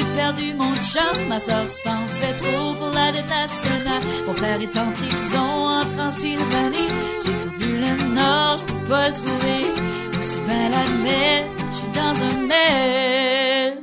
j'ai 0.00 0.14
perdu 0.14 0.54
mon 0.54 0.74
chum. 0.74 1.28
Ma 1.28 1.38
soeur 1.38 1.68
s'en 1.68 2.06
fait 2.06 2.34
trop 2.34 2.74
pour 2.74 2.90
la 2.92 3.12
dette. 3.12 3.24
Mon 4.26 4.34
père 4.34 4.60
est 4.60 4.76
en 4.76 4.90
prison 4.92 5.50
en 5.78 5.80
Transylvanie. 5.80 6.90
J'ai 7.24 7.32
perdu 7.32 7.70
le 7.84 8.14
nord, 8.14 8.58
je 8.58 8.64
peux 8.72 8.88
pas 8.88 9.08
le 9.08 9.14
trouver. 9.14 9.60
Aussi 10.20 10.40
bien 10.46 10.68
l'admettre, 10.68 11.64
je 11.70 11.76
suis 11.76 11.92
dans 11.94 12.16
un 12.28 12.46
mess. 12.46 13.78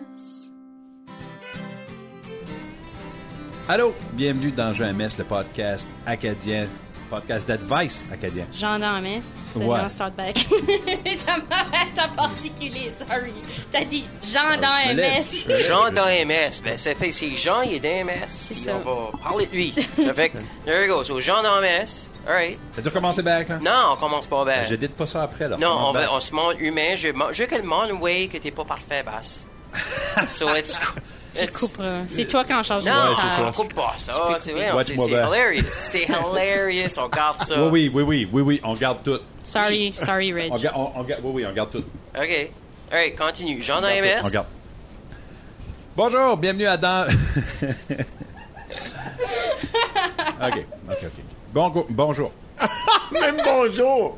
Allô, 3.70 3.94
bienvenue 4.14 4.52
dans 4.52 4.72
Jeu 4.74 4.86
MS, 4.94 5.18
le 5.18 5.26
podcast 5.26 5.88
acadien, 6.06 6.68
podcast 7.10 7.48
d'advice 7.48 8.06
acadien. 8.12 8.46
Jean 8.54 8.80
messe. 9.02 9.26
C'est 9.54 9.64
Ouais. 9.64 9.80
dans 9.80 9.90
Start 9.90 10.14
Back. 10.16 10.46
T'as 11.26 11.38
t'as 11.96 12.08
particulier, 12.10 12.92
sorry. 12.92 13.34
T'as 13.72 13.84
dit 13.86 14.06
Jean 14.24 14.54
je 14.56 14.62
dans. 14.62 14.94
MS. 14.94 15.58
Jean 15.68 15.92
dans 15.92 16.06
MS. 16.26 16.62
Ben, 16.64 16.78
ça 16.78 16.94
fait, 16.96 17.12
c'est 17.12 17.32
Jean, 17.38 17.62
il 17.62 17.74
est 17.76 17.80
dans 17.80 18.06
MS. 18.06 18.28
ça. 18.28 18.72
On 18.76 18.80
va 19.12 19.18
parler 19.24 19.46
de 19.48 19.52
lui. 19.52 19.74
Ça 20.04 20.14
fait 20.14 20.30
que, 20.30 20.38
there 20.66 20.86
you 20.86 20.94
go. 20.94 21.04
So, 21.04 21.20
Jean 21.20 21.42
dans 21.44 21.60
MS. 21.62 22.12
Alright. 22.28 22.60
T'as-tu 22.76 22.90
recommencé 22.90 23.22
back, 23.24 23.48
là? 23.50 23.60
Non, 23.60 23.94
on 23.94 23.96
commence 23.96 24.28
pas 24.28 24.44
bien. 24.44 24.64
J'édite 24.64 24.94
pas 24.96 25.08
ça 25.08 25.24
après, 25.24 25.48
là. 25.48 25.56
Non, 25.58 25.70
on, 25.70 25.72
Recommence 25.92 25.94
va, 25.96 26.02
back. 26.02 26.10
on 26.14 26.20
se 26.20 26.34
montre 26.34 26.56
humain. 26.62 26.96
Je, 26.96 27.08
je 27.32 27.42
veux 27.44 27.48
que 27.48 27.56
le 27.56 27.64
monde 27.64 27.92
voie 27.92 28.28
que 28.30 28.38
t'es 28.38 28.52
pas 28.52 28.66
parfait, 28.66 29.02
Bass. 29.04 29.48
so, 30.32 30.54
it's, 30.56 30.78
it's, 31.44 31.60
Coupera. 31.60 32.02
C'est 32.08 32.26
toi 32.26 32.44
qui 32.44 32.54
en 32.54 32.64
charge 32.64 32.84
de 32.84 32.90
non, 32.90 32.96
c'est 33.30 33.42
on 33.42 33.52
coupe 33.52 33.74
pas 33.74 33.96
ça. 33.98 34.14
C'est 34.38 34.52
vrai, 34.54 34.72
c'est 34.84 34.96
hilarious. 34.96 35.64
C'est 35.70 36.04
hilarious. 36.04 36.98
On 37.00 37.08
garde 37.08 37.44
ça. 37.44 37.64
Oui, 37.64 37.92
oui, 37.94 38.04
oui, 38.04 38.04
oui, 38.04 38.30
oui, 38.32 38.42
oui, 38.42 38.62
on 38.64 38.74
garde 38.76 39.04
tout. 39.04 39.20
Sorry, 39.44 39.94
sorry, 40.04 40.34
Reg. 40.34 40.52
On, 40.76 40.92
on, 40.96 41.04
oui, 41.04 41.16
oui, 41.24 41.46
on 41.50 41.54
garde 41.54 41.72
tout. 41.72 41.84
OK. 42.18 42.50
Alright, 42.92 43.18
continue. 43.18 43.62
Jean 43.62 43.82
dans 43.82 43.88
On 43.88 43.92
garde 43.92 44.04
tout, 44.04 44.24
On 44.24 44.28
MS. 44.28 44.32
garde. 44.32 44.48
Bonjour, 45.96 46.38
bienvenue 46.38 46.68
à 46.68 46.78
dans... 46.78 47.08
OK, 50.42 50.66
OK, 50.90 50.98
OK. 51.04 51.24
Bon, 51.54 51.86
bonjour. 51.90 52.32
Même 53.12 53.42
bonjour! 53.44 54.18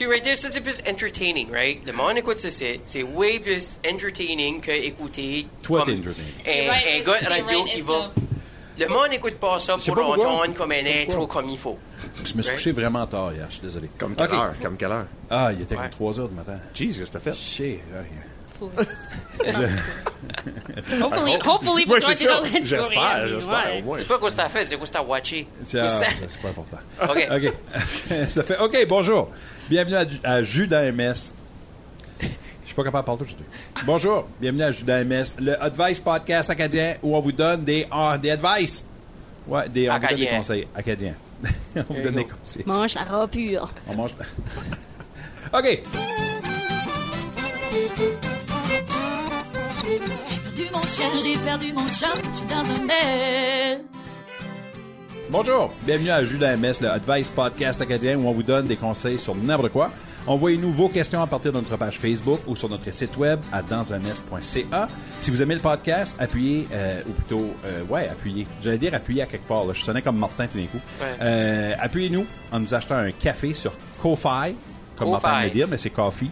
Puis, 0.00 0.08
right 0.08 0.22
there, 0.24 0.34
ça, 0.34 0.48
c'est 0.48 0.62
plus 0.62 0.80
entertaining, 0.88 1.50
right? 1.52 1.86
Le 1.86 1.92
monde 1.92 2.16
écoute 2.16 2.38
ça, 2.38 2.50
c'est 2.50 2.80
c'est 2.84 3.02
way 3.02 3.38
plus 3.38 3.78
entertaining 3.86 4.62
que 4.62 4.70
écouter. 4.70 5.46
Toi, 5.60 5.84
comme 5.84 6.00
t'es 6.00 6.08
entertaining. 6.08 6.32
Un, 6.46 7.00
un 7.00 7.04
gars 7.04 7.20
de 7.20 7.28
radio 7.28 7.64
qui 7.64 7.82
va. 7.82 8.10
Le 8.78 8.88
monde 8.88 9.10
n'écoute 9.10 9.34
pas 9.34 9.58
ça 9.58 9.76
pour 9.76 9.94
pas 9.94 10.02
pourquoi. 10.02 10.26
entendre 10.26 10.54
comme 10.54 10.72
un 10.72 10.86
intro 10.86 11.26
comme 11.26 11.50
il 11.50 11.58
faut. 11.58 11.76
Je 12.24 12.34
me 12.34 12.40
suis 12.40 12.54
couché 12.54 12.72
vraiment 12.72 13.06
tard 13.06 13.34
hier, 13.34 13.44
je 13.50 13.56
suis 13.56 13.62
désolé. 13.62 13.90
Comme 13.98 14.14
quelle 14.14 14.32
heure? 14.32 14.54
Comme 14.62 14.78
quelle 14.78 14.92
heure? 14.92 15.06
Ah, 15.28 15.50
il 15.52 15.60
était 15.60 15.74
comme 15.74 15.84
Ouais. 15.84 15.90
3 15.90 16.20
heures 16.20 16.28
du 16.30 16.34
matin. 16.34 16.58
Jeez, 16.74 16.86
qu'est-ce 16.86 17.10
que 17.10 17.18
t'as 17.18 17.20
fait? 17.20 17.34
Chier. 17.34 17.82
Fou. 18.60 18.70
hopefully, 21.02 21.36
hopefully, 21.46 21.86
pour 21.86 21.94
Ouais, 21.94 22.00
toi, 22.00 22.14
c'est 22.14 22.26
dans 22.26 22.44
J'espère, 22.62 23.28
j'espère, 23.28 23.78
au 23.78 23.82
moins. 23.82 23.98
C'est 24.00 24.06
pas 24.08 24.18
quoi 24.18 24.30
t'as 24.30 24.50
fait, 24.50 24.66
c'est 24.66 24.76
quoi 24.76 24.86
t'as 24.86 25.02
watché. 25.02 25.46
C'est 25.66 25.80
pas 25.80 26.48
important. 26.50 26.78
OK. 27.08 27.28
OK. 27.36 27.52
Ça 28.28 28.42
fait 28.42 28.58
OK, 28.58 28.86
bonjour. 28.86 29.30
Bienvenue 29.70 29.96
à, 29.96 30.04
à 30.24 30.42
Judas 30.42 30.92
MS. 30.92 31.32
Je 32.20 32.26
suis 32.66 32.74
pas 32.74 32.84
capable 32.84 33.02
de 33.02 33.06
parler 33.06 33.22
aujourd'hui. 33.22 33.46
Bonjour, 33.86 34.28
bienvenue 34.38 34.62
à 34.64 34.72
Judas 34.72 35.04
MS, 35.04 35.40
le 35.40 35.60
Advice 35.62 35.98
Podcast 35.98 36.50
acadien 36.50 36.96
où 37.02 37.16
on 37.16 37.20
vous 37.20 37.32
donne 37.32 37.64
des, 37.64 37.86
ah, 37.90 38.18
des 38.18 38.30
advice. 38.30 38.84
Ouais, 39.48 39.68
des, 39.70 39.88
on 39.90 39.94
vous 39.94 40.00
donne 40.00 40.08
des 40.08 40.14
Acadien. 40.26 40.36
conseils 40.36 40.68
acadiens. 40.74 41.14
on 41.76 41.94
vous 41.94 42.02
donne 42.02 42.14
des 42.14 42.26
conseils. 42.26 42.62
Mange 42.66 42.94
la 42.94 43.04
robe 43.04 43.30
pure. 43.30 43.70
On 43.88 43.94
mange. 43.94 44.14
OK. 45.52 45.82
J'ai 49.90 49.98
perdu 49.98 50.70
mon 50.72 50.82
chien, 50.82 51.06
j'ai 51.24 51.36
perdu 51.44 51.72
mon 51.72 51.86
chat. 51.88 52.14
Je 52.14 52.36
suis 52.36 52.46
dans 52.46 52.82
un 52.82 52.86
mess. 52.86 53.78
Bonjour, 55.30 55.72
bienvenue 55.84 56.10
à 56.10 56.22
Judas 56.22 56.56
MS, 56.56 56.74
le 56.80 56.90
Advice 56.90 57.28
Podcast 57.28 57.80
acadien 57.80 58.16
où 58.16 58.28
on 58.28 58.32
vous 58.32 58.44
donne 58.44 58.68
des 58.68 58.76
conseils 58.76 59.18
sur 59.18 59.34
n'importe 59.34 59.72
quoi. 59.72 59.90
Envoyez-nous 60.28 60.70
vos 60.70 60.88
questions 60.88 61.20
à 61.20 61.26
partir 61.26 61.52
de 61.52 61.58
notre 61.58 61.76
page 61.76 61.98
Facebook 61.98 62.40
ou 62.46 62.54
sur 62.54 62.68
notre 62.68 62.88
site 62.92 63.16
web 63.16 63.40
à 63.50 63.62
dansums.ca. 63.62 64.88
Si 65.18 65.30
vous 65.32 65.42
aimez 65.42 65.54
le 65.54 65.60
podcast, 65.60 66.16
appuyez, 66.20 66.68
euh, 66.72 67.02
ou 67.08 67.12
plutôt, 67.12 67.50
euh, 67.64 67.82
ouais, 67.86 68.06
appuyez. 68.08 68.46
J'allais 68.60 68.78
dire 68.78 68.94
appuyez 68.94 69.22
à 69.22 69.26
quelque 69.26 69.48
part, 69.48 69.64
là. 69.64 69.72
je 69.72 69.82
sonnais 69.82 70.02
comme 70.02 70.18
Martin 70.18 70.46
tout 70.46 70.58
d'un 70.58 70.66
coup. 70.66 70.80
Ouais. 71.00 71.16
Euh, 71.20 71.74
appuyez-nous 71.80 72.26
en 72.52 72.60
nous 72.60 72.74
achetant 72.74 72.96
un 72.96 73.10
café 73.10 73.54
sur 73.54 73.72
Ko-Fi, 73.98 74.54
comme 74.94 75.10
Ko-Fi. 75.10 75.22
Martin 75.22 75.44
me 75.46 75.50
dire, 75.50 75.66
mais 75.66 75.78
c'est 75.78 75.90
Coffee. 75.90 76.30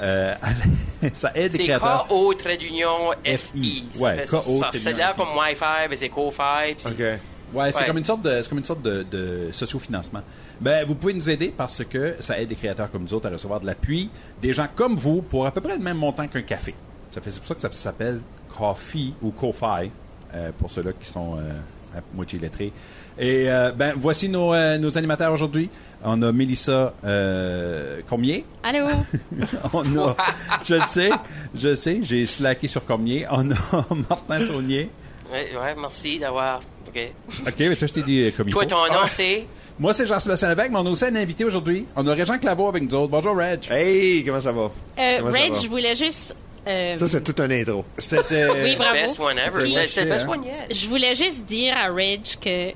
Euh, 0.00 0.34
ça 1.14 1.32
aide 1.34 1.52
les 1.52 1.58
C'est 1.58 1.64
créateurs. 1.64 2.06
K-O 2.08 2.34
trait 2.34 2.56
d'union 2.56 3.10
FI. 3.24 3.84
Ouais. 4.00 4.24
K-O 4.24 4.40
C'est 4.72 4.92
là 4.96 5.12
comme 5.16 5.28
Wi-Fi, 5.36 5.88
mais 5.90 5.96
c'est 5.96 6.08
Co-Fi. 6.08 6.74
puis- 6.76 6.86
OK. 6.86 7.18
Ouais, 7.54 7.72
c'est 7.72 7.78
Ouais. 7.80 7.86
comme 7.86 7.96
une 7.98 8.04
sorte 8.04 8.20
de, 8.22 8.42
c'est 8.42 8.48
comme 8.50 8.58
une 8.58 8.64
sorte 8.64 8.82
de, 8.82 9.02
de 9.04 9.48
sociofinancement. 9.52 10.20
Ben, 10.60 10.86
vous 10.86 10.94
pouvez 10.94 11.14
nous 11.14 11.30
aider 11.30 11.52
parce 11.56 11.82
que 11.82 12.16
ça 12.20 12.38
aide 12.38 12.48
des 12.48 12.54
créateurs 12.56 12.90
comme 12.90 13.02
nous 13.04 13.14
autres 13.14 13.26
à 13.26 13.30
recevoir 13.30 13.58
de 13.60 13.66
l'appui, 13.66 14.10
des 14.42 14.52
gens 14.52 14.66
comme 14.74 14.96
vous 14.96 15.22
pour 15.22 15.46
à 15.46 15.50
peu 15.50 15.62
près 15.62 15.76
le 15.76 15.82
même 15.82 15.96
montant 15.96 16.28
qu'un 16.28 16.42
café. 16.42 16.74
Ça 17.10 17.22
fait 17.22 17.30
c'est 17.30 17.38
pour 17.38 17.46
ça 17.48 17.54
que 17.54 17.60
ça 17.62 17.70
s'appelle 17.72 18.20
Coffee 18.56 19.14
ou 19.22 19.30
Ko-Fi 19.30 19.90
euh, 20.34 20.50
pour 20.58 20.70
ceux-là 20.70 20.90
qui 21.00 21.08
sont 21.08 21.36
euh, 21.38 21.96
à 21.96 22.02
moitié 22.14 22.38
lettrés. 22.38 22.70
Et 23.18 23.50
euh, 23.50 23.72
ben 23.72 23.94
voici 23.96 24.28
nos, 24.28 24.54
euh, 24.54 24.78
nos 24.78 24.96
animateurs 24.96 25.32
aujourd'hui. 25.32 25.68
On 26.04 26.22
a 26.22 26.30
Mélissa 26.30 26.94
euh, 27.04 28.00
Cormier. 28.08 28.44
Allô? 28.62 28.86
On 29.72 29.80
a, 29.98 30.16
je 30.64 30.74
le 30.76 30.82
sais, 30.86 31.10
je 31.54 31.68
le 31.70 31.74
sais, 31.74 31.98
j'ai 32.02 32.24
slacké 32.26 32.68
sur 32.68 32.84
Cormier. 32.84 33.26
On 33.30 33.50
a 33.50 33.54
Martin 34.08 34.40
Saunier. 34.46 34.90
Ouais, 35.32 35.48
ouais, 35.60 35.74
merci 35.78 36.18
d'avoir. 36.20 36.60
OK. 36.86 37.00
Ok, 37.46 37.54
mais 37.58 37.74
toi 37.76 37.86
je 37.88 37.92
t'ai 37.92 38.02
dit 38.02 38.22
euh, 38.24 38.30
comme 38.36 38.48
il 38.48 38.52
Toi, 38.52 38.64
ton 38.66 38.86
nom, 38.86 39.08
c'est? 39.08 39.44
Moi, 39.80 39.92
c'est 39.92 40.06
Jean-Sébastien 40.06 40.48
Lévesque, 40.48 40.70
mais 40.72 40.78
on 40.78 40.86
a 40.86 40.90
aussi 40.90 41.04
un 41.04 41.14
invité 41.14 41.44
aujourd'hui. 41.44 41.86
On 41.94 42.04
a 42.06 42.12
Régent 42.14 42.38
Claveau 42.38 42.68
avec 42.68 42.82
nous 42.82 42.94
autres. 42.96 43.10
Bonjour, 43.12 43.36
Reg. 43.36 43.60
Hey, 43.70 44.24
comment 44.24 44.40
ça 44.40 44.50
va? 44.50 44.62
Euh, 44.98 45.18
Comment 45.18 45.30
ça 45.30 45.38
Reg, 45.38 45.52
va? 45.52 45.60
je 45.60 45.66
voulais 45.68 45.94
juste. 45.96 46.34
euh, 46.66 46.96
Ça, 46.96 47.06
c'est 47.06 47.22
tout 47.22 47.40
un 47.42 47.50
intro. 47.50 47.84
C'était. 47.98 48.46
Oui, 48.48 48.74
bravo. 48.76 48.94
Best 48.94 49.20
one 49.20 49.38
ever. 49.38 49.60
Puis- 49.60 49.70
C'est 49.70 49.86
c'est 49.88 50.04
le 50.04 50.10
best 50.10 50.26
one 50.28 50.42
yet. 50.44 50.74
Je 50.74 50.86
voulais 50.88 51.14
juste 51.14 51.44
dire 51.46 51.74
à 51.76 51.88
Reg 51.92 52.22
que 52.40 52.70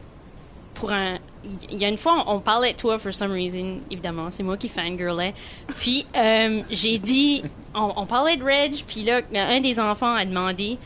pour 0.83 0.91
un. 0.91 1.21
Il 1.71 1.81
y 1.81 1.85
a 1.85 1.89
une 1.89 1.97
fois, 1.97 2.25
on 2.27 2.41
parlait 2.41 2.73
de 2.73 2.77
toi 2.77 2.99
for 2.99 3.15
some 3.15 3.31
reason, 3.31 3.79
évidemment. 3.89 4.31
C'est 4.31 4.43
moi 4.43 4.57
qui 4.57 4.69
fangirlais. 4.69 5.33
Puis, 5.79 6.05
euh, 6.17 6.61
j'ai 6.71 6.99
dit. 6.99 7.45
On, 7.73 7.93
on 7.95 8.05
parlait 8.05 8.37
de 8.37 8.43
Reg, 8.43 8.75
puis 8.85 9.05
là, 9.05 9.21
un 9.33 9.61
des 9.61 9.79
enfants 9.79 10.13
a 10.13 10.25
demandé 10.25 10.79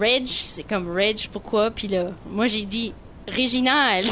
Reg, 0.00 0.28
c'est 0.28 0.62
comme 0.62 0.88
Reg, 0.88 1.18
pourquoi? 1.32 1.72
Puis 1.72 1.88
là, 1.88 2.12
moi, 2.30 2.46
j'ai 2.46 2.64
dit 2.64 2.92
Réginal. 3.26 4.04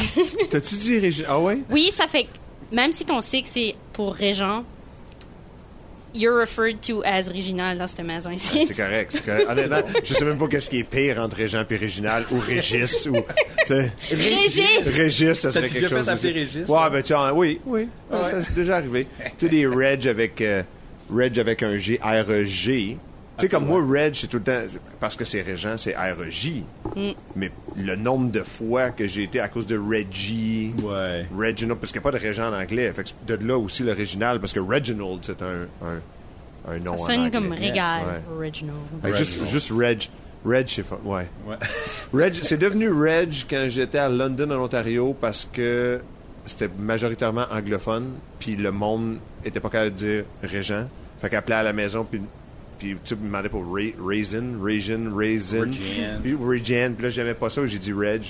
T'as-tu 0.49 0.75
dit 0.75 0.99
Régi... 0.99 1.23
Ah 1.29 1.39
ouais? 1.39 1.59
oui, 1.71 1.89
ça 1.91 2.07
fait. 2.07 2.27
Même 2.73 2.91
si 2.91 3.05
qu'on 3.05 3.21
sait 3.21 3.41
que 3.41 3.47
c'est 3.47 3.75
pour 3.93 4.13
Régent, 4.13 4.65
you're 6.13 6.37
referred 6.39 6.81
to 6.81 7.03
as 7.03 7.27
Réginal 7.27 7.77
dans 7.77 7.87
cette 7.87 8.05
maison 8.05 8.29
ici. 8.31 8.65
C'est 8.67 8.75
correct, 8.75 9.11
c'est 9.13 9.25
correct. 9.25 9.47
Honnêtement, 9.49 9.81
je 10.03 10.13
sais 10.13 10.25
même 10.25 10.37
pas 10.37 10.47
qu'est-ce 10.47 10.69
qui 10.69 10.79
est 10.79 10.83
pire 10.83 11.19
entre 11.19 11.37
Régent 11.37 11.65
et 11.69 11.75
Réginal 11.75 12.23
ou 12.31 12.39
Régis 12.39 13.05
ou... 13.07 13.15
tu. 13.65 13.73
Régis! 14.15 14.87
Régis, 14.95 15.33
ça 15.39 15.51
serait 15.51 15.61
T'as-tu 15.67 15.73
quelque 15.73 15.83
déjà 15.83 15.97
chose... 15.97 16.05
fait 16.05 16.11
appeler. 16.11 16.33
Régis, 16.33 16.67
Ouais, 16.67 16.89
ben 16.91 17.01
tu 17.01 17.13
en... 17.13 17.31
Oui, 17.31 17.59
oui. 17.65 17.87
Ouais, 18.11 18.29
Ça, 18.29 18.41
c'est 18.43 18.55
déjà 18.55 18.77
arrivé. 18.77 19.07
tu 19.37 19.47
sais, 19.47 19.49
des 19.49 19.65
Reg 19.67 20.07
avec... 20.07 20.39
euh, 20.41 20.63
Reg 21.13 21.37
avec 21.39 21.63
un 21.63 21.77
G, 21.77 21.99
R-E-G. 22.03 22.97
Tu 23.37 23.45
sais, 23.45 23.49
comme 23.49 23.65
moi, 23.65 23.81
Reg, 23.83 24.13
c'est 24.13 24.27
tout 24.27 24.37
le 24.37 24.43
temps... 24.43 24.59
Parce 24.99 25.15
que 25.15 25.25
c'est 25.25 25.41
Régent, 25.41 25.75
c'est 25.77 25.93
R-E-J. 25.95 26.63
Mais 27.35 27.51
le 27.75 27.95
nombre 27.95 28.31
de 28.31 28.41
fois 28.43 28.91
que 28.91 29.07
j'ai 29.07 29.23
été 29.23 29.39
à 29.39 29.47
cause 29.47 29.65
de 29.65 29.77
Reggie... 29.77 30.71
Ouais. 30.83 31.25
Reginald, 31.35 31.79
parce 31.79 31.91
qu'il 31.91 31.99
n'y 32.01 32.07
a 32.07 32.11
pas 32.11 32.17
de 32.17 32.23
Régent 32.23 32.49
en 32.49 32.53
anglais. 32.53 32.93
Fait 32.93 33.03
que 33.05 33.09
de 33.35 33.47
là 33.47 33.57
aussi 33.57 33.81
l'original, 33.83 34.39
parce 34.39 34.53
que 34.53 34.59
Reginald, 34.59 35.19
c'est 35.23 35.41
un, 35.41 35.67
un, 35.83 36.71
un 36.73 36.77
nom 36.79 36.95
Ça 36.97 37.03
en 37.03 37.05
sonne 37.07 37.19
anglais. 37.21 37.31
comme 37.31 37.51
régal, 37.53 38.03
Ouais. 38.05 38.35
original. 38.37 38.75
Fait 39.03 39.17
juste, 39.17 39.39
juste 39.49 39.71
Reg. 39.71 40.09
Reg, 40.45 40.67
c'est 40.67 40.85
ouais. 41.03 41.27
Ouais. 41.47 41.55
Reg, 42.13 42.35
c'est 42.35 42.57
devenu 42.59 42.91
Reg 42.91 43.33
quand 43.49 43.65
j'étais 43.67 43.97
à 43.97 44.09
London, 44.09 44.51
en 44.51 44.63
Ontario, 44.63 45.15
parce 45.19 45.49
que 45.51 46.01
c'était 46.45 46.69
majoritairement 46.77 47.45
anglophone, 47.51 48.11
puis 48.39 48.55
le 48.57 48.71
monde 48.71 49.17
était 49.43 49.59
pas 49.59 49.69
capable 49.69 49.91
de 49.91 49.97
dire 49.97 50.23
Régent. 50.43 50.87
Fait 51.19 51.29
qu'appelait 51.29 51.55
à 51.55 51.63
la 51.63 51.73
maison, 51.73 52.05
puis 52.09 52.21
puis 52.89 52.97
tu 53.03 53.15
me 53.15 53.25
demandait 53.27 53.49
pour 53.49 53.63
Ra- 53.63 54.05
Raisin, 54.05 54.43
Raisin, 54.61 55.11
Raisin. 55.15 55.69
Regian. 56.39 56.93
Puis 56.93 57.03
là, 57.03 57.09
j'aimais 57.09 57.33
pas 57.33 57.49
ça, 57.49 57.65
j'ai 57.65 57.79
dit 57.79 57.93
Reg. 57.93 58.23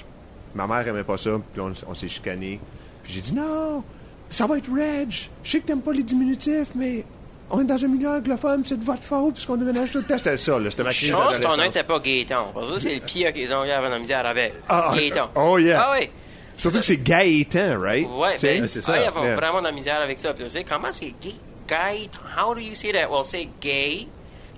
Ma 0.55 0.67
mère 0.67 0.87
aimait 0.87 1.03
pas 1.03 1.17
ça, 1.17 1.31
puis 1.53 1.61
là, 1.61 1.69
on, 1.87 1.91
on 1.91 1.93
s'est 1.93 2.07
chicané. 2.07 2.59
Puis 3.03 3.13
j'ai 3.13 3.21
dit 3.21 3.33
non, 3.33 3.83
ça 4.29 4.45
va 4.45 4.57
être 4.57 4.69
Reg. 4.69 5.11
Je 5.43 5.49
sais 5.51 5.59
que 5.59 5.65
t'aimes 5.67 5.81
pas 5.81 5.93
les 5.93 6.03
diminutifs, 6.03 6.69
mais 6.75 7.03
on 7.49 7.61
est 7.61 7.65
dans 7.65 7.83
un 7.83 7.87
milieu 7.87 8.09
anglophone, 8.09 8.63
c'est 8.65 8.79
de 8.79 8.83
votre 8.85 9.03
faute, 9.03 9.33
puisqu'on 9.33 9.57
déménage 9.57 9.91
tout 9.91 9.97
le 9.99 10.03
temps. 10.05 10.17
C'était 10.17 10.37
ça, 10.37 10.57
là. 10.59 10.69
C'était 10.71 10.83
ma 10.83 10.91
crise 10.91 11.09
Chance, 11.11 11.39
ton 11.39 11.57
nom 11.57 11.63
n'était 11.63 11.83
pas 11.83 11.99
Gaëtan. 11.99 12.51
Parce 12.53 12.71
que 12.71 12.79
c'est 12.79 12.95
le 12.95 13.01
pire 13.01 13.33
qu'ils 13.33 13.53
ont 13.53 13.63
eu 13.65 13.69
avant 13.69 13.89
la 13.89 13.99
misère 13.99 14.25
avec. 14.25 14.53
Ah, 14.69 14.93
Gaëtan. 14.95 15.29
oh, 15.35 15.57
yeah. 15.57 15.81
Ah, 15.87 15.97
oui. 15.99 16.09
Surtout 16.57 16.77
que 16.79 16.85
c'est 16.85 16.97
Gaëtan, 16.97 17.79
right? 17.79 18.07
Ouais, 18.07 18.37
ben, 18.41 18.67
c'est 18.67 18.81
ça. 18.81 18.93
Ah, 18.95 18.99
il 18.99 19.03
y 19.03 19.07
avait 19.07 19.21
Yeah. 19.27 19.35
vraiment 19.35 19.59
de 19.59 19.65
la 19.65 19.71
misère 19.71 19.99
avec 20.01 20.19
ça. 20.19 20.33
Puis 20.33 20.45
comment 20.69 20.87
c'est 20.91 21.13
gay? 21.21 21.33
Gaëtan. 21.67 22.19
How 22.37 22.53
do 22.53 22.59
you 22.61 22.75
say 22.75 22.91
that? 22.91 23.09
Well, 23.11 23.25
say 23.25 23.49
gay. 23.59 24.07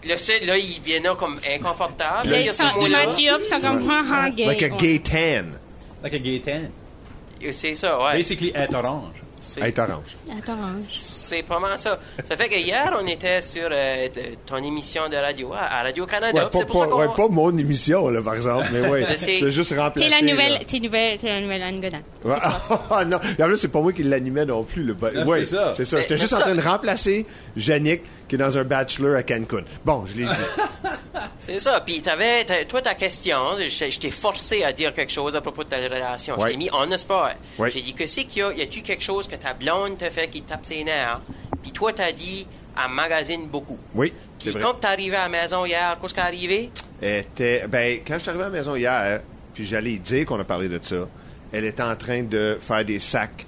Là, 0.05 0.15
là, 0.45 0.57
ils 0.57 0.81
viennent 0.81 1.03
là 1.03 1.15
comme 1.15 1.39
inconfortables. 1.47 2.29
Là, 2.29 2.39
il 2.39 2.45
y 2.45 2.49
a 2.49 2.53
ce 2.53 2.63
sont 2.63 2.79
mot-là. 2.79 3.05
ils 3.17 3.47
sont 3.47 3.59
comme, 3.59 4.35
gay. 4.35 4.45
Like 4.45 4.63
a 4.63 4.69
gay 4.69 4.99
tan. 4.99 5.59
Like 6.03 6.13
a 6.13 6.19
gay 6.19 6.39
tan. 6.39 7.51
C'est 7.51 7.75
ça, 7.75 7.99
ouais. 7.99 8.17
Basically, 8.17 8.51
être 8.55 8.75
orange. 8.75 9.24
C'est 9.47 9.61
Être 9.61 9.79
orange. 9.79 10.17
Attends. 10.35 10.57
c'est 10.87 11.43
pas 11.43 11.59
mal 11.59 11.77
ça. 11.77 11.99
Ça 12.23 12.35
fait 12.35 12.49
que 12.49 12.55
hier, 12.55 12.97
on 12.99 13.05
était 13.05 13.41
sur 13.43 13.67
euh, 13.71 14.07
ton 14.45 14.57
émission 14.57 15.07
de 15.07 15.15
radio 15.17 15.53
à, 15.53 15.79
à 15.79 15.83
Radio-Canada. 15.83 16.33
Ouais, 16.45 16.49
pas, 16.49 16.59
c'est 16.59 16.65
pour 16.65 16.81
ça 16.81 16.87
pas- 16.87 16.91
qu'on... 16.93 16.99
ouais, 17.01 17.15
pas 17.15 17.27
mon 17.29 17.55
émission, 17.55 18.09
là, 18.09 18.21
par 18.23 18.33
exemple, 18.35 18.65
mais 18.73 18.87
ouais. 18.89 19.05
C'est- 19.17 19.51
juste 19.51 19.73
remplacé. 19.77 20.09
T'es 20.09 20.25
la 20.25 20.31
nouvelle, 20.31 20.65
t'es 20.65 20.79
nouvelle, 20.79 21.17
t'es 21.19 21.27
la 21.27 21.41
nouvelle 21.41 21.61
Anne 21.61 21.79
Godin. 21.79 22.01
Ouais. 22.23 22.33
Ah, 22.89 23.05
non. 23.05 23.19
Et 23.37 23.43
en 23.43 23.47
plus, 23.47 23.57
c'est 23.57 23.67
pas 23.67 23.81
moi 23.81 23.93
qui 23.93 24.01
l'animais 24.03 24.45
non 24.45 24.63
plus. 24.63 24.83
Le... 24.83 24.93
Ouais, 24.93 25.43
c'est 25.43 25.55
ça. 25.55 25.73
C'est 25.75 25.85
ça. 25.85 26.01
J'étais 26.01 26.17
juste 26.17 26.31
ça- 26.31 26.37
en 26.39 26.41
train 26.41 26.55
de 26.55 26.61
remplacer 26.61 27.25
Yannick, 27.55 28.01
qui 28.27 28.35
est 28.35 28.37
dans 28.39 28.57
un 28.57 28.63
bachelor 28.63 29.15
à 29.15 29.23
Cancun. 29.23 29.63
Bon, 29.85 30.05
je 30.07 30.17
l'ai 30.17 30.25
dit. 30.25 30.31
C'est 31.47 31.59
ça. 31.59 31.79
Puis 31.81 32.01
t'avais, 32.01 32.45
toi, 32.67 32.81
ta 32.81 32.95
question, 32.95 33.55
je, 33.57 33.67
je 33.89 33.99
t'ai 33.99 34.09
forcé 34.09 34.63
à 34.63 34.73
dire 34.73 34.93
quelque 34.93 35.11
chose 35.11 35.35
à 35.35 35.41
propos 35.41 35.63
de 35.63 35.69
ta 35.69 35.77
relation. 35.77 36.35
Je 36.37 36.41
Ouais. 36.43 36.51
t'ai 36.51 36.57
mis 36.57 36.69
the 36.89 36.97
spot. 36.97 37.33
Ouais. 37.59 37.69
J'ai 37.71 37.81
dit 37.81 37.93
que 37.93 38.07
c'est 38.07 38.23
qu'il 38.23 38.39
y 38.39 38.43
a, 38.43 38.53
y 38.53 38.61
a-tu 38.61 38.81
quelque 38.81 39.03
chose 39.03 39.27
que 39.27 39.35
ta 39.35 39.53
blonde 39.53 39.97
te 39.97 40.09
fait 40.09 40.27
qui 40.27 40.41
te 40.41 40.49
tape 40.49 40.65
ses 40.65 40.83
nerfs? 40.83 41.21
Puis 41.61 41.71
toi, 41.71 41.93
t'as 41.93 42.11
dit, 42.11 42.47
elle 42.75 42.91
magasine 42.91 43.45
beaucoup. 43.47 43.77
Oui, 43.93 44.13
c'est 44.39 44.51
Puis 44.51 44.59
vrai. 44.59 44.61
quand 44.61 44.73
t'es 44.79 44.87
arrivé 44.87 45.15
à 45.15 45.23
la 45.23 45.29
maison 45.29 45.65
hier, 45.65 45.97
qu'est-ce 46.01 46.13
qui 46.13 46.19
est 46.19 46.23
arrivé? 46.23 46.69
Était, 47.01 47.67
ben, 47.67 47.99
quand 48.05 48.15
je 48.15 48.19
suis 48.19 48.29
arrivé 48.29 48.43
à 48.45 48.47
la 48.49 48.53
maison 48.57 48.75
hier, 48.75 49.21
puis 49.53 49.65
j'allais 49.65 49.97
dire 49.97 50.25
qu'on 50.25 50.39
a 50.39 50.43
parlé 50.43 50.67
de 50.67 50.79
ça, 50.81 51.07
elle 51.53 51.65
était 51.65 51.83
en 51.83 51.95
train 51.95 52.23
de 52.23 52.57
faire 52.59 52.83
des 52.83 52.99
sacs 52.99 53.45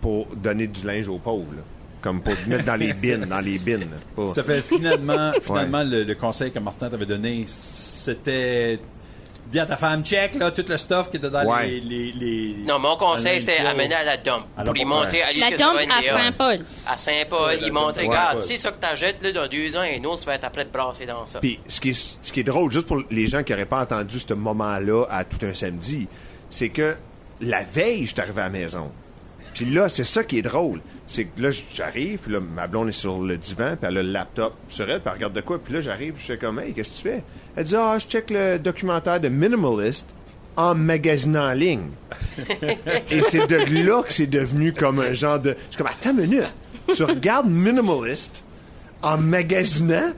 pour 0.00 0.26
donner 0.34 0.66
du 0.66 0.84
linge 0.86 1.08
aux 1.08 1.18
pauvres. 1.18 1.52
là. 1.54 1.62
Comme 2.02 2.20
pour 2.20 2.34
mettre 2.48 2.64
dans 2.64 2.76
les 2.76 2.92
bins, 2.92 3.18
dans 3.26 3.40
les 3.40 3.58
bins. 3.58 3.78
là. 3.78 3.86
Pas- 4.16 4.34
Ça 4.34 4.42
fait 4.42 4.60
finalement, 4.60 5.32
finalement 5.40 5.84
le, 5.84 6.02
le 6.02 6.14
conseil 6.16 6.50
que 6.50 6.58
Martin 6.58 6.90
t'avait 6.90 7.06
donné, 7.06 7.44
c'était 7.46 8.78
dis 9.50 9.60
à 9.60 9.66
ta 9.66 9.76
femme 9.76 10.02
check 10.02 10.34
là 10.36 10.50
tout 10.50 10.64
le 10.66 10.78
stuff 10.78 11.10
qui 11.10 11.18
était 11.18 11.28
dans 11.28 11.44
Ouais. 11.44 11.68
les, 11.68 11.80
les, 11.80 12.12
les- 12.12 12.64
Non, 12.66 12.78
mon 12.78 12.96
conseil, 12.96 13.38
c'était 13.40 13.58
amener 13.58 13.94
à 13.94 14.02
la 14.02 14.16
dump. 14.16 14.46
À 14.56 14.64
pour 14.64 14.72
lui 14.72 14.80
dump, 14.80 14.88
montrer 14.88 15.20
à 15.22 15.32
lui 15.32 15.40
La 15.40 15.50
dump 15.50 15.74
va 15.74 15.96
à. 15.96 16.02
Saint-Paul. 16.02 16.58
À 16.86 16.96
Saint-Paul, 16.96 17.58
il 17.60 17.70
à 17.76 17.80
regarde, 18.08 18.40
c'est 18.42 18.56
ça 18.56 18.70
que 18.72 18.80
t'achètes 18.80 19.22
là, 19.22 19.30
dans 19.32 19.46
deux 19.48 19.76
ans, 19.76 19.82
et 19.82 19.98
un 20.00 20.04
autre, 20.04 20.20
ça 20.20 20.26
va 20.26 20.34
être 20.36 20.44
après 20.44 20.64
de 20.64 20.70
brasser 20.70 21.04
dans 21.06 21.26
ça. 21.26 21.38
Puis 21.40 21.60
ce 21.68 21.80
qui, 21.80 21.90
est, 21.90 22.16
ce 22.22 22.32
qui 22.32 22.40
est 22.40 22.44
drôle, 22.44 22.70
juste 22.72 22.86
pour 22.86 23.02
les 23.10 23.26
gens 23.26 23.42
qui 23.42 23.52
n'auraient 23.52 23.66
pas 23.66 23.82
entendu 23.82 24.18
ce 24.20 24.32
moment-là 24.32 25.04
à 25.10 25.24
tout 25.24 25.44
un 25.44 25.52
samedi, 25.54 26.08
c'est 26.48 26.70
que 26.70 26.96
la 27.42 27.62
veille, 27.62 28.06
je 28.06 28.12
suis 28.12 28.20
arrivé 28.20 28.40
à 28.40 28.44
la 28.44 28.50
maison. 28.50 28.90
Puis 29.54 29.66
là, 29.66 29.90
c'est 29.90 30.04
ça 30.04 30.24
qui 30.24 30.38
est 30.38 30.42
drôle. 30.42 30.80
C'est 31.12 31.24
que 31.24 31.42
là, 31.42 31.50
j'arrive, 31.50 32.20
puis 32.20 32.32
là, 32.32 32.40
ma 32.40 32.66
blonde 32.66 32.88
est 32.88 32.92
sur 32.92 33.20
le 33.20 33.36
divan, 33.36 33.76
puis 33.78 33.86
elle 33.86 33.98
a 33.98 34.02
le 34.02 34.10
laptop 34.12 34.54
sur 34.68 34.88
elle, 34.88 35.00
puis 35.00 35.08
elle 35.08 35.12
regarde 35.12 35.34
de 35.34 35.42
quoi, 35.42 35.58
puis 35.58 35.74
là, 35.74 35.82
j'arrive, 35.82 36.14
puis 36.14 36.22
je 36.22 36.32
fais 36.32 36.38
comme, 36.38 36.58
hey, 36.58 36.72
qu'est-ce 36.72 36.92
que 36.92 36.96
tu 36.96 37.02
fais? 37.02 37.22
Elle 37.54 37.64
dit, 37.64 37.76
ah, 37.76 37.98
je 37.98 38.06
check 38.06 38.30
le 38.30 38.56
documentaire 38.58 39.20
de 39.20 39.28
Minimalist 39.28 40.06
en 40.56 40.74
magasinant 40.74 41.50
en 41.50 41.52
ligne. 41.52 41.90
Et 43.10 43.20
c'est 43.20 43.46
de 43.46 43.84
là 43.84 44.02
que 44.02 44.10
c'est 44.10 44.26
devenu 44.26 44.72
comme 44.72 45.00
un 45.00 45.12
genre 45.12 45.38
de. 45.38 45.50
Je 45.50 45.74
suis 45.74 45.76
comme, 45.76 45.86
attends 45.88 46.12
une 46.12 46.30
minute. 46.30 46.54
Tu 46.94 47.04
regardes 47.04 47.50
Minimalist 47.50 48.42
en 49.02 49.18
magasinant, 49.18 50.12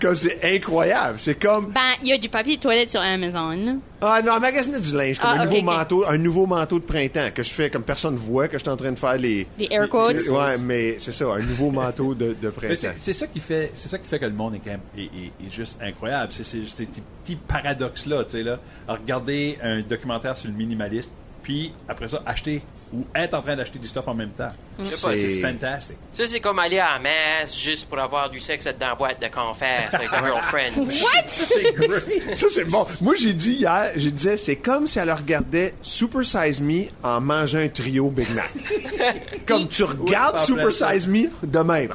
comme 0.00 0.14
c'est 0.14 0.38
incroyable. 0.56 1.18
C'est 1.18 1.34
comme. 1.40 1.66
Ben, 1.72 1.80
il 2.02 2.08
y 2.08 2.12
a 2.12 2.18
du 2.18 2.28
papier 2.28 2.56
de 2.56 2.60
toilette 2.62 2.90
sur 2.90 3.00
Amazon. 3.00 3.80
Ah 4.00 4.20
non, 4.24 4.38
magasiner 4.38 4.78
du 4.78 4.94
linge, 4.94 5.18
comme 5.18 5.30
Ah, 5.32 5.40
un, 5.40 5.44
nouveau 5.46 5.62
manteau, 5.62 6.04
un 6.06 6.18
nouveau 6.18 6.46
manteau 6.46 6.78
de 6.78 6.84
printemps 6.84 7.30
que 7.34 7.42
je 7.42 7.50
fais 7.50 7.70
comme 7.70 7.82
personne 7.82 8.14
voit 8.16 8.46
que 8.48 8.58
je 8.58 8.62
suis 8.62 8.68
en 8.70 8.76
train 8.76 8.92
de 8.92 8.98
faire 8.98 9.16
les. 9.16 9.46
Les 9.58 9.68
air 9.70 9.88
quotes. 9.88 10.16
Ouais, 10.28 10.58
mais 10.64 10.96
c'est 10.98 11.12
ça, 11.12 11.24
un 11.26 11.38
nouveau 11.40 11.70
manteau 11.70 12.14
de, 12.14 12.36
de 12.40 12.50
printemps. 12.50 12.74
c'est 12.78 12.94
c'est 12.98 13.12
ça 13.14 13.26
qui 13.26 13.40
fait 13.40 13.72
c'est 13.74 13.88
ça 13.88 13.98
qui 13.98 14.06
fait 14.06 14.18
que 14.18 14.26
le 14.26 14.32
monde 14.32 14.54
est 14.56 14.58
quand 14.58 14.70
même 14.72 14.80
est, 14.98 15.04
est- 15.04 15.46
est 15.46 15.50
juste 15.50 15.78
incroyable 15.82 16.32
c'est 16.32 16.44
c'est 16.44 16.64
ces 16.66 16.84
petits, 16.86 17.02
petits 17.24 17.36
paradoxes 17.36 18.04
là 18.06 18.22
tu 18.24 18.32
sais 18.36 18.42
là 18.42 18.58
à 18.86 18.94
regarder 18.94 19.58
un 19.62 19.80
documentaire 19.80 20.36
sur 20.36 20.50
le 20.50 20.54
minimalisme 20.56 21.10
puis 21.42 21.72
après 21.88 22.08
ça 22.08 22.22
acheter 22.26 22.62
ou 22.92 23.04
être 23.14 23.34
en 23.34 23.42
train 23.42 23.56
d'acheter 23.56 23.78
du 23.78 23.88
stuff 23.88 24.06
en 24.06 24.14
même 24.14 24.30
temps 24.30 24.52
Je 24.78 24.84
sais 24.90 25.06
pas, 25.06 25.14
C'est- 25.14 25.40
fantastique 25.40 25.96
Ça, 26.12 26.26
c'est 26.26 26.40
comme 26.40 26.58
aller 26.58 26.78
à 26.78 26.94
la 26.94 26.98
messe 27.00 27.56
juste 27.58 27.88
pour 27.88 27.98
avoir 27.98 28.30
du 28.30 28.38
sexe 28.40 28.66
dans 28.78 28.88
la 28.88 28.94
boîte 28.94 29.20
de 29.20 29.26
confesse 29.28 29.92
avec 29.94 30.12
un 30.12 30.24
girlfriend. 30.24 30.76
What? 30.86 31.24
c'est 31.28 31.72
great 31.74 32.36
Ça, 32.36 32.46
c'est 32.52 32.64
bon. 32.70 32.86
Moi, 33.02 33.14
j'ai 33.18 33.32
dit 33.32 33.54
hier, 33.54 33.90
je 33.96 34.08
disais, 34.10 34.36
c'est 34.36 34.56
comme 34.56 34.86
si 34.86 34.98
elle 34.98 35.10
regardait 35.12 35.74
Super 35.82 36.24
Size 36.24 36.60
Me 36.60 36.84
en 37.02 37.20
mangeant 37.20 37.58
un 37.58 37.68
trio 37.68 38.08
Big 38.10 38.28
Mac. 38.34 38.50
comme 39.46 39.68
tu 39.68 39.84
regardes 39.84 40.38
Super 40.40 40.72
Size 40.72 41.08
Me 41.08 41.28
de 41.42 41.58
même. 41.60 41.92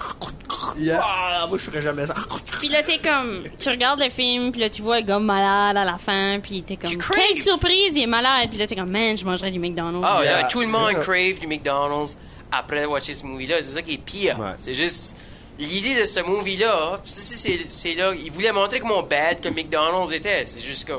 Yeah. 0.78 1.02
Ah, 1.04 1.46
moi, 1.50 1.58
je 1.58 1.64
ferais 1.64 1.82
jamais 1.82 2.06
ça. 2.06 2.14
Puis 2.60 2.70
là, 2.70 2.84
t'es 2.84 2.98
comme, 3.00 3.44
tu 3.58 3.70
regardes 3.70 4.00
le 4.02 4.10
film, 4.10 4.52
puis 4.52 4.62
là, 4.62 4.70
tu 4.70 4.82
vois 4.82 5.00
le 5.00 5.06
gars 5.06 5.20
malade 5.20 5.76
à 5.78 5.84
la 5.86 5.98
fin, 5.98 6.40
puis 6.42 6.62
t'es 6.64 6.76
comme, 6.76 6.92
quelle 6.92 7.38
surprise, 7.42 7.94
il 7.96 8.04
est 8.04 8.08
malade, 8.08 8.50
puis 8.50 8.60
là, 8.60 8.68
t'es 8.68 8.76
comme, 8.76 8.92
man, 8.92 9.18
je 9.18 9.26
mangerais 9.26 9.52
du 9.52 9.60
McDonald's. 9.60 10.06
Ah, 10.08 10.22
Yeah. 10.24 10.48
tout 10.50 10.62
le 10.62 10.68
monde 10.68 10.81
C'est 10.90 10.96
ça. 10.96 11.00
crave 11.02 11.40
du 11.40 11.48
McDonald's 11.48 12.18
après 12.52 12.86
watcher 12.86 13.14
ce 13.14 13.26
movie-là. 13.26 13.58
C'est 13.62 13.74
ça 13.74 13.82
qui 13.82 13.94
est 13.94 13.98
pire. 13.98 14.40
Ouais. 14.40 14.54
C'est 14.58 14.74
juste. 14.74 15.16
L'idée 15.60 16.00
de 16.00 16.06
ce 16.06 16.22
movie-là, 16.22 17.02
c'est 17.04 17.94
là. 17.96 18.14
Il 18.16 18.32
voulait 18.32 18.52
montrer 18.52 18.80
comment 18.80 19.04
bad 19.04 19.42
que 19.42 19.50
McDonald's 19.50 20.12
était. 20.14 20.46
C'est 20.46 20.62
juste 20.62 20.88
que. 20.88 20.94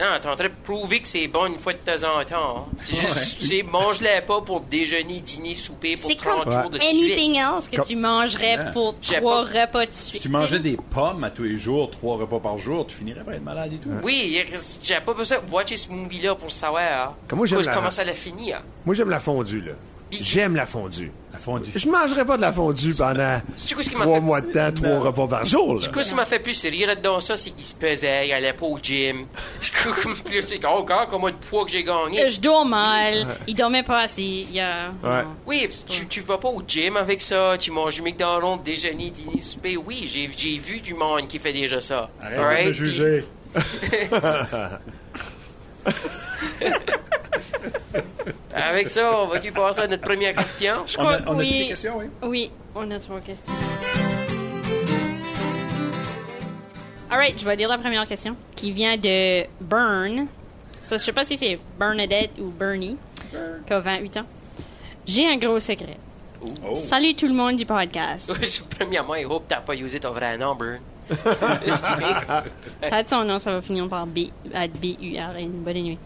Non, 0.00 0.06
t'es 0.20 0.28
en 0.28 0.34
train 0.34 0.44
de 0.48 0.52
prouver 0.64 1.00
que 1.00 1.08
c'est 1.08 1.28
bon 1.28 1.46
une 1.46 1.58
fois 1.58 1.74
de 1.74 1.78
temps 1.78 2.18
en 2.18 2.24
temps. 2.24 2.68
C'est 2.78 2.96
juste. 2.96 3.36
C'est 3.42 3.62
mange-les 3.62 4.22
pas 4.26 4.40
pour 4.40 4.62
déjeuner, 4.62 5.20
dîner, 5.20 5.54
souper 5.54 5.96
pour 5.96 6.10
C'est 6.10 6.16
30 6.16 6.44
comme 6.44 6.52
jours 6.52 6.70
de 6.70 6.78
anything 6.78 7.34
suite. 7.34 7.44
else 7.56 7.68
que 7.68 7.76
Comme- 7.76 7.84
tu 7.84 7.96
mangerais 7.96 8.52
Yeah. 8.54 8.70
pour 8.72 8.94
trois 9.00 9.20
pas- 9.44 9.60
repas 9.64 9.86
de 9.86 9.92
suite. 9.92 10.14
si 10.14 10.20
tu 10.20 10.28
mangeais 10.28 10.58
des 10.60 10.76
pommes 10.90 11.22
à 11.24 11.30
tous 11.30 11.42
les 11.44 11.56
jours 11.56 11.90
trois 11.90 12.16
repas 12.16 12.40
par 12.40 12.58
jour 12.58 12.86
tu 12.86 12.96
finirais 12.96 13.22
par 13.22 13.34
être 13.34 13.44
malade 13.44 13.72
et 13.72 13.76
tout 13.76 13.90
Oui, 14.02 14.36
j'ai 14.82 15.00
pas 15.00 15.14
besoin 15.14 15.38
de 15.38 15.50
watcher 15.52 15.76
ce 15.76 15.90
movie-là 15.90 16.34
pour 16.34 16.50
savoir 16.50 17.14
Comment 17.28 17.44
j'aime 17.44 17.60
la- 17.60 17.74
comment 17.74 17.90
ça 17.90 18.04
l'a 18.04 18.12
hein. 18.12 18.62
Moi, 18.84 18.94
j'aime 18.94 19.10
la 19.10 19.20
fondue, 19.20 19.60
là. 19.60 19.72
J'aime 20.20 20.54
la 20.56 20.66
fondue. 20.66 21.10
la 21.32 21.38
fondue 21.38 21.70
Je 21.74 21.88
mangerai 21.88 22.24
pas 22.24 22.36
de 22.36 22.42
la 22.42 22.52
fondue 22.52 22.94
pendant 22.94 23.40
C'est 23.56 23.74
quoi 23.74 23.82
ce 23.82 23.90
qui 23.90 23.96
m'a 23.96 24.02
trois 24.04 24.16
fait- 24.16 24.20
mois 24.20 24.40
de 24.42 24.52
temps, 24.52 24.72
trois 24.72 24.98
repas 25.00 25.26
par 25.26 25.44
jour, 25.46 25.74
là? 25.74 25.80
Ce 25.80 26.08
qui 26.08 26.14
m'a 26.14 26.26
fait 26.26 26.38
plus 26.38 26.62
rire 26.66 26.94
dans 27.02 27.18
ça, 27.20 27.36
c'est 27.36 27.50
qu'il 27.50 27.66
se 27.66 27.74
pesait, 27.74 28.28
il 28.28 28.32
allait 28.32 28.52
pas 28.52 28.66
au 28.66 28.78
gym. 28.80 29.26
Puis 29.60 29.70
c'est 30.42 30.58
comme, 30.58 30.72
oh, 30.76 30.82
regarde 30.82 31.08
combien 31.10 31.30
de 31.30 31.36
poids 31.36 31.64
que 31.64 31.70
j'ai 31.70 31.82
gagné? 31.84 32.28
Je 32.28 32.40
dors 32.40 32.64
mal, 32.66 33.26
il 33.46 33.54
dormait 33.54 33.82
pas 33.82 34.00
assez. 34.02 34.44
Ouais. 34.52 35.24
Oui, 35.46 35.68
tu, 35.88 36.06
tu 36.06 36.20
vas 36.20 36.38
pas 36.38 36.48
au 36.48 36.62
gym 36.66 36.96
avec 36.96 37.20
ça, 37.20 37.54
tu 37.58 37.70
manges 37.70 37.94
du 37.96 38.02
McDonald's, 38.02 38.62
déjeuner, 38.62 39.10
dîner, 39.10 39.40
souper. 39.40 39.76
Oui, 39.76 40.04
j'ai, 40.06 40.30
j'ai 40.36 40.58
vu 40.58 40.80
du 40.80 40.94
monde 40.94 41.26
qui 41.28 41.38
fait 41.38 41.52
déjà 41.52 41.80
ça. 41.80 42.10
Arrête 42.20 42.38
Alright? 42.38 42.68
de 42.68 42.72
juger 42.72 43.24
Puis, 43.54 43.62
avec 48.54 48.90
ça, 48.90 49.22
on 49.22 49.26
va 49.26 49.38
lui 49.38 49.50
passer 49.50 49.80
à 49.80 49.86
notre 49.86 50.02
première 50.02 50.34
question. 50.34 50.74
Je 50.86 50.98
on 50.98 51.06
a, 51.08 51.18
crois 51.18 51.32
on 51.34 51.38
a 51.38 51.40
oui. 51.40 51.48
toutes 51.48 51.58
les 51.58 51.68
questions 51.68 51.96
oui 51.98 52.06
Oui, 52.22 52.50
on 52.74 52.90
a 52.90 52.98
trois 52.98 53.20
questions. 53.20 53.52
Alright, 57.10 57.38
je 57.38 57.44
vais 57.44 57.56
lire 57.56 57.68
la 57.68 57.78
première 57.78 58.06
question 58.06 58.36
qui 58.56 58.72
vient 58.72 58.96
de 58.96 59.44
Burn. 59.60 60.26
Ça, 60.82 60.96
je 60.98 61.02
sais 61.04 61.12
pas 61.12 61.24
si 61.24 61.36
c'est 61.36 61.58
Bernadette 61.78 62.30
ou 62.38 62.46
Bernie, 62.50 62.96
qui 63.66 63.72
a 63.72 63.80
28 63.80 64.16
ans. 64.18 64.26
J'ai 65.06 65.28
un 65.28 65.36
gros 65.36 65.60
secret. 65.60 65.96
oh. 66.42 66.74
Salut 66.74 67.14
tout 67.14 67.26
le 67.26 67.34
monde 67.34 67.56
du 67.56 67.66
podcast. 67.66 68.32
Premièrement, 68.78 69.14
I 69.14 69.24
hope 69.26 69.44
t'as 69.48 69.60
pas 69.60 69.74
usé 69.74 70.00
ton 70.00 70.12
vrai 70.12 70.38
nom, 70.38 70.54
Burn. 70.54 70.80
Peut-être 72.80 73.08
son 73.08 73.24
nom, 73.24 73.38
ça 73.38 73.52
va 73.52 73.62
finir 73.62 73.88
par 73.88 74.06
B, 74.06 74.20
à 74.54 74.66
B-U-R-N. 74.66 75.50
Bonne 75.64 75.82
nuit. 75.82 75.98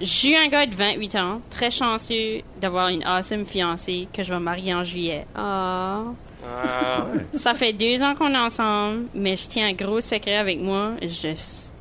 Je 0.00 0.04
suis 0.04 0.36
un 0.36 0.48
gars 0.48 0.66
de 0.66 0.74
28 0.74 1.14
ans, 1.16 1.40
très 1.48 1.70
chanceux 1.70 2.40
d'avoir 2.60 2.88
une 2.88 3.04
awesome 3.04 3.46
fiancée 3.46 4.08
que 4.12 4.22
je 4.22 4.32
vais 4.32 4.40
marier 4.40 4.74
en 4.74 4.82
juillet. 4.84 5.26
Ah. 5.34 6.02
Ah, 6.44 7.06
Ça 7.34 7.54
fait 7.54 7.72
deux 7.72 8.02
ans 8.02 8.14
qu'on 8.14 8.32
est 8.32 8.38
ensemble, 8.38 9.06
mais 9.14 9.36
je 9.36 9.48
tiens 9.48 9.68
un 9.68 9.72
gros 9.72 10.00
secret 10.00 10.36
avec 10.36 10.60
moi. 10.60 10.92
Je, 11.02 11.34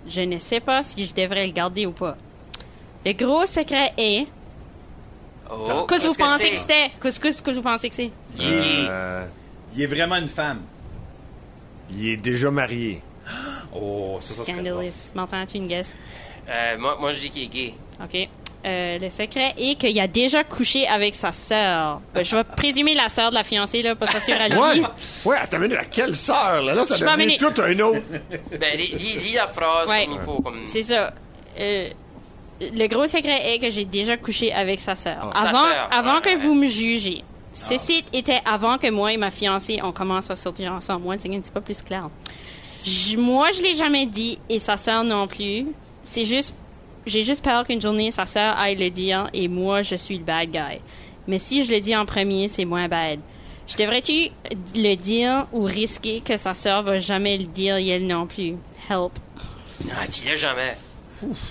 je 0.08 0.22
ne 0.22 0.38
sais 0.38 0.60
pas 0.60 0.84
si 0.84 1.06
je 1.06 1.14
devrais 1.14 1.46
le 1.48 1.52
garder 1.54 1.86
ou 1.86 1.92
pas. 1.92 2.16
Le 3.06 3.14
gros 3.14 3.46
secret 3.46 3.92
est. 3.98 4.26
oh, 5.52 5.86
Qu'est-ce 5.88 6.04
que 6.04 6.08
vous 6.08 6.16
qu'est-ce 6.16 6.18
pensez 6.18 6.50
que 6.50 6.56
c'était? 6.58 6.92
Qu'est-ce 7.02 7.42
que, 7.42 7.52
vous 7.52 7.62
pensez 7.62 7.90
que 7.90 7.96
c'est? 7.96 8.12
Euh, 8.40 9.26
il 9.76 9.82
est 9.84 9.88
vraiment 9.88 10.16
une 10.16 10.30
femme 10.30 10.62
il 11.90 12.10
est 12.10 12.18
déjà 12.18 12.52
marié. 12.52 13.02
oh 13.74 14.18
ça 14.22 14.34
ça 14.34 14.44
serait. 14.44 14.54
Scandalous. 14.54 15.12
Martin, 15.14 15.42
as-tu 15.42 15.58
une 15.58 15.68
guess? 15.68 15.96
Euh, 16.50 16.78
moi, 16.78 16.98
moi, 17.00 17.12
je 17.12 17.22
dis 17.22 17.30
qu'il 17.30 17.44
est 17.44 17.48
gay. 17.48 17.74
OK. 18.04 18.30
Euh, 18.66 18.98
le 19.00 19.10
secret 19.12 19.54
est 19.60 19.76
qu'il 19.76 20.00
a 20.00 20.08
déjà 20.08 20.44
couché 20.44 20.88
avec 20.88 21.14
sa 21.14 21.32
sœur. 21.32 22.02
Ben, 22.16 22.26
je 22.26 22.36
vais 22.36 22.44
présumer 22.44 22.96
la 22.96 23.10
sœur 23.10 23.30
de 23.30 23.36
la 23.36 23.44
fiancée, 23.44 23.84
là, 23.84 23.96
pas 23.96 24.08
s'assurer 24.08 24.40
à 24.40 24.48
lui. 24.50 24.58
Ouais, 24.58 24.82
ouais, 25.26 25.38
attends 25.38 25.58
une 25.58 25.64
minute, 25.64 25.78
à 25.78 25.86
quelle 25.86 26.16
sœur, 26.16 26.64
là? 26.64 26.74
Là, 26.74 26.84
ça 26.86 26.96
devient 26.98 27.06
amener- 27.12 27.38
tout 27.38 27.54
un 27.62 27.80
autre. 27.80 28.02
Ben, 28.60 28.76
lis, 28.78 28.88
lis- 28.98 29.18
lis 29.20 29.34
la 29.36 29.46
phrase 29.48 29.90
Ouais. 29.92 30.06
comme 30.06 30.16
il 30.20 30.26
faut. 30.26 30.42
Comme... 30.42 30.62
C'est 30.66 30.82
ça. 30.82 31.14
Euh, 31.60 31.90
le 32.62 32.88
gros 32.88 33.06
secret 33.06 33.54
est 33.54 33.60
que 33.60 33.70
j'ai 33.70 33.86
déjà 33.86 34.18
couché 34.18 34.52
avec 34.52 34.80
sa 34.80 34.96
sœur. 34.96 35.32
Ah, 35.36 35.42
sa 35.44 35.50
avant 35.50 35.60
sœur, 35.62 35.90
avant 35.92 36.16
ouais, 36.16 36.22
que 36.22 36.30
ouais. 36.30 36.36
vous 36.36 36.56
me 36.56 36.66
jugez. 36.68 37.24
Ceci 37.56 38.04
était 38.12 38.42
avant 38.44 38.78
que 38.78 38.92
moi 38.92 39.14
et 39.14 39.18
ma 39.18 39.32
fiancée, 39.32 39.80
on 39.82 39.94
commence 39.94 40.30
à 40.30 40.36
sortir 40.36 40.74
ensemble. 40.74 41.06
Moi, 41.06 41.16
c'est 41.18 41.54
pas 41.54 41.62
plus 41.62 41.82
clair. 41.82 42.10
Moi, 43.18 43.52
je 43.52 43.64
l'ai 43.64 43.76
jamais 43.76 44.06
dit 44.06 44.38
et 44.50 44.60
sa 44.60 44.78
sœur 44.78 45.04
non 45.04 45.26
plus. 45.26 45.66
C'est 46.04 46.26
juste, 46.26 46.54
j'ai 47.06 47.24
juste 47.24 47.44
peur 47.44 47.66
qu'une 47.66 47.82
journée 47.82 48.12
sa 48.12 48.26
sœur 48.26 48.58
aille 48.60 48.76
le 48.76 48.90
dire 48.90 49.30
et 49.34 49.48
moi, 49.48 49.82
je 49.82 49.96
suis 49.96 50.18
le 50.18 50.24
bad 50.24 50.52
guy. 50.52 50.82
Mais 51.28 51.40
si 51.40 51.64
je 51.64 51.72
le 51.72 51.80
dis 51.80 51.96
en 51.96 52.06
premier, 52.06 52.50
c'est 52.50 52.66
moins 52.66 52.88
bad. 52.90 53.20
Je 53.68 53.78
devrais-tu 53.78 54.30
le 54.76 54.96
dire 54.96 55.48
ou 55.52 55.64
risquer 55.64 56.22
que 56.22 56.38
sa 56.38 56.54
sœur 56.54 56.84
va 56.84 57.00
jamais 57.00 57.38
le 57.38 57.46
dire 57.46 57.78
et 57.78 57.88
elle 57.88 58.06
non 58.06 58.28
plus? 58.28 58.56
Help. 58.90 59.14
Ah, 59.92 60.04
es 60.06 60.38
jamais. 60.38 60.78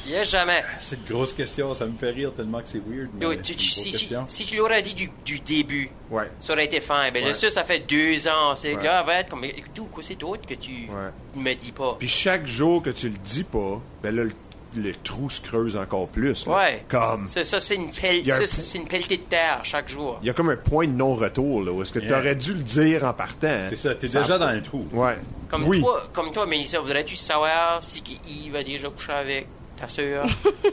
Il 0.06 0.12
y 0.12 0.16
a 0.16 0.24
jamais. 0.24 0.62
C'est 0.78 0.96
une 0.96 1.14
grosse 1.14 1.32
question, 1.32 1.72
ça 1.74 1.86
me 1.86 1.96
fait 1.96 2.10
rire 2.10 2.32
tellement 2.34 2.60
que 2.60 2.68
c'est 2.68 2.82
weird. 2.86 3.08
Mais 3.14 3.36
tu- 3.40 3.54
tu- 3.54 3.64
si, 3.70 3.84
tu, 3.90 3.98
question. 3.98 4.24
si 4.26 4.44
tu 4.46 4.56
l'aurais 4.56 4.82
dit 4.82 4.94
du, 4.94 5.10
du 5.24 5.40
début, 5.40 5.90
Ouais. 6.10 6.30
ça 6.40 6.52
aurait 6.52 6.66
été 6.66 6.80
fin. 6.80 7.10
Ben 7.10 7.22
Ouais. 7.22 7.28
là, 7.28 7.32
ça, 7.32 7.48
ça 7.50 7.64
fait 7.64 7.80
deux 7.80 8.28
ans. 8.28 8.54
C'est 8.54 8.74
Ouais. 8.76 8.82
là, 8.84 9.02
va 9.02 9.20
être 9.20 9.30
comme, 9.30 9.44
écoute, 9.44 9.90
quoi, 9.90 10.02
c'est 10.02 10.14
d'autre 10.16 10.46
que 10.46 10.54
tu 10.54 10.70
Ouais. 10.90 11.10
me 11.40 11.54
dis 11.54 11.72
pas. 11.72 11.96
Puis 11.98 12.08
chaque 12.08 12.46
jour 12.46 12.82
que 12.82 12.90
tu 12.90 13.08
le 13.08 13.16
dis 13.24 13.44
pas, 13.44 13.80
ben 14.02 14.14
là, 14.14 14.24
le, 14.24 14.32
le 14.76 14.92
trou 14.94 15.30
se 15.30 15.40
creuse 15.40 15.76
encore 15.76 16.08
plus. 16.08 16.46
là. 16.46 16.56
Ouais. 16.56 16.84
Comme. 16.88 17.26
Ça, 17.26 17.44
ça, 17.44 17.60
c'est 17.60 17.76
une, 17.76 17.90
pelle, 17.90 18.30
un 18.30 18.46
c'est 18.46 18.78
une 18.78 18.86
pelletée 18.86 19.16
de 19.18 19.22
terre 19.22 19.60
chaque 19.62 19.88
jour. 19.88 20.18
Il 20.22 20.26
y 20.26 20.30
a 20.30 20.32
comme 20.32 20.50
un 20.50 20.56
point 20.56 20.86
de 20.86 20.92
non-retour, 20.92 21.62
là, 21.62 21.72
où 21.72 21.82
est-ce 21.82 21.92
que 21.92 21.98
tu 22.00 22.06
Yeah. 22.08 22.18
aurais 22.18 22.34
dû 22.34 22.54
le 22.54 22.62
dire 22.62 23.04
en 23.04 23.12
partant. 23.12 23.46
hein. 23.48 23.66
C'est 23.68 23.76
ça, 23.76 23.94
t'es 23.94 24.08
Ça- 24.08 24.20
déjà 24.20 24.38
dans 24.38 24.46
un 24.46 24.60
trou. 24.60 24.84
Ouais. 24.92 25.18
Comme 25.48 25.64
oui. 25.68 25.80
toi, 25.80 26.02
comme 26.12 26.32
toi, 26.32 26.46
Mélissa, 26.46 26.80
voudrais-tu 26.80 27.16
savoir 27.16 27.82
si 27.82 28.02
Yves 28.28 28.56
a 28.56 28.62
déjà 28.62 28.88
couché 28.88 29.12
avec 29.12 29.46
ta 29.76 29.88
sœur? 29.88 30.26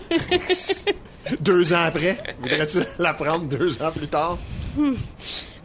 Deux 1.39 1.73
ans 1.73 1.83
après? 1.83 2.17
Voudrais-tu 2.39 2.79
l'apprendre 2.99 3.45
deux 3.45 3.81
ans 3.81 3.91
plus 3.91 4.07
tard? 4.07 4.37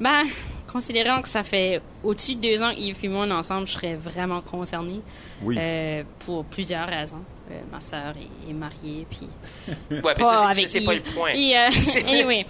Ben, 0.00 0.24
considérant 0.70 1.22
que 1.22 1.28
ça 1.28 1.42
fait 1.42 1.80
au-dessus 2.04 2.34
de 2.34 2.40
deux 2.42 2.62
ans 2.62 2.74
qu'Yves 2.74 2.98
et 3.02 3.08
moi 3.08 3.24
on 3.26 3.30
est 3.30 3.34
ensemble, 3.34 3.66
je 3.66 3.72
serais 3.72 3.94
vraiment 3.94 4.42
concernée. 4.42 5.00
Oui. 5.42 5.56
Euh, 5.58 6.02
pour 6.26 6.44
plusieurs 6.44 6.86
raisons. 6.88 7.22
Euh, 7.50 7.60
ma 7.70 7.80
sœur 7.80 8.14
est, 8.16 8.50
est 8.50 8.52
mariée, 8.52 9.06
puis 9.08 9.28
ouais, 9.90 10.00
mais 10.02 10.14
pas 10.14 10.14
ça, 10.14 10.36
c'est- 10.36 10.38
ça, 10.38 10.48
avec 10.48 10.68
c'est 10.68 10.80
pas 10.80 10.94
le 10.94 11.00
point. 11.00 11.30
Et, 11.34 11.56
euh, 11.56 11.68
anyway. 12.08 12.46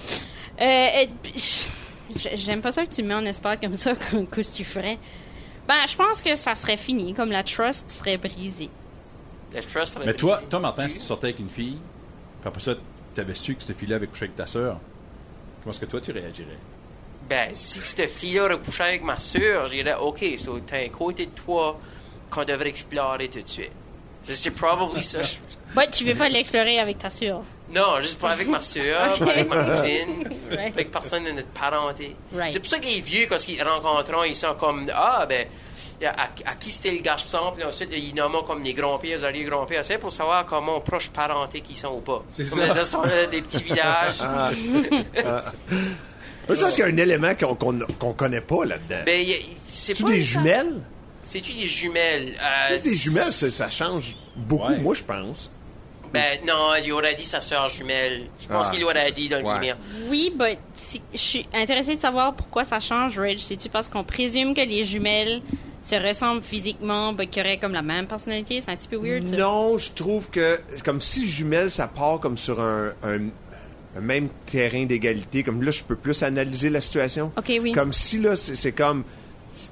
Euh, 0.60 1.06
J'aime 2.34 2.62
pas 2.62 2.72
ça 2.72 2.86
que 2.86 2.94
tu 2.94 3.02
me 3.02 3.08
mets 3.08 3.14
en 3.14 3.26
espoir 3.26 3.60
comme 3.60 3.76
ça, 3.76 3.94
comme 4.10 4.26
qu'est-ce 4.26 4.52
que 4.52 4.56
tu 4.58 4.64
ferais. 4.64 4.98
Ben, 5.68 5.74
je 5.86 5.96
pense 5.96 6.22
que 6.22 6.34
ça 6.36 6.54
serait 6.54 6.76
fini, 6.76 7.12
comme 7.12 7.30
la 7.30 7.42
trust 7.42 7.90
serait 7.90 8.16
brisée. 8.16 8.70
Le 9.54 9.60
trust 9.60 9.96
aurait 9.96 10.06
Mais 10.06 10.14
toi, 10.14 10.36
brisé. 10.36 10.48
toi, 10.48 10.60
Martin, 10.60 10.84
Tu- 10.84 10.90
si 10.92 10.98
tu 10.98 11.04
sortais 11.04 11.26
avec 11.28 11.40
une 11.40 11.50
fille, 11.50 11.78
puis 12.40 12.48
après 12.48 12.60
ça, 12.62 12.74
tu 13.14 13.20
avais 13.20 13.34
su 13.34 13.54
que 13.54 13.62
cette 13.64 13.76
fille-là 13.76 13.96
avait 13.96 14.06
couché 14.06 14.24
avec 14.26 14.36
ta 14.36 14.46
sœur, 14.46 14.78
comment 15.62 15.72
est-ce 15.72 15.80
que 15.80 15.86
toi, 15.86 16.00
tu 16.00 16.12
réagirais? 16.12 16.56
Ben, 17.28 17.50
si 17.52 17.80
cette 17.82 18.08
fille-là 18.08 18.44
aurait 18.44 18.58
couché 18.58 18.84
avec 18.84 19.02
ma 19.02 19.18
sœur, 19.18 19.68
j'irais, 19.68 19.96
OK, 20.00 20.24
so 20.38 20.58
t'as 20.60 20.78
un 20.84 20.88
côté 20.88 21.26
de 21.26 21.32
toi 21.32 21.78
qu'on 22.30 22.44
devrait 22.44 22.68
explorer 22.68 23.28
tout 23.28 23.42
de 23.42 23.48
suite. 23.48 23.72
C'est 24.34 24.50
probably 24.50 25.02
ça. 25.02 25.22
je- 25.22 25.36
Ben, 25.74 25.86
tu 25.90 26.04
veux 26.04 26.14
pas 26.14 26.28
l'explorer 26.28 26.78
avec 26.80 26.98
ta 26.98 27.10
sœur. 27.10 27.42
Non, 27.74 28.00
juste 28.00 28.18
pas 28.20 28.30
avec 28.30 28.46
ma 28.48 28.60
sœur, 28.60 29.18
pas 29.18 29.30
avec 29.32 29.48
ma 29.48 29.64
cousine, 29.64 30.24
Right. 30.50 30.74
avec 30.74 30.90
personne 30.90 31.24
de 31.24 31.32
notre 31.32 31.48
parenté. 31.48 32.14
Right. 32.34 32.50
C'est 32.52 32.60
pour 32.60 32.68
ça 32.68 32.78
que 32.78 32.86
les 32.86 33.00
vieux, 33.00 33.26
quand 33.28 33.48
ils 33.48 33.60
rencontrent, 33.62 34.24
ils 34.26 34.36
sont 34.36 34.54
comme 34.54 34.86
Ah, 34.94 35.26
ben, 35.28 35.46
à, 36.04 36.28
à 36.50 36.54
qui 36.54 36.70
c'était 36.70 36.92
le 36.92 37.00
garçon, 37.00 37.52
puis 37.54 37.64
ensuite 37.64 37.90
ils 37.92 38.14
nomment 38.14 38.44
comme 38.46 38.62
les 38.62 38.72
grands-pères, 38.72 39.16
les 39.18 39.24
arrière-grands-pères. 39.24 39.84
C'est 39.84 39.98
pour 39.98 40.12
savoir 40.12 40.46
comment 40.46 40.80
proches 40.80 41.10
parentés 41.10 41.60
qu'ils 41.60 41.76
sont 41.76 41.88
ou 41.96 42.00
pas. 42.00 42.22
C'est 42.30 42.48
Comme 42.48 42.60
ça. 42.84 43.02
des 43.30 43.42
petits 43.42 43.62
villages. 43.64 44.22
Mais 46.48 46.54
ça, 46.54 46.70
qu'il 46.70 46.78
y 46.78 46.82
a 46.82 46.86
un 46.86 46.96
élément 46.96 47.34
qu'on 47.34 47.54
qu'on 47.54 47.78
qu'on 47.98 48.12
connaît 48.12 48.40
pas 48.40 48.64
là-dedans. 48.64 49.02
Ben, 49.04 49.24
c'est 49.66 49.94
C'est 49.96 50.02
pas 50.04 50.10
des 50.10 50.22
ça. 50.22 50.38
jumelles? 50.38 50.80
C'est-tu 51.26 51.52
des 51.52 51.66
jumelles? 51.66 52.34
Euh, 52.40 52.76
C'est 52.78 52.88
des 52.90 52.96
jumelles, 52.96 53.32
ça, 53.32 53.50
ça 53.50 53.68
change 53.70 54.14
beaucoup, 54.36 54.68
Ouais. 54.70 54.78
moi, 54.78 54.94
je 54.94 55.02
pense. 55.02 55.50
Ben, 56.12 56.38
non, 56.46 56.68
il 56.82 56.92
aurait 56.92 57.16
dit 57.16 57.24
sa 57.24 57.40
sœur 57.40 57.68
jumelle. 57.68 58.26
Je 58.40 58.46
pense 58.46 58.68
Ah, 58.68 58.70
qu'il 58.70 58.80
l'aurait 58.80 59.10
dit 59.10 59.28
dans 59.28 59.38
le 59.38 59.44
ouais. 59.44 59.74
Oui, 60.08 60.32
mais 60.38 60.56
si- 60.72 61.02
je 61.12 61.18
suis 61.18 61.48
intéressée 61.52 61.96
de 61.96 62.00
savoir 62.00 62.34
pourquoi 62.34 62.64
ça 62.64 62.78
change, 62.78 63.18
Reg. 63.18 63.38
C'est-tu 63.40 63.68
parce 63.68 63.88
qu'on 63.88 64.04
présume 64.04 64.54
que 64.54 64.60
les 64.60 64.84
jumelles 64.84 65.42
se 65.82 65.96
ressemblent 65.96 66.42
physiquement, 66.42 67.12
mais 67.12 67.26
qu'ils 67.26 67.42
auraient 67.42 67.58
comme 67.58 67.72
la 67.72 67.82
même 67.82 68.06
personnalité? 68.06 68.60
C'est 68.60 68.70
un 68.70 68.76
petit 68.76 68.88
peu 68.88 68.96
weird, 68.96 69.26
ça. 69.28 69.36
Non, 69.36 69.76
je 69.78 69.90
trouve 69.92 70.30
que 70.30 70.60
comme 70.84 71.00
si 71.00 71.28
jumelles, 71.28 71.72
ça 71.72 71.88
part 71.88 72.20
comme 72.20 72.38
sur 72.38 72.60
un, 72.60 72.92
un- 73.02 73.28
un 73.96 74.00
même 74.00 74.28
terrain 74.46 74.84
d'égalité. 74.86 75.42
Comme 75.42 75.62
là, 75.62 75.72
je 75.72 75.82
peux 75.82 75.96
plus 75.96 76.22
analyser 76.22 76.70
la 76.70 76.80
situation. 76.80 77.32
OK, 77.36 77.52
oui. 77.60 77.72
Comme 77.72 77.92
si 77.92 78.18
là, 78.20 78.36
c'est 78.36 78.54
c'est 78.54 78.72
comme 78.72 79.02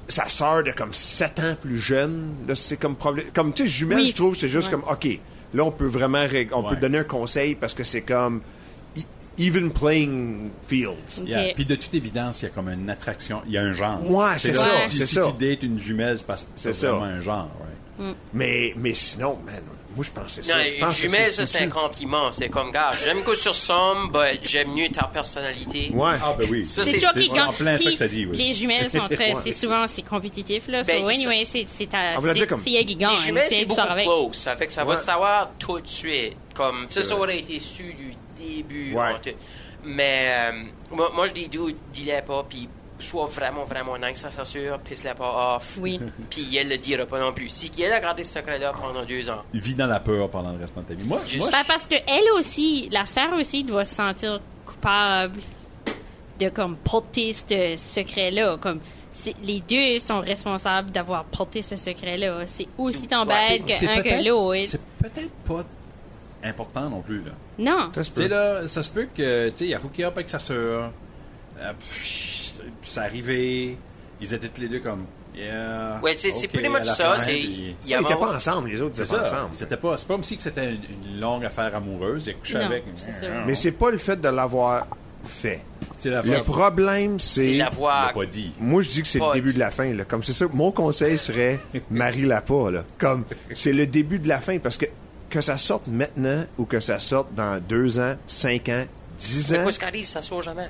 sa 0.08 0.26
sœur 0.28 0.62
de 0.64 0.70
comme 0.72 0.92
7 0.92 1.40
ans 1.40 1.56
plus 1.60 1.78
jeune. 1.78 2.34
Là, 2.48 2.54
c'est 2.56 2.76
comme 2.76 2.96
problème. 2.96 3.26
Comme 3.34 3.52
tu 3.52 3.64
sais, 3.64 3.68
jumelles, 3.68 3.98
Oui. 4.00 4.08
je 4.08 4.14
trouve, 4.14 4.36
c'est 4.36 4.48
juste 4.48 4.68
Ouais. 4.72 4.80
comme 4.80 4.84
OK. 4.90 5.18
Là, 5.54 5.64
on 5.64 5.70
peut 5.70 5.86
vraiment, 5.86 6.24
on 6.52 6.62
peut 6.64 6.76
donner 6.76 6.98
un 6.98 7.04
conseil 7.04 7.54
parce 7.54 7.74
que 7.74 7.84
c'est 7.84 8.00
comme 8.02 8.40
e- 8.96 9.00
even 9.38 9.70
playing 9.70 10.50
fields. 10.66 11.22
Yeah. 11.24 11.54
Puis 11.54 11.64
de 11.64 11.74
toute 11.76 11.94
évidence, 11.94 12.42
il 12.42 12.46
y 12.46 12.48
a 12.48 12.50
comme 12.50 12.68
une 12.68 12.90
attraction, 12.90 13.40
il 13.46 13.52
y 13.52 13.58
a 13.58 13.62
un 13.62 13.72
genre. 13.74 14.00
Ouais, 14.10 14.34
c'est 14.38 14.54
ça, 14.54 14.88
Si, 14.88 14.96
c'est 14.98 15.06
si 15.06 15.14
ça. 15.14 15.22
tu 15.38 15.46
dates 15.48 15.62
une 15.62 15.78
jumelle, 15.78 16.18
c'est 16.18 16.70
que 16.70 16.72
C'est 16.74 16.86
vraiment 16.86 17.04
un 17.04 17.20
genre. 17.20 17.48
right? 17.98 18.16
Mais, 18.32 18.74
mais 18.76 18.94
sinon, 18.94 19.38
man, 19.46 19.62
moi, 19.94 20.04
je 20.04 20.10
pense 20.10 20.34
que 20.36 20.42
c'est 20.42 20.52
Non, 20.52 20.58
ça. 20.58 20.64
Je 20.70 20.80
pense 20.80 20.96
que 20.96 21.02
jumelle, 21.02 21.32
ça, 21.32 21.46
c'est 21.46 21.58
un 21.64 21.68
compliment. 21.68 22.32
C'est 22.32 22.48
comme, 22.48 22.70
gars, 22.70 22.90
j'aime 23.02 23.22
que 23.22 23.40
tu 23.40 23.48
ressembles, 23.48 24.10
mais 24.12 24.40
j'aime 24.42 24.72
mieux 24.72 24.88
ta 24.88 25.04
personnalité. 25.06 25.90
Ouais. 25.94 26.12
Ah, 26.22 26.34
ben 26.38 26.48
oui. 26.50 26.64
Ça, 26.64 26.84
C'est 26.84 26.90
c'est 26.92 26.96
qui 26.98 27.30
plein 27.56 27.78
ça 27.78 27.90
que 27.90 27.96
ça 27.96 28.08
dit, 28.08 28.26
oui. 28.26 28.36
Les 28.36 28.52
jumelles 28.52 28.90
sont 28.90 29.08
très, 29.08 29.34
Ouais. 29.34 29.40
c'est 29.42 29.52
souvent, 29.52 29.86
c'est 29.86 30.02
compétitif, 30.02 30.68
là. 30.68 30.82
Ben, 30.82 31.00
so, 31.00 31.08
anyway, 31.08 31.44
c'est, 31.44 31.64
c'est 31.68 31.86
ta, 31.86 32.18
va 32.18 32.34
c'est, 32.34 32.46
comme- 32.46 32.62
c'est 32.62 32.70
gagne. 32.84 33.10
Les 33.10 33.16
jumelles, 33.16 33.46
c'est 33.48 33.64
beaucoup 33.64 33.80
avec. 33.80 34.04
close. 34.06 34.34
Ça 34.36 34.56
fait 34.56 34.66
que 34.66 34.72
ça 34.72 34.84
va 34.84 34.96
savoir 34.96 35.50
tout 35.58 35.80
de 35.80 35.86
suite. 35.88 36.36
Comme, 36.54 36.86
ça, 36.88 37.02
ça 37.02 37.16
aurait 37.16 37.38
été 37.38 37.58
su 37.60 37.94
du 37.94 38.14
début. 38.36 38.94
Ouais. 38.94 39.34
Mais, 39.84 40.28
euh, 40.50 40.62
moi, 40.92 41.10
moi, 41.14 41.26
je 41.26 41.32
dis, 41.34 41.48
dude, 41.48 41.76
dis-le 41.92 42.22
pas, 42.24 42.44
puis 42.48 42.68
sois 43.04 43.26
vraiment, 43.26 43.64
vraiment 43.64 43.96
nice 43.98 44.24
à 44.24 44.30
sa 44.30 44.44
sœur, 44.44 44.78
pisse-la 44.80 45.14
pas 45.14 45.56
off. 45.56 45.76
Oui. 45.80 46.00
Puis 46.30 46.56
elle 46.56 46.68
le 46.68 46.78
dira 46.78 47.06
pas 47.06 47.20
non 47.20 47.32
plus. 47.32 47.48
Si 47.48 47.70
elle 47.82 47.92
a 47.92 48.00
gardé 48.00 48.24
ce 48.24 48.34
secret-là 48.34 48.72
pendant 48.72 49.04
deux 49.04 49.28
ans. 49.30 49.42
Vis 49.52 49.74
dans 49.74 49.86
la 49.86 50.00
peur 50.00 50.28
pendant 50.30 50.52
le 50.52 50.58
restant 50.58 50.80
de 50.82 50.86
ta 50.86 50.94
vie. 50.94 51.04
Moi, 51.04 51.20
Juste- 51.26 51.40
moi 51.42 51.50
Ben, 51.52 51.62
parce 51.66 51.86
que 51.86 51.94
elle 52.06 52.30
aussi, 52.38 52.88
la 52.90 53.06
sœur 53.06 53.32
aussi 53.34 53.64
doit 53.64 53.84
se 53.84 53.94
sentir 53.94 54.40
coupable 54.66 55.40
de 56.40 56.48
comme 56.48 56.76
porter 56.76 57.32
ce 57.32 57.76
secret-là. 57.76 58.56
Comme 58.60 58.80
c'est- 59.12 59.36
les 59.42 59.60
deux 59.60 59.98
sont 60.00 60.20
responsables 60.20 60.90
d'avoir 60.90 61.24
porté 61.24 61.62
ce 61.62 61.76
secret-là. 61.76 62.46
C'est 62.46 62.66
aussi 62.78 63.06
tant 63.06 63.26
Ouais, 63.26 63.34
bête 63.58 63.62
c'est 63.76 63.86
qu'un 63.86 63.96
que 63.98 64.02
peut-être- 64.02 64.24
l'autre. 64.26 64.66
C'est 64.66 64.80
peut-être 64.98 65.32
pas 65.46 65.64
important 66.42 66.90
non 66.90 67.00
plus, 67.00 67.22
là. 67.22 67.30
Non. 67.58 67.90
Ça 67.94 68.04
se 68.04 68.10
Tu 68.10 68.16
sais, 68.22 68.28
peut. 68.28 68.34
là, 68.34 68.68
ça 68.68 68.82
se 68.82 68.90
peut 68.90 69.06
que, 69.14 69.48
tu 69.50 69.56
sais, 69.58 69.64
il 69.64 69.70
y 69.70 69.74
a 69.74 69.80
hooké 69.82 70.04
up 70.04 70.12
avec 70.16 70.28
sa 70.28 70.38
sœur. 70.38 70.90
Euh, 71.60 71.72
c'est 72.82 73.00
arrivé. 73.00 73.76
Ils 74.20 74.32
étaient 74.32 74.48
tous 74.48 74.60
les 74.60 74.68
deux 74.68 74.78
comme, 74.80 75.04
yeah. 75.36 75.98
Ouais, 76.02 76.14
c'est 76.16 76.30
c'est 76.30 76.46
ok, 76.46 76.52
pretty 76.52 76.66
à 76.68 76.70
much 76.78 76.84
ça. 76.86 77.14
fin, 77.16 77.24
puis- 77.32 77.76
Ils 77.86 77.94
a 77.94 78.00
n'étaient 78.00 78.14
pas 78.16 78.34
ensemble, 78.34 78.68
les 78.68 78.80
autres 78.80 78.94
C'est 78.96 79.02
étaient 79.02 79.16
pas 79.16 79.26
ça. 79.26 79.36
ensemble. 79.36 79.50
C'était 79.54 79.76
pas, 79.76 79.96
c'est 79.96 80.06
pas 80.08 80.14
comme 80.14 80.24
si 80.24 80.36
que 80.36 80.42
c'était 80.42 80.70
une, 80.70 80.80
une 81.14 81.20
longue 81.20 81.44
affaire 81.44 81.74
amoureuse. 81.74 82.26
Il 82.26 82.30
a 82.30 82.34
couché 82.34 82.54
Non, 82.58 82.60
avec. 82.66 82.84
Mais 83.46 83.54
c'est 83.54 83.72
pas 83.72 83.90
le 83.90 83.98
fait 83.98 84.20
de 84.20 84.28
l'avoir 84.28 84.86
fait. 85.26 85.62
La 86.04 86.20
Le 86.22 86.42
problème, 86.42 87.18
c'est 87.18 87.42
c'est. 87.44 87.54
la 87.54 87.68
Il 87.70 87.74
voix. 87.76 88.06
l'a 88.06 88.12
pas 88.12 88.26
dit. 88.26 88.52
Moi, 88.60 88.82
je 88.82 88.90
dis 88.90 89.00
que 89.02 89.08
c'est 89.08 89.18
le 89.20 89.32
début 89.32 89.48
dit. 89.50 89.54
de 89.54 89.58
la 89.60 89.70
fin. 89.70 89.92
Là. 89.94 90.04
Comme 90.04 90.22
c'est 90.22 90.32
ça, 90.34 90.44
mon 90.52 90.70
conseil 90.70 91.18
serait 91.18 91.58
marie-la 91.90 92.40
pas. 92.42 92.70
Là. 92.70 92.84
Comme 92.98 93.24
c'est 93.54 93.72
le 93.72 93.86
début 93.86 94.18
de 94.18 94.28
la 94.28 94.40
fin 94.40 94.58
parce 94.58 94.76
que 94.76 94.86
que 95.30 95.40
ça 95.40 95.56
sorte 95.58 95.86
maintenant 95.88 96.44
ou 96.58 96.64
que 96.66 96.78
ça 96.78 96.98
sorte 97.00 97.34
dans 97.34 97.58
deux 97.60 97.98
ans, 97.98 98.14
cinq 98.26 98.68
ans, 98.68 98.84
dix 99.18 99.50
Mais 99.50 99.58
ans, 99.58 99.68
qui 99.68 99.84
arrive, 99.84 100.04
ça 100.04 100.22
sort 100.22 100.42
jamais. 100.42 100.68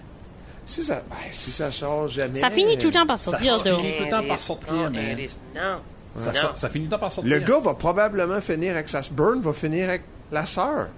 Si 0.66 0.82
ça, 0.82 1.02
ben, 1.08 1.16
si 1.32 1.50
ça 1.50 1.70
sort 1.70 2.08
jamais. 2.08 2.38
Ça 2.40 2.50
finit 2.50 2.78
tout 2.78 2.86
le 2.88 2.92
temps 2.92 3.06
par 3.06 3.18
sortir, 3.18 3.56
Ça 3.58 3.64
finit 3.76 3.96
tout 3.96 4.04
le 4.04 4.10
temps 4.10 4.22
par 4.24 4.40
sortir, 4.40 4.90
risque. 5.16 5.40
Non. 5.54 5.80
Ça, 6.16 6.28
non. 6.32 6.40
sort- 6.40 6.56
ça 6.56 6.68
finit 6.68 6.84
tout 6.86 6.90
le 6.92 6.96
temps 6.96 7.00
par 7.00 7.12
sortir. 7.12 7.32
Le 7.32 7.40
gars 7.40 7.58
va 7.60 7.74
probablement 7.74 8.40
finir 8.40 8.72
avec 8.74 8.88
sa 8.88 9.00
burn, 9.10 9.40
va 9.40 9.52
finir 9.52 9.88
avec 9.88 10.02
la 10.30 10.46
sœur 10.46 10.88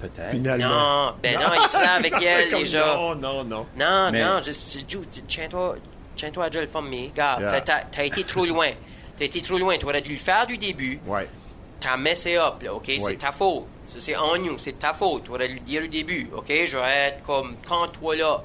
Peut-être. 0.00 0.30
finalement. 0.30 0.68
Non, 0.68 1.14
ben 1.22 1.34
non, 1.38 1.46
il 1.62 1.68
sera 1.68 1.90
avec 1.92 2.14
elle 2.22 2.50
déjà. 2.58 2.94
Non, 2.96 3.14
non, 3.14 3.44
non. 3.44 3.66
Non, 3.78 4.10
Mais- 4.12 4.22
non, 4.24 4.42
juste, 4.42 4.84
tiens-toi, 5.28 5.76
tiens-toi 6.16 6.44
à 6.44 6.50
Joel 6.50 6.68
Famille. 6.68 7.08
Regarde, 7.10 7.42
Yeah. 7.42 7.60
t'as- 7.62 8.04
été 8.04 8.24
trop 8.24 8.44
loin. 8.44 8.68
T'as 9.16 9.24
été 9.24 9.40
trop 9.40 9.56
loin. 9.58 9.78
Tu 9.78 9.86
aurais 9.86 10.02
dû 10.02 10.12
le 10.12 10.18
faire 10.18 10.46
du 10.46 10.58
début. 10.58 11.00
Ouais. 11.06 11.28
T'as 11.80 11.96
messé 11.96 12.36
up, 12.36 12.62
là, 12.62 12.74
OK? 12.74 12.88
Ouais. 12.88 12.98
C'est 12.98 13.16
ta 13.18 13.32
faute. 13.32 13.64
Ça, 13.86 14.00
c'est 14.00 14.16
en 14.16 14.36
nous, 14.36 14.58
c'est 14.58 14.78
ta 14.78 14.92
faute. 14.92 15.24
Tu 15.24 15.30
aurais 15.30 15.48
dû 15.48 15.54
le 15.54 15.60
dire 15.60 15.82
au 15.84 15.86
début, 15.86 16.28
OK? 16.36 16.48
Je 16.48 16.76
vais 16.76 17.08
être 17.08 17.22
comme, 17.22 17.54
quand 17.66 17.86
toi 17.88 18.16
là. 18.16 18.42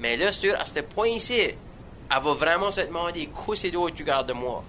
Mais 0.00 0.16
là, 0.16 0.30
sûr, 0.32 0.54
à 0.58 0.64
ce 0.64 0.80
point-ci, 0.80 1.34
elle 1.40 1.54
va 2.22 2.32
vraiment 2.34 2.70
se 2.70 2.80
demander, 2.80 3.28
qu'est-ce 3.46 3.68
que 3.68 3.90
tu 3.90 4.04
gardes 4.04 4.28
de 4.28 4.32
moi? 4.32 4.64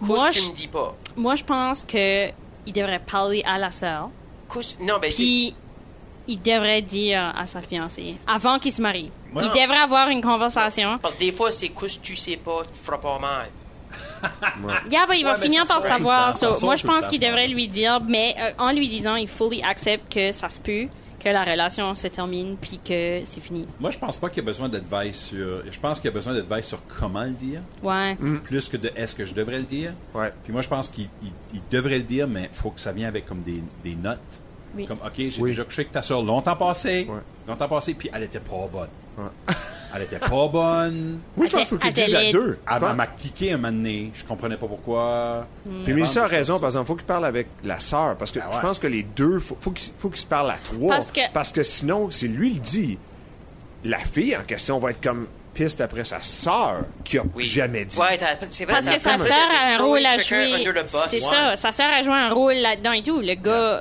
Moi, 0.00 0.16
Qu'est-ce 0.26 0.36
que 0.36 0.40
tu 0.40 0.44
je- 0.46 0.50
me 0.50 0.54
dis 0.56 0.68
pas? 0.68 0.94
Moi, 1.16 1.34
je 1.34 1.44
pense 1.44 1.82
que 1.84 2.28
il 2.66 2.72
devrait 2.72 3.00
parler 3.00 3.42
à 3.46 3.58
la 3.58 3.72
sœur. 3.72 4.10
Qu'est-ce- 4.52 4.76
Non, 4.80 4.98
ben. 5.00 5.10
Puis, 5.12 5.54
il 6.28 6.40
devrait 6.42 6.82
dire 6.82 7.32
à 7.36 7.46
sa 7.46 7.62
fiancée, 7.62 8.16
avant 8.26 8.58
qu'il 8.58 8.72
se 8.72 8.80
marie. 8.82 9.10
Moi, 9.32 9.42
il 9.42 9.48
non. 9.48 9.54
devrait 9.54 9.80
avoir 9.82 10.08
une 10.10 10.20
conversation. 10.22 10.98
Parce 10.98 11.14
que 11.14 11.20
des 11.20 11.32
fois, 11.32 11.50
c'est 11.50 11.68
qu'est-ce 11.70 11.98
que 11.98 12.02
tu 12.04 12.14
sais 12.16 12.36
pas, 12.36 12.62
tu 12.70 12.78
feras 12.78 12.98
pas 12.98 13.18
mal. 13.18 13.48
Yeah, 14.90 15.06
but 15.06 15.14
il 15.16 15.24
va 15.24 15.34
Ouais, 15.34 15.40
finir 15.40 15.64
par 15.66 15.80
savoir. 15.80 16.34
so, 16.36 16.54
moi, 16.62 16.76
je 16.76 16.86
pense 16.86 17.06
qu'il 17.08 17.20
devrait 17.20 17.48
lui 17.48 17.68
dire, 17.68 18.00
mais 18.00 18.34
euh, 18.38 18.52
en 18.58 18.72
lui 18.72 18.88
disant, 18.88 19.14
il 19.16 19.28
fully 19.28 19.62
accepte 19.62 20.12
que 20.12 20.32
ça 20.32 20.50
se 20.50 20.60
peut, 20.60 20.88
que 21.18 21.28
la 21.28 21.42
relation 21.44 21.94
se 21.94 22.06
termine, 22.06 22.56
puis 22.60 22.78
que 22.84 23.22
c'est 23.24 23.40
fini. 23.40 23.66
Moi, 23.80 23.90
je 23.90 23.98
pense 23.98 24.16
pas 24.16 24.28
qu'il 24.28 24.42
y 24.42 24.46
a 24.46 24.46
besoin 24.46 24.68
d'advice 24.68 25.16
sur. 25.28 25.62
Je 25.70 25.78
pense 25.80 25.98
qu'il 26.00 26.08
y 26.08 26.12
a 26.12 26.14
besoin 26.14 26.32
d'advice 26.34 26.66
sur 26.66 26.80
comment 26.86 27.24
le 27.24 27.30
dire, 27.30 27.60
Ouais. 27.82 28.16
plus 28.44 28.68
que 28.68 28.76
de 28.76 28.90
est-ce 28.94 29.14
que 29.14 29.24
je 29.24 29.34
devrais 29.34 29.58
le 29.58 29.64
dire. 29.64 29.92
Ouais. 30.14 30.32
Puis 30.44 30.52
moi, 30.52 30.62
je 30.62 30.68
pense 30.68 30.88
qu'il 30.88 31.08
il- 31.22 31.32
il 31.54 31.62
devrait 31.70 31.98
le 31.98 32.04
dire, 32.04 32.28
mais 32.28 32.48
il 32.52 32.56
faut 32.56 32.70
que 32.70 32.80
ça 32.80 32.92
vienne 32.92 33.08
avec 33.08 33.26
comme 33.26 33.42
des, 33.42 33.62
des 33.82 33.94
notes. 33.96 34.18
Oui. 34.76 34.86
Comme, 34.86 34.98
OK, 35.04 35.12
j'ai 35.16 35.40
Oui. 35.42 35.50
déjà 35.50 35.64
couché 35.64 35.80
avec 35.82 35.92
ta 35.92 36.02
soeur 36.02 36.22
longtemps 36.22 36.54
passé. 36.56 37.06
Ouais. 37.08 37.20
Longtemps 37.48 37.68
passé, 37.68 37.94
puis 37.94 38.10
elle 38.12 38.22
était 38.24 38.38
pas 38.40 38.68
bonne. 38.70 38.88
Ouais. 39.16 39.24
Elle 39.94 40.02
était 40.02 40.18
pas 40.18 40.48
bonne. 40.48 41.18
Oui, 41.36 41.46
je 41.46 41.52
pense 41.52 41.60
qu'il 41.60 41.68
faut 41.68 41.78
qu'ils 41.78 41.92
disent 41.92 42.14
à 42.14 42.30
deux. 42.30 42.58
Elle 42.70 42.94
m'a 42.96 43.06
cliqué 43.06 43.52
un 43.52 43.56
moment 43.56 43.72
donné. 43.72 44.10
Je 44.14 44.24
comprenais 44.24 44.56
pas 44.56 44.66
pourquoi. 44.66 45.46
Puis 45.84 45.94
Mélissa 45.94 46.24
a 46.24 46.26
raison, 46.26 46.58
par 46.58 46.68
exemple, 46.68 46.86
faut 46.88 46.94
qu'il 46.96 47.06
parle 47.06 47.24
avec 47.24 47.46
la 47.64 47.80
sœur, 47.80 48.16
parce 48.16 48.30
que 48.32 48.38
Ah 48.42 48.50
je 48.54 48.60
pense 48.60 48.78
que 48.78 48.86
les 48.86 49.02
deux, 49.02 49.38
faut, 49.40 49.56
faut 49.60 49.70
qu'ils 49.70 49.92
faut 49.98 50.08
qu'ils 50.10 50.20
se 50.20 50.26
parlent 50.26 50.50
à 50.50 50.58
trois. 50.62 50.94
Parce 50.96 51.10
que- 51.12 51.20
parce 51.32 51.52
que 51.52 51.62
sinon, 51.62 52.10
si 52.10 52.28
lui 52.28 52.54
le 52.54 52.60
dit, 52.60 52.98
la 53.84 53.98
fille 53.98 54.36
en 54.36 54.42
question 54.42 54.78
va 54.78 54.90
être 54.90 55.00
comme 55.02 55.26
piste 55.54 55.80
après 55.80 56.04
sa 56.04 56.22
sœur 56.22 56.82
qui 57.04 57.18
a 57.18 57.22
Oui. 57.34 57.46
jamais 57.46 57.84
dit. 57.84 57.96
Ouais, 57.98 58.18
c'est 58.50 58.64
vrai. 58.64 58.74
Parce 58.74 58.94
que 58.96 59.00
sa 59.00 59.16
pas 59.16 59.24
sœur 59.24 59.36
a 59.60 59.74
un 59.74 59.78
de 59.78 59.82
rôle 59.82 60.06
à 60.06 60.18
jouer. 60.18 60.64
C'est 61.08 61.16
Ouais. 61.16 61.20
ça. 61.20 61.56
Sa 61.56 61.72
sœur 61.72 61.88
a 61.92 62.02
joué 62.02 62.14
un 62.14 62.32
rôle 62.32 62.54
là-dedans 62.54 62.92
et 62.92 63.02
tout. 63.02 63.20
Le 63.20 63.34
gars, 63.34 63.80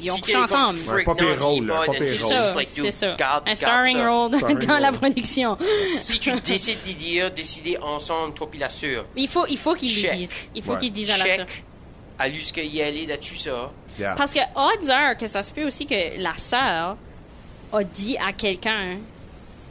ils 0.00 0.10
ont 0.10 0.14
Si 0.16 0.20
couché 0.22 0.36
ensemble. 0.36 0.78
Ouais, 0.88 1.04
pas 1.04 1.14
pire 1.14 1.42
rôle, 1.44 1.66
pas, 1.66 1.84
pire 1.86 1.94
C'est 2.00 2.22
rôle. 2.22 2.32
ça. 2.32 2.54
C'est 2.92 3.50
Un 3.50 3.54
starring 3.54 3.98
role 4.06 4.30
dans 4.66 4.78
la 4.78 4.92
production. 4.92 5.58
Si 5.84 6.18
tu 6.18 6.32
décides 6.40 6.82
d'y 6.84 6.94
dire, 6.94 7.30
décider 7.30 7.76
ensemble, 7.78 8.34
toi 8.34 8.48
puis 8.50 8.60
la 8.60 8.68
sœur. 8.68 9.04
Il 9.16 9.28
faut, 9.28 9.46
il 9.48 9.58
faut 9.58 9.74
qu'il 9.74 9.92
lui 9.94 10.02
Check. 10.02 10.16
dise. 10.16 10.30
Il 10.54 10.62
faut 10.62 10.72
Ouais. 10.74 10.78
qu'il 10.78 10.92
dise 10.92 11.10
à 11.10 11.18
la 11.18 11.24
sœur. 11.24 11.36
Check. 11.46 11.64
À 12.18 12.28
lui 12.28 12.42
ce 12.44 12.52
qu'il 12.52 12.66
y 12.74 12.80
allait 12.82 13.06
là-dessus, 13.06 13.36
ça. 13.36 13.70
Parce 14.16 14.32
que 14.32 14.40
odds 14.54 14.88
are 14.90 15.16
que 15.16 15.26
ça 15.26 15.42
se 15.42 15.52
peut 15.52 15.64
aussi 15.66 15.86
que 15.86 16.18
la 16.18 16.32
sœur 16.38 16.96
a 17.72 17.84
dit 17.84 18.16
à 18.18 18.32
quelqu'un 18.32 18.96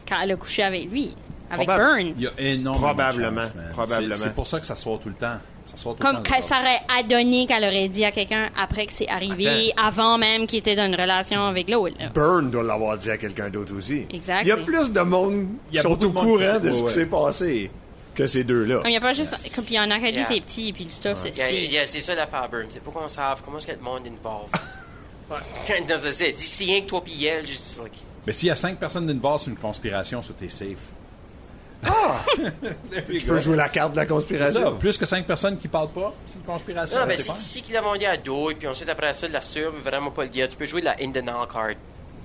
quand 0.08 0.18
elle 0.22 0.32
a 0.32 0.36
couché 0.36 0.64
avec 0.64 0.86
lui, 0.92 1.16
avec. 1.50 1.68
Burn. 1.68 2.14
Il 2.18 2.22
y 2.24 2.28
a 2.28 2.32
énormément 2.38 2.88
Probablement, 2.88 3.42
de 3.42 3.72
probablement. 3.74 4.16
C'est 4.16 4.22
c'est 4.24 4.36
pour 4.36 4.48
ça 4.48 4.60
que 4.60 4.66
ça 4.66 4.76
sort 4.76 5.00
tout 5.00 5.10
le 5.10 5.16
temps. 5.16 5.38
Ça 5.64 5.76
Comme 6.00 6.24
que 6.24 6.42
ça 6.44 6.60
aurait 6.60 6.80
adonné 7.00 7.46
qu'elle 7.46 7.64
aurait 7.64 7.88
dit 7.88 8.04
à 8.04 8.12
quelqu'un 8.12 8.50
après 8.58 8.86
que 8.86 8.94
c'est 8.94 9.08
arrivé, 9.08 9.72
avant 9.78 10.18
même 10.18 10.48
qu'il 10.48 10.60
était 10.60 10.76
dans 10.76 10.86
une 10.86 10.96
relation 10.96 11.42
avec 11.46 11.70
l'autre. 11.70 11.96
Burn 12.14 12.50
doit 12.50 12.64
l'avoir 12.64 12.98
dit 12.98 13.12
à 13.12 13.18
quelqu'un 13.18 13.50
d'autre 13.50 13.76
aussi. 13.76 14.06
Exact. 14.12 14.42
Il 14.42 14.48
y 14.48 14.52
a 14.52 14.58
plus 14.58 14.92
de 14.92 15.02
monde 15.02 15.48
qui 15.72 15.80
sont 15.80 16.04
au 16.04 16.10
courant 16.10 16.60
de 16.60 16.72
ce 16.72 16.82
ouais, 16.82 16.88
qui 16.88 16.94
s'est 16.94 17.06
passé 17.06 17.72
que 18.16 18.28
ces 18.28 18.44
deux-là. 18.44 18.82
Il 18.86 18.92
y 18.92 18.98
a 18.98 19.02
pas 19.02 19.14
juste. 19.14 19.56
Comme 19.56 19.66
il 19.70 19.76
y 19.76 19.80
en 19.80 19.90
a 19.90 20.00
qui 20.00 20.06
Yeah. 20.12 20.26
c'est 20.28 20.42
petit, 20.42 20.74
puis 20.74 20.84
le 20.84 20.90
stuff, 20.90 21.18
c'est. 21.18 21.36
Yeah, 21.38 21.48
c'est- 21.48 21.66
yeah, 21.68 21.86
c'est 21.86 22.00
ça 22.02 22.16
l'affaire, 22.16 22.50
Burn. 22.50 22.66
C'est 22.68 22.84
pour 22.84 22.94
qu'on 22.94 23.08
sache 23.08 23.40
comment 23.46 23.58
est-ce 23.58 23.68
que 23.68 23.72
le 23.72 23.80
monde 23.80 24.02
involve. 24.08 24.50
Dans 25.88 25.98
ce 25.98 26.12
c'est 26.12 26.36
si 26.36 26.66
rien 26.66 26.82
que 26.82 26.88
toi 26.88 27.02
puis 27.02 27.26
elle, 27.26 27.48
juste 27.48 27.80
like, 27.82 27.94
Mais 28.28 28.34
s'il 28.34 28.50
y 28.50 28.52
a 28.52 28.56
cinq 28.56 28.78
personnes 28.78 29.08
d'une 29.08 29.20
base, 29.20 29.44
c'est 29.44 29.50
une 29.50 29.56
conspiration, 29.56 30.22
ça 30.22 30.34
t'es 30.38 30.50
safe. 30.50 30.92
Tu 33.10 33.22
peux 33.26 33.40
jouer 33.40 33.56
la 33.56 33.70
carte 33.70 33.92
de 33.92 33.98
la 33.98 34.04
C'est 34.04 34.08
conspiration. 34.10 34.62
ça. 34.64 34.72
Plus 34.80 34.98
que 34.98 35.06
cinq 35.06 35.26
personnes 35.26 35.58
qui 35.58 35.68
parlent 35.68 35.90
pas, 35.90 36.14
c'est 36.26 36.36
une 36.38 36.44
conspiration. 36.46 37.00
Non, 37.00 37.06
ben, 37.06 37.16
c'est 37.18 37.24
si, 37.24 37.30
pas. 37.30 37.36
si 37.36 37.62
qu'il 37.62 37.78
a 37.78 37.82
vendu 37.82 38.06
à 38.06 38.18
deux, 38.18 38.52
et 38.52 38.56
puis 38.56 38.68
ensuite 38.68 38.90
après 38.90 39.14
ça, 39.14 39.28
la 39.28 39.42
sœur 39.42 39.72
veut 39.72 39.82
vraiment 39.82 40.12
pas 40.12 40.24
le 40.24 40.30
dire, 40.30 40.48
tu 40.50 40.56
peux 40.56 40.66
jouer 40.66 40.82
la 40.82 40.96
in 41.02 41.08
denial 41.10 41.48
card. 41.52 41.72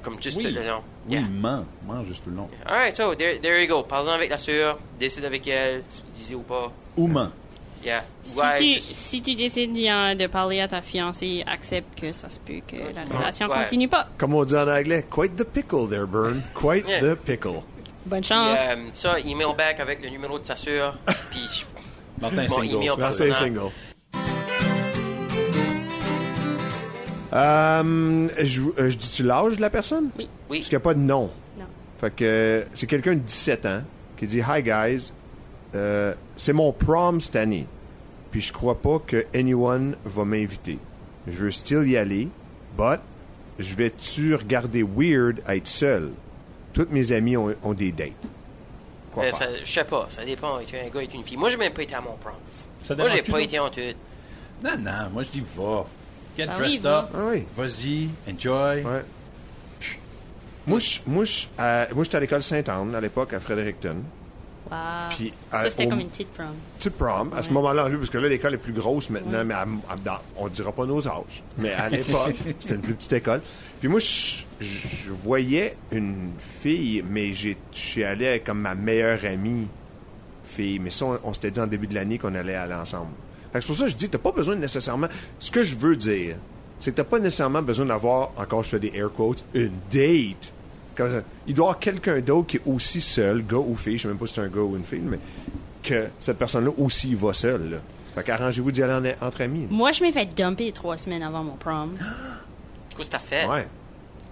Comme 0.03 0.23
juste 0.23 0.37
Oui, 0.37 0.53
le 0.53 0.63
nom. 0.63 0.83
oui, 1.09 1.15
Yeah. 1.17 1.23
ment, 1.23 1.65
ment 1.87 2.05
juste 2.05 2.23
tout 2.23 2.31
le 2.31 2.37
long. 2.37 2.49
Alright, 2.65 2.95
so, 2.97 3.15
there, 3.17 3.41
there 3.41 3.61
you 3.61 3.67
go. 3.69 3.83
Parle-en 3.83 4.13
avec 4.13 4.31
la 4.31 4.39
sœur, 4.39 4.79
décide 5.01 5.25
avec 5.25 5.47
elle, 5.49 5.83
disiez 6.15 6.37
ou 6.37 6.43
pas. 6.43 6.71
Ou 6.97 7.09
ment. 7.09 7.31
Yeah. 7.85 8.05
Si, 8.23 8.39
Ouais, 8.39 8.59
tu, 8.59 8.81
si 8.81 9.23
tu 9.23 9.35
décides 9.35 9.73
de 9.75 10.27
parler 10.29 10.61
à 10.61 10.69
ta 10.69 10.81
fiancée, 10.83 11.43
accepte 11.47 11.99
que 12.01 12.13
ça 12.13 12.31
se 12.31 12.39
peut 12.39 12.61
que 12.67 12.77
la 12.95 13.03
relation 13.19 13.49
Ouais. 13.49 13.57
continue 13.63 13.89
pas. 13.89 14.09
Comme 14.19 14.35
on 14.35 14.45
dit 14.45 14.55
en 14.57 14.69
anglais, 14.69 15.05
quite 15.11 15.35
the 15.37 15.45
pickle 15.45 15.89
there, 15.89 16.07
Burn. 16.07 16.41
Quite 16.55 16.87
Yeah. 16.89 17.01
the 17.01 17.17
pickle. 17.17 17.63
Bonne 18.07 18.21
Puis, 18.21 18.29
chance. 18.29 18.59
euh, 18.71 18.77
ça, 18.93 19.19
email 19.21 19.55
back 19.57 19.81
avec 19.81 20.03
le 20.03 20.09
numéro 20.11 20.39
de 20.39 20.45
sa 20.47 20.57
sœur, 20.57 20.97
puis 21.31 21.67
Martin 22.21 22.47
Bon, 22.49 22.83
ça. 22.89 22.97
Personnel. 22.97 23.35
single. 23.35 23.71
Euh, 27.33 28.29
je, 28.43 28.63
euh, 28.63 28.91
je 28.91 28.97
dis-tu 28.97 29.23
l'âge 29.25 29.57
de 29.57 29.61
la 29.61 29.71
personne? 29.71 30.11
Oui. 30.17 30.29
oui. 30.49 30.59
Parce 30.59 30.69
qu'il 30.69 30.79
n'y 30.79 30.83
a 30.83 30.85
pas 30.85 30.95
de 30.95 31.01
nom. 31.01 31.31
Non. 31.59 31.65
Fait 32.01 32.11
que 32.15 32.25
euh, 32.25 32.65
c'est 32.75 32.87
quelqu'un 32.87 33.15
de 33.15 33.19
17 33.21 33.67
ans 33.67 33.83
qui 34.17 34.27
dit 34.27 34.39
Hi 34.41 34.63
guys, 34.63 35.13
euh, 35.75 36.15
c'est 36.37 36.53
mon 36.53 36.73
prom 36.73 37.21
cette 37.21 37.37
année. 37.37 37.67
Puis 38.31 38.41
je 38.41 38.53
crois 38.53 38.81
pas 38.81 39.01
que 39.05 39.27
anyone 39.35 39.97
va 40.05 40.25
m'inviter. 40.25 40.79
Je 41.27 41.45
veux 41.45 41.51
still 41.51 41.87
y 41.89 41.97
aller, 41.97 42.29
but 42.79 43.01
je 43.59 43.75
vais-tu 43.75 44.35
regarder 44.35 44.83
weird 44.83 45.43
à 45.47 45.57
être 45.57 45.67
seul? 45.67 46.13
Toutes 46.77 46.91
mes 46.93 47.11
amis 47.11 47.39
ont, 47.39 47.55
ont 47.63 47.73
des 47.73 47.91
dates. 47.91 48.11
Quoi 49.15 49.25
Euh, 49.25 49.31
ça- 49.31 49.47
je 49.59 49.65
sais 49.65 49.83
pas, 49.85 50.07
ça 50.11 50.23
dépend. 50.27 50.61
Es-tu 50.61 50.77
un 50.77 50.89
gars 50.91 51.01
et 51.01 51.09
une 51.15 51.25
fille? 51.25 51.39
Moi, 51.39 51.49
j'ai 51.49 51.57
même 51.57 51.73
pas 51.73 51.83
été 51.83 51.95
à 51.95 52.03
mon 52.03 52.13
prom. 52.19 52.35
Ça 52.83 52.95
Moi, 52.95 53.09
j'ai 53.09 53.23
pas 53.23 53.41
été 53.41 53.59
en 53.59 53.71
tout. 53.71 53.81
Non, 54.63 54.73
non, 54.79 55.11
moi 55.11 55.23
je 55.23 55.31
dis 55.31 55.43
va. 55.57 55.87
Get 56.37 56.45
Ah 56.49 56.53
oui, 56.53 56.59
dressed 56.59 56.85
up. 56.87 57.07
Ah 57.15 57.19
oui. 57.31 57.45
Vas-y, 57.57 58.09
enjoy. 58.31 58.83
Ouais. 58.85 59.05
Moi, 60.67 60.79
je- 60.79 60.99
moi, 61.07 61.25
je- 61.25 61.47
à- 61.57 61.87
moi, 61.95 62.05
j'étais 62.05 62.17
à 62.17 62.21
l'école 62.21 62.43
Sainte-Anne 62.43 62.95
à 62.95 63.01
l'époque, 63.01 63.33
à 63.33 63.41
Fredericton. 63.41 63.97
Wow. 64.71 64.77
Puis, 65.17 65.33
ça, 65.53 65.61
euh, 65.63 65.69
c'était 65.69 65.87
au- 65.87 65.91
comme 65.91 66.01
une 66.01 66.09
petite 66.09 66.33
prom. 66.33 66.47
Tu 66.81 66.91
prom, 66.91 67.31
à 67.37 67.43
ce 67.43 67.51
moment-là, 67.51 67.89
parce 67.89 68.11
que 68.11 68.19
là, 68.19 68.29
l'école 68.29 68.55
est 68.55 68.59
plus 68.59 68.73
grosse 68.73 69.11
maintenant, 69.11 69.45
mais 69.45 69.55
à- 69.55 69.63
à- 69.89 69.97
dans- 70.05 70.19
on 70.37 70.49
dira 70.49 70.73
pas 70.73 70.87
nos 70.87 71.07
âges. 71.07 71.43
Mais 71.59 71.73
à 71.73 71.89
l'époque, 71.89 72.35
c'était 72.61 72.75
une 72.75 72.81
plus 72.81 72.95
petite 72.95 73.13
école. 73.13 73.41
Puis 73.79 73.89
moi, 73.89 74.01
je, 74.01 75.13
voyais 75.23 75.77
une 75.93 76.31
fille, 76.61 77.05
mais 77.09 77.33
j'ai- 77.35 77.57
je 77.73 77.79
suis 77.79 78.05
allé 78.05 78.41
comme 78.45 78.61
ma 78.61 78.75
meilleure 78.75 79.25
amie 79.25 79.69
fille. 80.45 80.79
Mais 80.79 80.91
ça, 80.91 81.07
on, 81.07 81.19
on 81.25 81.33
s'était 81.33 81.51
dit 81.53 81.61
en 81.61 81.67
début 81.67 81.87
de 81.87 81.95
l'année 81.95 82.19
qu'on 82.19 82.35
allait 82.35 82.55
aller 82.55 82.75
ensemble. 82.75 83.11
C'est 83.53 83.65
pour 83.67 83.77
ça 83.77 83.85
que 83.85 83.91
je 83.91 83.97
dis, 83.97 84.09
t'as 84.11 84.19
pas 84.19 84.33
besoin 84.33 84.55
nécessairement... 84.57 85.07
Ce 85.39 85.51
que 85.51 85.65
je 85.65 85.77
veux 85.77 85.97
dire, 85.97 86.37
c'est 86.79 86.91
que 86.91 86.97
t'as 86.97 87.05
pas 87.05 87.19
nécessairement 87.19 87.63
besoin 87.63 87.87
d'avoir, 87.87 88.31
encore 88.37 88.63
je 88.63 88.69
fais 88.71 88.79
des 88.79 88.93
air 88.95 89.11
quotes, 89.17 89.45
une 89.55 89.71
date. 89.91 90.46
Comme 90.97 91.11
ça. 91.11 91.21
Il 91.47 91.55
doit 91.55 91.65
y 91.65 91.69
avoir 91.69 91.79
quelqu'un 91.79 92.21
d'autre 92.21 92.47
qui 92.49 92.57
est 92.57 92.63
aussi 92.67 93.01
seul, 93.01 93.45
gars 93.47 93.57
ou 93.59 93.77
fille, 93.77 93.99
je 93.99 94.03
sais 94.03 94.09
même 94.09 94.17
pas 94.19 94.27
si 94.27 94.35
c'est 94.35 94.41
un 94.41 94.49
gars 94.49 94.61
ou 94.63 94.77
une 94.77 94.85
fille, 94.85 95.01
mais 95.01 95.19
que 95.83 96.09
cette 96.19 96.39
personne-là 96.39 96.71
aussi 96.79 97.15
va 97.15 97.33
seule. 97.35 97.71
Là. 97.71 97.77
Fait 98.15 98.25
qu'arrangez-vous 98.25 98.71
d'y 98.73 98.83
aller 98.83 99.15
en- 99.21 99.27
entre 99.27 99.43
amis. 99.43 99.67
Moi, 99.71 99.93
je 99.93 100.03
m'ai 100.03 100.11
fait 100.13 100.27
dumper 100.35 100.73
trois 100.73 100.97
semaines 100.97 101.23
avant 101.23 101.45
mon 101.45 101.55
prom. 101.57 101.93
Qu'est-ce 102.97 103.09
que 103.11 103.13
t'as 103.13 103.19
fait? 103.19 103.47
Ouais. 103.47 103.69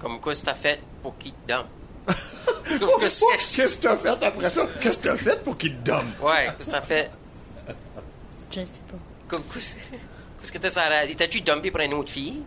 Comme 0.01 0.21
quoi, 0.21 0.35
t'as 0.35 0.55
fait 0.55 0.81
pour 1.03 1.17
qu'il 1.19 1.33
te? 1.47 1.53
Comme 2.79 2.89
qu'est-ce 3.01 3.21
que- 3.21 3.57
Qu'est-ce 3.57 3.77
que 3.77 3.83
t'as 3.83 3.97
fait 3.97 4.09
après 4.25 4.49
ça? 4.51 4.67
Qu'est-ce 4.81 4.99
que 4.99 5.03
t'as 5.09 5.17
fait 5.17 5.43
pour 5.45 5.57
qu'il 5.59 5.77
te 5.77 5.85
donne? 5.85 6.07
Ouais, 6.23 6.49
qu'est-ce 6.57 6.67
que 6.69 6.73
t'as 6.73 6.81
fait? 6.83 7.11
Je 8.51 8.61
sais 8.61 8.81
pas. 8.91 8.97
Comme 9.29 9.43
qu'est-ce 9.53 9.77
qu'est-ce 10.41 10.53
que 10.53 10.59
t'as 10.59 10.71
ça? 10.71 10.83
T'as-tu 11.17 11.41
dumpé 11.43 11.71
pour 11.71 11.81
une 11.81 11.95
autre 11.95 12.11
fille? 12.11 12.43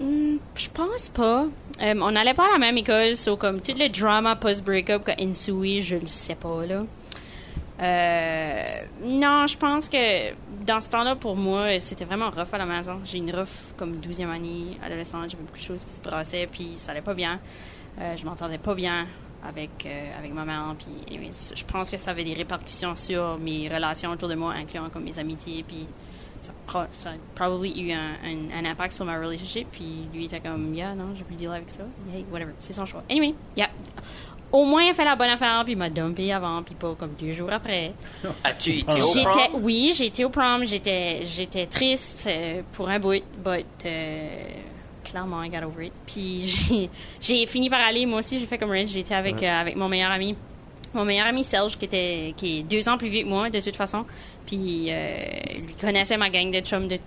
Hmm, 0.00 0.36
je 0.54 0.68
pense 0.70 1.08
pas. 1.08 1.46
Euh, 1.82 1.94
on 2.00 2.10
n'allait 2.10 2.34
pas 2.34 2.46
à 2.46 2.52
la 2.52 2.58
même 2.58 2.76
école, 2.78 3.16
so 3.16 3.36
comme 3.36 3.60
tout 3.60 3.74
le 3.76 3.88
drama 3.88 4.36
post-breakup 4.36 5.04
qu'a 5.04 5.16
je 5.16 5.96
le 5.96 6.06
sais 6.06 6.34
pas, 6.34 6.66
là. 6.66 6.84
Euh, 7.80 8.82
non, 9.02 9.46
je 9.46 9.56
pense 9.56 9.88
que 9.88 10.32
dans 10.64 10.80
ce 10.80 10.88
temps-là, 10.90 11.16
pour 11.16 11.36
moi, 11.36 11.80
c'était 11.80 12.04
vraiment 12.04 12.30
rough 12.30 12.52
à 12.52 12.58
la 12.58 12.66
maison. 12.66 13.00
J'ai 13.04 13.18
une 13.18 13.34
rough 13.34 13.74
comme 13.76 13.96
12e 13.96 14.30
année, 14.30 14.78
adolescente, 14.84 15.30
j'avais 15.30 15.42
beaucoup 15.42 15.58
de 15.58 15.64
choses 15.64 15.84
qui 15.84 15.92
se 15.92 16.00
brassaient, 16.00 16.48
puis 16.50 16.74
ça 16.76 16.92
allait 16.92 17.00
pas 17.00 17.14
bien. 17.14 17.40
Euh, 18.00 18.16
je 18.16 18.24
m'entendais 18.24 18.58
pas 18.58 18.74
bien 18.74 19.06
avec, 19.44 19.84
euh, 19.86 20.18
avec 20.18 20.32
ma 20.32 20.44
mère, 20.44 20.74
puis 20.78 21.18
je 21.56 21.64
pense 21.64 21.90
que 21.90 21.96
ça 21.96 22.12
avait 22.12 22.24
des 22.24 22.34
répercussions 22.34 22.94
sur 22.94 23.38
mes 23.38 23.68
relations 23.68 24.10
autour 24.12 24.28
de 24.28 24.36
moi, 24.36 24.52
incluant 24.52 24.88
comme 24.88 25.02
mes 25.02 25.18
amitiés, 25.18 25.64
puis 25.66 25.88
ça, 26.42 26.52
pro- 26.66 26.80
ça 26.92 27.10
a 27.10 27.12
probably 27.34 27.80
eu 27.80 27.92
un, 27.92 28.16
un- 28.24 28.50
un 28.64 28.64
impact 28.70 28.92
sur 28.94 29.04
ma 29.04 29.18
relationship. 29.18 29.68
Puis 29.72 30.08
lui 30.12 30.26
était 30.26 30.40
comme, 30.40 30.74
yeah, 30.74 30.94
non, 30.94 31.14
j'ai 31.14 31.24
plus 31.24 31.36
deal 31.36 31.48
avec 31.50 31.70
ça. 31.70 31.82
Hey, 32.14 32.24
whatever, 32.30 32.52
c'est 32.60 32.72
son 32.74 32.84
choix. 32.84 33.02
Anyway, 33.10 33.34
yeah. 33.56 33.68
Au 34.50 34.66
moins, 34.66 34.82
il 34.82 34.90
a 34.90 34.94
fait 34.94 35.06
la 35.06 35.16
bonne 35.16 35.30
affaire, 35.30 35.62
puis 35.64 35.72
il 35.72 35.78
m'a 35.78 35.88
dumpé 35.88 36.30
avant, 36.30 36.62
puis 36.62 36.74
pas 36.74 36.94
comme 36.94 37.14
deux 37.18 37.32
jours 37.32 37.50
après. 37.50 37.94
As-tu 38.44 38.80
été 38.80 39.00
au 39.00 39.24
prom? 39.24 39.62
oui, 39.62 39.92
j'ai 39.96 40.06
été 40.06 40.26
au 40.26 40.28
prom, 40.28 40.66
j'étais, 40.66 41.24
j'étais 41.24 41.64
triste 41.64 42.28
euh, 42.30 42.60
pour 42.72 42.86
un 42.90 42.98
bout, 42.98 43.22
but 43.42 43.64
euh, 43.86 44.28
clairement, 45.04 45.42
I 45.42 45.48
got 45.48 45.64
over 45.66 45.86
it. 45.86 45.92
Puis 46.06 46.42
j'ai, 46.46 46.90
j'ai 47.18 47.46
fini 47.46 47.70
par 47.70 47.80
aller, 47.80 48.04
moi 48.04 48.18
aussi, 48.18 48.38
j'ai 48.38 48.44
fait 48.46 48.58
comme 48.58 48.70
Rich, 48.72 48.90
j'étais 48.90 49.14
avec, 49.14 49.42
euh, 49.42 49.46
avec 49.60 49.74
mon 49.74 49.88
meilleur 49.88 50.10
ami. 50.10 50.36
Mon 50.94 51.04
meilleur 51.04 51.26
ami 51.26 51.42
Serge, 51.44 51.76
qui, 51.78 51.84
était, 51.86 52.34
qui 52.36 52.58
est 52.60 52.62
deux 52.64 52.88
ans 52.88 52.98
plus 52.98 53.08
vieux 53.08 53.22
que 53.22 53.28
moi, 53.28 53.48
de 53.50 53.60
toute 53.60 53.76
façon. 53.76 54.04
Puis 54.46 54.86
euh, 54.90 55.14
lui 55.66 55.74
connaissait 55.80 56.16
ma 56.16 56.28
gang 56.30 56.50
de 56.50 56.60
chums. 56.60 56.88
De, 56.88 56.98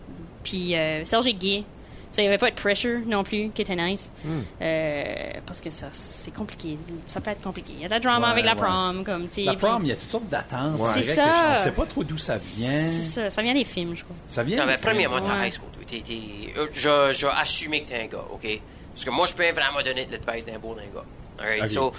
puis 0.44 0.76
euh, 0.76 1.04
Serge 1.06 1.28
est 1.28 1.34
gay. 1.34 1.64
So, 2.12 2.22
il 2.22 2.24
n'y 2.24 2.28
avait 2.30 2.38
pas 2.38 2.50
de 2.50 2.56
pressure 2.56 3.00
non 3.06 3.26
plus, 3.26 3.50
qui 3.50 3.62
était 3.62 3.76
nice. 3.76 4.10
Hmm. 4.24 4.40
Euh, 4.62 5.14
parce 5.46 5.60
que 5.60 5.70
ça, 5.70 5.88
c'est 5.92 6.34
compliqué. 6.34 6.78
Ça 7.06 7.20
peut 7.20 7.30
être 7.32 7.42
compliqué. 7.42 7.74
Il 7.76 7.82
y 7.82 7.86
a 7.86 7.90
de 7.90 7.94
la 7.94 8.00
drama 8.00 8.28
Ouais, 8.28 8.32
avec 8.32 8.46
la 8.46 8.54
ouais. 8.54 8.62
prom, 8.62 9.04
comme, 9.04 9.28
tu 9.28 9.34
sais. 9.36 9.42
La 9.44 9.52
puis- 9.56 9.68
prom, 9.68 9.84
il 9.84 9.90
y 9.90 9.92
a 9.92 9.96
toutes 9.98 10.10
sortes 10.12 10.30
d'attentes. 10.30 10.78
C'est 10.78 10.84
vrai 10.84 11.02
que 11.02 11.08
ça. 11.14 11.26
On 11.56 11.60
ne 11.60 11.64
sait 11.64 11.72
pas 11.74 11.86
trop 11.86 12.04
d'où 12.06 12.18
ça 12.18 12.38
vient. 12.38 12.90
C'est 12.90 13.02
ça. 13.02 13.30
Ça 13.30 13.42
vient 13.42 13.54
des 13.54 13.66
films, 13.66 13.96
je 13.98 14.04
crois. 14.06 14.16
Ça 14.30 14.44
vient. 14.44 14.58
Non, 14.60 14.64
des 14.66 14.78
films. 14.78 14.82
premièrement, 14.84 15.18
Ouais. 15.18 15.48
high 15.48 15.52
school. 15.52 15.68
toi. 15.74 15.84
T'es- 15.86 16.02
t'es- 16.02 16.58
euh, 16.58 16.68
Je 16.72 17.12
je 17.12 17.26
vais 17.26 17.34
assumer 17.36 17.84
que 17.84 17.90
t'es 17.90 18.02
un 18.02 18.08
gars, 18.08 18.24
OK? 18.32 18.48
Parce 18.94 19.04
que 19.04 19.10
moi, 19.12 19.26
je 19.26 19.34
peux 19.34 19.44
vraiment 19.52 19.82
donner 19.84 20.06
de 20.06 20.12
l'advice 20.14 20.46
d'un 20.46 20.58
beau 20.58 20.74
d'un 20.74 20.84
gars. 20.84 21.06
Alright? 21.38 21.64
Ok. 21.64 21.70
So, 21.70 21.92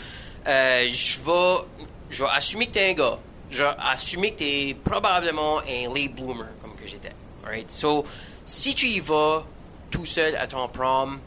euh, 0.48 0.86
je 0.88 1.20
vais 1.20 1.66
je 2.10 2.24
vais 2.24 2.30
assumer 2.30 2.66
que 2.66 2.72
t'es 2.72 2.90
un 2.90 2.94
gars. 2.94 3.18
Je 3.50 3.62
vais 3.62 3.70
assumer 3.78 4.32
que 4.32 4.38
t'es 4.38 4.76
probablement 4.84 5.58
un 5.60 5.92
late 5.92 6.14
bloomer, 6.14 6.46
comme 6.62 6.74
que 6.74 6.86
j'étais. 6.86 7.12
Alright? 7.44 7.70
So, 7.70 8.04
si 8.44 8.74
tu 8.74 8.86
y 8.86 9.00
vas 9.00 9.44
tout 9.90 10.06
seul 10.06 10.36
à 10.36 10.46
ton 10.46 10.68
prom, 10.68 11.18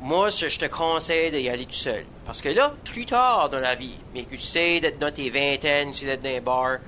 moi, 0.00 0.28
je 0.28 0.58
te 0.58 0.66
conseille 0.66 1.30
d'y 1.30 1.48
aller 1.48 1.64
tout 1.64 1.72
seul. 1.72 2.04
Parce 2.24 2.42
que 2.42 2.48
là, 2.50 2.74
plus 2.84 3.06
tard 3.06 3.48
dans 3.48 3.60
la 3.60 3.74
vie, 3.74 3.98
mais 4.14 4.24
que 4.24 4.30
tu 4.30 4.38
sais 4.38 4.80
d'être 4.80 4.98
dans 4.98 5.12
tes 5.12 5.30
vingtaines, 5.30 5.92
tu 5.92 6.00
sais 6.00 6.06
d'être 6.06 6.22
dans 6.22 6.36
un 6.36 6.40
bar, 6.40 6.78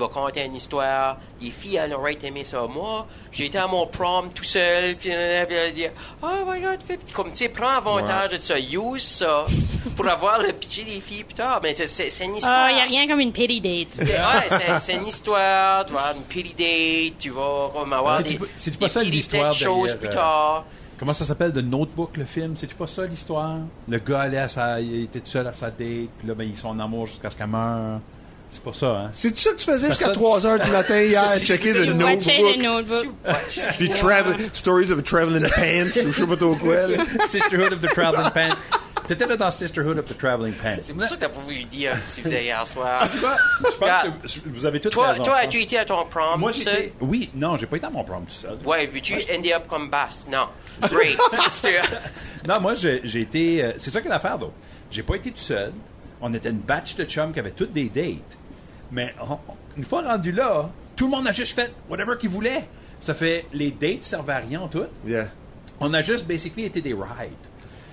tu 0.00 0.06
vas 0.06 0.08
conter 0.08 0.44
une 0.46 0.54
histoire, 0.54 1.18
les 1.42 1.50
filles, 1.50 1.76
elles 1.76 1.92
auraient 1.92 2.16
aimé 2.22 2.42
ça. 2.44 2.62
Moi, 2.66 3.06
j'ai 3.30 3.46
été 3.46 3.58
à 3.58 3.66
mon 3.66 3.86
prom 3.86 4.30
tout 4.32 4.44
seul, 4.44 4.96
puis 4.96 5.10
euh, 5.12 5.44
elles 5.48 5.74
disent, 5.74 5.90
oh 6.22 6.26
my 6.48 6.60
god, 6.62 6.78
comme 7.12 7.28
tu 7.30 7.36
sais, 7.36 7.48
prends 7.50 7.68
avantage 7.76 8.30
de 8.32 8.36
ça, 8.38 8.58
use 8.58 9.02
ça 9.02 9.44
pour 9.96 10.08
avoir 10.08 10.40
le 10.42 10.52
pitié 10.54 10.84
des 10.84 11.00
filles 11.02 11.24
plus 11.24 11.34
tard. 11.34 11.60
Mais 11.62 11.74
c'est- 11.74 11.86
c'est 11.86 12.08
c'est 12.08 12.24
une 12.24 12.36
histoire. 12.36 12.56
Ah, 12.66 12.70
il 12.70 12.76
n'y 12.76 12.80
a 12.80 12.84
rien 12.84 13.06
comme 13.08 13.20
une 13.20 13.32
pity 13.32 13.60
date. 13.60 13.98
Ouais, 13.98 14.48
c'est- 14.48 14.80
c'est 14.80 14.94
une 14.94 15.06
histoire, 15.06 15.84
tu 15.84 15.92
vas 15.92 16.00
avoir 16.00 16.16
une 16.16 16.22
pity 16.22 16.54
date, 16.54 17.18
tu 17.18 17.28
vas 17.30 17.70
comme 17.74 17.92
avoir 17.92 18.16
C'est-tu 18.16 18.36
des, 18.38 18.44
c'est-tu 18.56 18.78
des 18.78 18.86
pas 18.86 18.88
ça 18.88 19.02
l'histoire 19.02 19.52
choses 19.52 19.94
plus 19.96 20.08
euh, 20.08 20.12
tard. 20.12 20.64
Comment 20.98 21.12
ça 21.12 21.24
s'appelle, 21.24 21.52
The 21.52 21.56
Notebook, 21.58 22.16
le 22.16 22.24
film? 22.26 22.56
C'est-tu 22.56 22.74
pas 22.74 22.86
ça 22.86 23.04
l'histoire? 23.06 23.56
Le 23.88 23.98
gars 23.98 24.20
allait 24.22 24.38
à 24.38 24.48
sa... 24.48 24.80
il 24.80 25.04
était 25.04 25.20
tout 25.20 25.26
seul 25.30 25.46
à 25.46 25.52
sa 25.52 25.66
date, 25.70 25.78
puis 25.78 26.26
là, 26.28 26.34
ben, 26.34 26.44
ils 26.44 26.56
sont 26.56 26.68
en 26.68 26.78
amour 26.78 27.06
jusqu'à 27.06 27.28
ce 27.30 27.36
qu'elle 27.36 27.46
meure. 27.46 28.00
C'est 28.50 28.62
pas 28.64 28.72
ça, 28.72 28.86
hein? 28.88 29.10
C'est 29.12 29.36
ça 29.38 29.50
que 29.52 29.56
tu 29.58 29.64
faisais 29.64 29.86
jusqu'à 29.88 30.06
ça- 30.06 30.12
3 30.12 30.40
h 30.40 30.64
du 30.64 30.70
matin 30.72 31.00
hier, 31.00 31.22
checker 31.42 31.72
the 31.72 31.76
watchais 31.76 31.86
le 31.86 32.56
notebook, 32.56 32.56
notebook. 32.58 33.06
puis 33.78 33.88
travel, 33.90 34.36
stories 34.52 34.90
of 34.90 35.04
traveling 35.04 35.42
pants, 35.48 36.00
ou 36.04 36.12
je 36.12 36.20
sais 36.20 36.26
pas 36.26 36.36
trop 36.36 36.54
quoi. 36.56 36.86
là. 36.88 37.04
Sisterhood 37.28 37.72
of 37.72 37.80
the 37.80 37.88
Traveling 37.94 38.30
Pants. 38.30 38.56
T'étais 39.06 39.26
là 39.26 39.36
dans 39.36 39.50
Sisterhood 39.50 39.98
of 39.98 40.04
the 40.04 40.16
Traveling 40.18 40.52
Pants. 40.52 40.76
C'est 40.80 40.92
pour 40.92 41.02
ça 41.04 41.14
que 41.16 41.20
t'as 41.20 41.28
pas 41.28 41.40
voulu 41.40 41.64
dire 41.64 41.92
ce 41.96 42.16
que 42.16 42.16
tu 42.16 42.22
faisais 42.22 42.44
hier 42.44 42.64
soir. 42.66 43.08
Je 43.12 43.76
pense 43.76 44.02
que 44.34 44.40
vous 44.46 44.66
avez 44.66 44.78
toutes 44.80 44.92
Toi, 44.92 45.08
raison. 45.08 45.22
toi 45.24 45.36
as-tu 45.36 45.60
été 45.62 45.78
à 45.78 45.84
ton 45.84 46.04
prom 46.06 46.38
Moi, 46.38 46.52
tout 46.52 46.58
seul? 46.60 46.74
j'étais... 46.76 46.92
Oui, 47.00 47.30
non, 47.34 47.56
j'ai 47.56 47.66
pas 47.66 47.76
été 47.76 47.86
à 47.86 47.90
mon 47.90 48.04
prom 48.04 48.24
tout 48.24 48.30
seul. 48.32 48.58
Ouais, 48.64 48.86
veux-tu 48.86 49.14
end 49.14 49.42
up 49.56 49.66
comme 49.68 49.90
basse? 49.90 50.26
Non. 50.30 50.46
Great. 50.90 51.16
Non, 52.46 52.60
moi, 52.60 52.74
j'ai 52.76 53.20
été... 53.20 53.64
euh, 53.64 53.72
c'est 53.76 53.90
ça 53.90 54.00
que 54.00 54.08
l'affaire, 54.08 54.38
donc. 54.38 54.52
J'ai 54.90 55.02
pas 55.02 55.14
été 55.16 55.30
tout 55.30 55.38
seul. 55.38 55.72
On 56.20 56.32
était 56.34 56.50
une 56.50 56.58
batch 56.60 56.94
de 56.96 57.04
chums 57.04 57.32
qui 57.32 57.38
avaient 57.40 57.50
toutes 57.52 57.72
des 57.72 57.88
dates. 57.88 58.38
Mais 58.92 59.14
on- 59.20 59.38
une 59.76 59.84
fois 59.84 60.02
rendu 60.02 60.32
là, 60.32 60.68
tout 60.96 61.04
le 61.06 61.10
monde 61.12 61.26
a 61.28 61.32
juste 61.32 61.54
fait 61.54 61.72
whatever 61.88 62.12
qu'il 62.18 62.30
voulait. 62.30 62.68
Ça 62.98 63.14
fait... 63.14 63.46
Les 63.52 63.70
dates 63.70 64.04
servaient 64.04 64.32
à 64.34 64.38
rien, 64.38 64.68
toutes. 64.70 64.90
Yeah. 65.06 65.28
On 65.80 65.92
a 65.94 66.02
juste, 66.02 66.26
basically, 66.26 66.64
été 66.64 66.80
des 66.80 66.92
rides. 66.92 67.30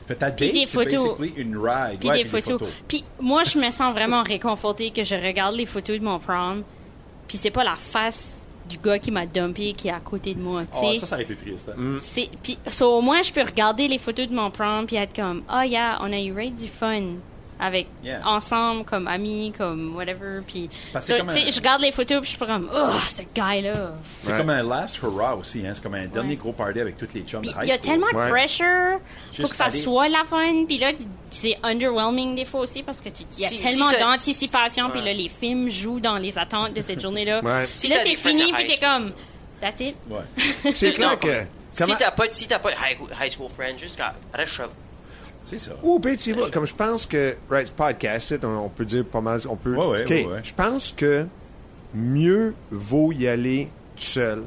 Fait 0.07 0.15
ta 0.15 0.31
Puis 0.31 0.47
date, 0.47 0.53
des 0.55 0.59
c'est 0.61 0.67
photos. 0.67 1.17
basically 1.19 1.41
une 1.41 1.57
ride. 1.57 1.99
Puis 1.99 2.09
Ouais, 2.09 2.17
des 2.23 2.29
puis 2.29 2.41
photos. 2.41 2.69
Puis 2.87 3.03
moi, 3.21 3.43
je 3.43 3.57
me 3.57 3.69
sens 3.71 3.93
vraiment 3.93 4.23
réconfortée 4.23 4.91
que 4.91 5.03
je 5.03 5.15
regarde 5.15 5.55
les 5.55 5.65
photos 5.65 5.99
de 5.99 6.03
mon 6.03 6.17
prom. 6.19 6.63
Puis 7.27 7.37
c'est 7.37 7.51
pas 7.51 7.63
la 7.63 7.75
face 7.75 8.39
du 8.69 8.77
gars 8.77 8.99
qui 8.99 9.11
m'a 9.11 9.25
dumpé 9.25 9.73
qui 9.73 9.87
est 9.87 9.91
à 9.91 9.99
côté 10.01 10.33
de 10.33 10.41
moi, 10.41 10.63
Oh, 10.73 10.91
sais. 10.93 10.97
ça, 10.99 11.05
ça 11.05 11.15
a 11.17 11.21
été 11.21 11.35
triste. 11.37 11.69
hein. 11.69 11.75
Mm. 11.77 11.97
C'est 12.01 12.29
puis 12.43 12.57
so, 12.69 12.97
au 12.97 13.01
moins 13.01 13.21
je 13.21 13.31
peux 13.31 13.41
regarder 13.41 13.87
les 13.87 13.97
photos 13.97 14.27
de 14.27 14.33
mon 14.35 14.49
prom 14.51 14.85
puis 14.85 14.97
être 14.97 15.15
comme 15.15 15.41
oh 15.49 15.61
yeah 15.61 15.97
on 16.01 16.11
a 16.11 16.19
eu 16.19 16.33
right 16.33 16.53
du 16.53 16.67
fun 16.67 17.01
avec 17.59 17.87
Yeah. 18.03 18.21
ensemble 18.25 18.83
comme 18.85 19.07
amis 19.07 19.53
comme 19.57 19.95
whatever 19.95 20.41
puis 20.45 20.69
sais, 21.01 21.19
un- 21.19 21.27
je 21.49 21.55
regarde 21.57 21.81
les 21.81 21.91
photos 21.91 22.19
puis 22.21 22.31
je 22.31 22.37
suis 22.37 22.45
comme 22.45 22.69
oh 22.73 22.89
ce 23.07 23.21
guy 23.33 23.61
là 23.61 23.93
C'est 24.19 24.31
Ouais. 24.31 24.37
comme 24.37 24.49
un 24.49 24.63
last 24.63 24.99
hurrah 25.01 25.35
aussi. 25.35 25.65
Hein? 25.65 25.71
C'est 25.73 25.81
comme 25.83 25.95
un 25.95 26.05
dernier 26.07 26.35
gros 26.35 26.53
party 26.53 26.79
avec 26.79 26.97
toutes 26.97 27.13
les 27.13 27.21
chums 27.21 27.41
puis 27.41 27.51
de 27.51 27.55
high 27.55 27.63
il 27.63 27.69
y 27.69 27.71
a 27.71 27.75
school. 27.75 27.81
tellement 27.85 28.07
de 28.11 28.17
Ouais. 28.17 28.29
pressure 28.29 28.99
Juste 29.29 29.41
pour 29.41 29.49
que 29.49 29.55
ça 29.55 29.65
aller- 29.65 29.77
soit 29.79 30.09
la 30.09 30.23
fun 30.25 30.65
puis 30.67 30.77
là 30.77 30.91
c'est 31.29 31.57
underwhelming 31.63 32.35
des 32.35 32.45
fois 32.45 32.61
aussi 32.61 32.83
parce 32.83 33.01
que 33.01 33.09
tu 33.09 33.23
il 33.37 33.39
y 33.41 33.45
a 33.45 33.49
Si- 33.49 33.61
tellement 33.61 33.89
si 33.89 33.99
d'anticipation 33.99 34.89
puis 34.89 35.01
là 35.01 35.13
les 35.13 35.29
films 35.29 35.69
jouent 35.69 35.99
dans 35.99 36.17
les 36.17 36.37
attentes 36.37 36.73
de 36.73 36.81
cette 36.81 37.01
journée 37.01 37.25
là 37.25 37.41
Ouais. 37.43 37.65
Si 37.65 37.87
là 37.87 37.97
c'est 38.03 38.15
fini 38.15 38.51
puis 38.53 38.67
t'es 38.67 38.77
comme 38.77 39.11
that's 39.61 39.79
it 39.81 39.95
Ouais, 40.09 40.71
C'est 40.73 40.93
clair 40.93 41.17
que... 41.19 41.43
Si 41.73 41.95
t'as 41.95 42.09
pas, 42.11 42.23
si 42.31 42.47
t'as 42.47 42.57
pas 42.57 42.71
de 42.71 42.75
high, 42.75 42.97
high 43.21 43.31
school 43.31 43.49
friends, 43.49 43.77
juste 43.77 43.99
reste 44.33 44.51
chez 44.53 44.63
vous. 44.63 44.69
C'est 45.47 45.59
ça. 45.59 45.71
Ou 45.83 45.97
ben, 45.99 46.15
tu 46.17 46.33
vois, 46.33 46.49
comme 46.51 46.67
je 46.67 46.73
pense 46.75 47.05
que 47.05 47.35
right 47.49 47.71
podcast, 47.71 48.27
c'est- 48.27 48.43
on, 48.45 48.65
on 48.65 48.69
peut 48.69 48.85
dire 48.85 49.05
pas 49.05 49.21
mal, 49.21 49.39
on 49.49 49.55
peut. 49.55 49.75
Ouais, 49.75 49.85
ouais, 49.87 50.01
OK, 50.03 50.09
ouais, 50.09 50.25
ouais. 50.25 50.39
Je 50.43 50.53
pense 50.53 50.91
que 50.95 51.25
mieux 51.93 52.53
vaut 52.71 53.11
y 53.11 53.27
aller 53.27 53.69
tout 53.95 54.03
seul 54.03 54.43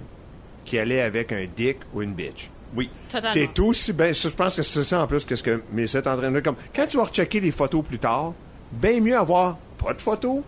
qu'y 0.65 0.79
aller 0.79 1.01
avec 1.01 1.33
un 1.33 1.45
dick 1.57 1.79
ou 1.95 2.03
une 2.03 2.13
bitch. 2.13 2.51
Oui. 2.77 2.89
totalement 3.09 3.35
T'es 3.35 3.61
aussi 3.61 3.93
bien. 3.93 4.15
ça, 4.15 4.29
Je 4.29 4.35
pense 4.35 4.55
que 4.55 4.63
c'est 4.63 4.85
ça 4.85 5.03
en 5.03 5.07
plus 5.09 5.25
que 5.25 5.35
ce 5.35 5.43
que 5.43 5.61
Mélissa 5.73 5.99
est 5.99 6.07
en 6.07 6.17
train 6.17 6.29
de 6.31 6.35
dire. 6.35 6.43
Comme 6.43 6.57
quand 6.75 6.87
tu 6.87 6.97
vas 6.99 7.05
rechecker 7.05 7.41
les 7.41 7.51
photos 7.51 7.85
plus 7.85 7.99
tard, 7.99 8.33
bien 8.71 9.01
mieux 9.01 9.17
avoir 9.17 9.57
pas 9.83 9.93
de 9.95 10.01
photo 10.01 10.45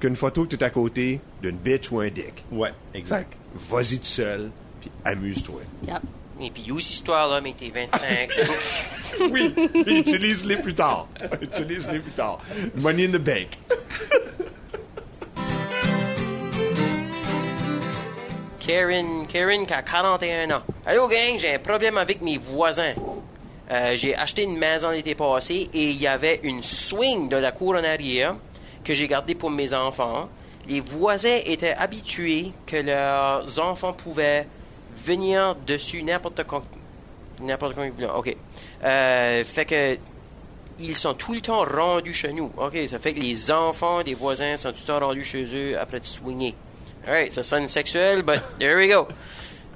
qu'une 0.00 0.16
photo 0.16 0.44
que 0.44 0.48
tu 0.48 0.56
es 0.56 0.64
à 0.64 0.70
côté 0.70 1.20
d'une 1.42 1.56
bitch 1.56 1.92
ou 1.92 2.00
un 2.00 2.08
dick. 2.08 2.44
Ouais, 2.50 2.72
exact. 2.94 3.32
Vas-y 3.70 3.98
tout 3.98 4.04
seul, 4.06 4.50
puis 4.80 4.90
amuse-toi. 5.04 5.60
Yep. 5.86 6.02
Et 6.40 6.50
puis, 6.50 6.64
use 6.68 6.84
cette 6.84 6.94
histoire-là, 6.94 7.40
mais 7.40 7.54
t'es 7.56 7.70
25. 7.70 8.30
Oui, 9.30 9.48
puis 9.48 10.00
utilise-les 10.00 10.56
plus 10.56 10.74
tard. 10.74 11.08
utilise-les 11.40 12.00
plus 12.00 12.12
tard. 12.12 12.38
Money 12.74 13.06
in 13.06 13.12
the 13.12 13.18
bank. 13.18 13.56
Karen, 18.66 19.26
Karen 19.26 19.64
qui 19.64 19.72
a 19.72 19.82
41 19.82 20.50
ans. 20.50 20.62
Allô, 20.84 21.06
gang, 21.06 21.38
j'ai 21.38 21.54
un 21.54 21.58
problème 21.58 21.96
avec 21.98 22.20
mes 22.20 22.36
voisins. 22.36 22.94
Euh, 23.70 23.94
j'ai 23.94 24.16
acheté 24.16 24.42
une 24.42 24.58
maison 24.58 24.90
l'été 24.90 25.14
passé 25.14 25.70
et 25.72 25.84
il 25.84 25.96
y 25.96 26.06
avait 26.08 26.40
une 26.42 26.62
swing 26.62 27.28
de 27.28 27.36
la 27.36 27.52
cour 27.52 27.74
en 27.74 27.84
arrière 27.84 28.34
que 28.84 28.92
j'ai 28.92 29.06
gardée 29.06 29.36
pour 29.36 29.50
mes 29.50 29.72
enfants. 29.72 30.28
Les 30.68 30.80
voisins 30.80 31.38
étaient 31.44 31.74
habitués 31.74 32.52
que 32.66 32.76
leurs 32.76 33.60
enfants 33.60 33.92
pouvaient 33.92 34.48
venir 35.06 35.54
dessus 35.66 36.02
n'importe 36.02 36.44
quand. 36.44 36.62
N'importe 37.40 37.74
quand 37.74 37.84
ils 37.84 37.92
voulaient. 37.92 38.08
OK. 38.08 38.36
Euh, 38.84 39.44
fait 39.44 39.64
que 39.64 39.98
ils 40.78 40.94
sont 40.94 41.14
tout 41.14 41.32
le 41.32 41.40
temps 41.40 41.64
rendus 41.64 42.12
chez 42.12 42.32
nous. 42.32 42.50
OK, 42.56 42.76
ça 42.86 42.98
fait 42.98 43.14
que 43.14 43.20
les 43.20 43.50
enfants 43.50 44.02
des 44.02 44.14
voisins 44.14 44.56
sont 44.56 44.72
tout 44.72 44.78
le 44.82 44.86
temps 44.86 45.06
rendus 45.06 45.24
chez 45.24 45.44
eux 45.54 45.78
après 45.78 46.00
de 46.00 46.04
swinger. 46.04 46.54
Alright, 47.06 47.32
ça 47.32 47.42
sonne 47.42 47.68
sexuel, 47.68 48.22
but 48.22 48.40
there 48.58 48.76
we 48.76 48.88
go. 48.88 49.06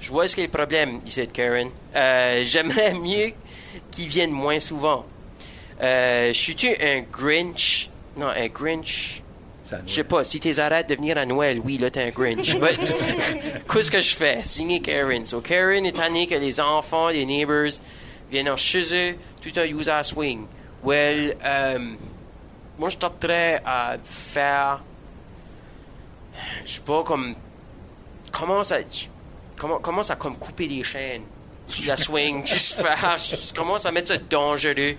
Je 0.00 0.10
vois 0.10 0.28
ce 0.28 0.34
qu'est 0.36 0.42
le 0.42 0.48
problème, 0.48 0.98
ici, 1.06 1.26
Karen. 1.28 1.70
Euh, 1.94 2.42
J'aimerais 2.42 2.94
mieux 2.94 3.32
qu'ils 3.90 4.08
viennent 4.08 4.30
moins 4.30 4.58
souvent. 4.58 5.04
Euh, 5.80 6.28
je 6.28 6.38
suis-tu 6.38 6.68
un 6.80 7.02
Grinch? 7.02 7.88
Non, 8.16 8.28
un 8.28 8.48
Grinch. 8.48 9.22
Je 9.86 9.94
sais 9.94 10.04
pas, 10.04 10.24
si 10.24 10.40
t'es 10.40 10.58
arrêtes 10.58 10.88
de 10.88 10.94
venir 10.94 11.18
à 11.18 11.26
Noël, 11.26 11.60
oui, 11.64 11.78
là, 11.78 11.90
t'es 11.90 12.02
un 12.02 12.10
Grinch. 12.10 12.56
Qu'est-ce 13.72 13.90
que 13.90 14.00
je 14.00 14.16
fais? 14.16 14.40
Signer 14.42 14.80
Karen. 14.80 15.24
So, 15.24 15.40
Karen 15.40 15.84
est 15.86 15.92
tannée 15.92 16.26
que 16.26 16.34
les 16.34 16.60
enfants, 16.60 17.08
les 17.08 17.24
neighbors, 17.24 17.80
viennent 18.30 18.56
chez 18.56 18.94
eux, 18.94 19.16
tout 19.40 19.58
à 19.58 19.66
user 19.66 20.02
swing. 20.02 20.46
Well, 20.82 21.36
euh, 21.44 21.78
moi, 22.78 22.88
je 22.88 22.96
tenterais 22.96 23.60
à 23.64 23.96
faire, 24.02 24.82
je 26.64 26.72
sais 26.72 26.80
pas, 26.80 27.02
comme, 27.02 27.34
comment 28.32 28.62
ça, 28.62 28.78
comment, 29.56 29.78
comment 29.78 30.02
ça, 30.02 30.16
comme 30.16 30.36
couper 30.36 30.66
les 30.66 30.82
chaînes 30.82 31.22
sur 31.68 31.88
la 31.88 31.96
swing, 31.96 32.46
juste 32.46 32.80
faire, 32.80 33.16
je 33.18 33.52
commence 33.52 33.84
à 33.86 33.92
mettre 33.92 34.08
ça 34.08 34.16
dangereux. 34.16 34.96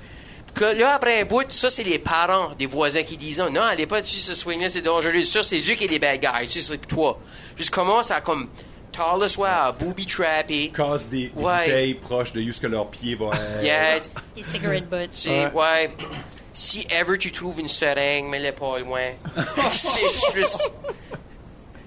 Que 0.54 0.66
là, 0.66 0.96
après 0.96 1.22
un 1.22 1.26
bout, 1.26 1.50
ça, 1.50 1.70
c'est 1.70 1.84
les 1.84 1.98
parents 2.00 2.50
des 2.58 2.66
voisins 2.66 3.04
qui 3.04 3.16
disent 3.18 3.40
non, 3.40 3.62
allez 3.62 3.86
pas 3.88 4.02
dessus 4.02 4.20
ce 4.20 4.36
swing-là, 4.36 4.70
c'est 4.70 4.82
dangereux. 4.82 5.24
Ça, 5.24 5.44
c'est 5.44 5.58
eux 5.60 5.76
qui 5.76 5.86
est 5.86 5.88
les 5.88 6.00
bad 6.00 6.20
guys. 6.20 6.48
Ça, 6.48 6.60
c'est 6.62 6.88
toi. 6.88 7.20
Juste 7.56 7.70
commence 7.70 8.12
à, 8.12 8.20
comme, 8.20 8.50
tard 8.92 9.18
le 9.18 9.28
soir, 9.30 9.68
à 9.68 9.72
booby 9.72 10.06
trapper. 10.06 10.70
Casse 10.76 11.08
des, 11.08 11.28
des 11.28 11.42
Ouais. 11.42 11.60
bouteilles 11.64 11.94
proches 11.94 12.34
de 12.34 12.42
où 12.42 12.52
ce 12.52 12.60
que 12.60 12.68
leur 12.68 12.90
pied 12.90 13.16
va 13.16 13.28
être. 13.28 13.64
Yeah, 13.64 14.00
des 14.36 14.44
cigarette 14.44 14.90
butts 14.90 15.28
ouais. 15.54 15.90
Si 16.54 16.86
ever 16.90 17.18
tu 17.18 17.32
trouves 17.32 17.62
une 17.62 17.70
seringue, 17.70 18.26
mets-la 18.26 18.52
pas 18.52 18.78
loin. 18.80 19.12
c'est 19.72 20.34
juste. 20.36 20.70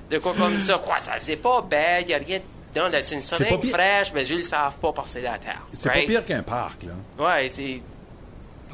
De 0.09 0.19
quoi 0.19 0.33
comme 0.35 0.59
ça? 0.61 0.79
Quoi, 0.79 0.99
ça, 1.01 1.13
c'est 1.19 1.37
pas 1.37 1.61
bad, 1.61 2.09
y 2.09 2.15
a 2.15 2.19
rien 2.19 2.41
dedans. 2.75 2.89
C'est 3.03 3.15
une 3.15 3.21
pas 3.21 3.27
seringue 3.37 3.61
pire. 3.61 3.71
fraîche, 3.73 4.13
mais 4.15 4.25
eux 4.25 4.37
le 4.37 4.43
savent 4.43 4.79
pas 4.79 4.93
parce 4.93 5.13
que 5.13 5.21
c'est 5.21 5.25
la 5.27 5.37
terre. 5.39 5.61
C'est 5.77 5.91
right? 5.91 6.07
pas 6.07 6.13
pire 6.13 6.25
qu'un 6.25 6.43
parc, 6.43 6.83
là. 6.85 6.93
Ouais, 7.23 7.49
c'est. 7.51 7.83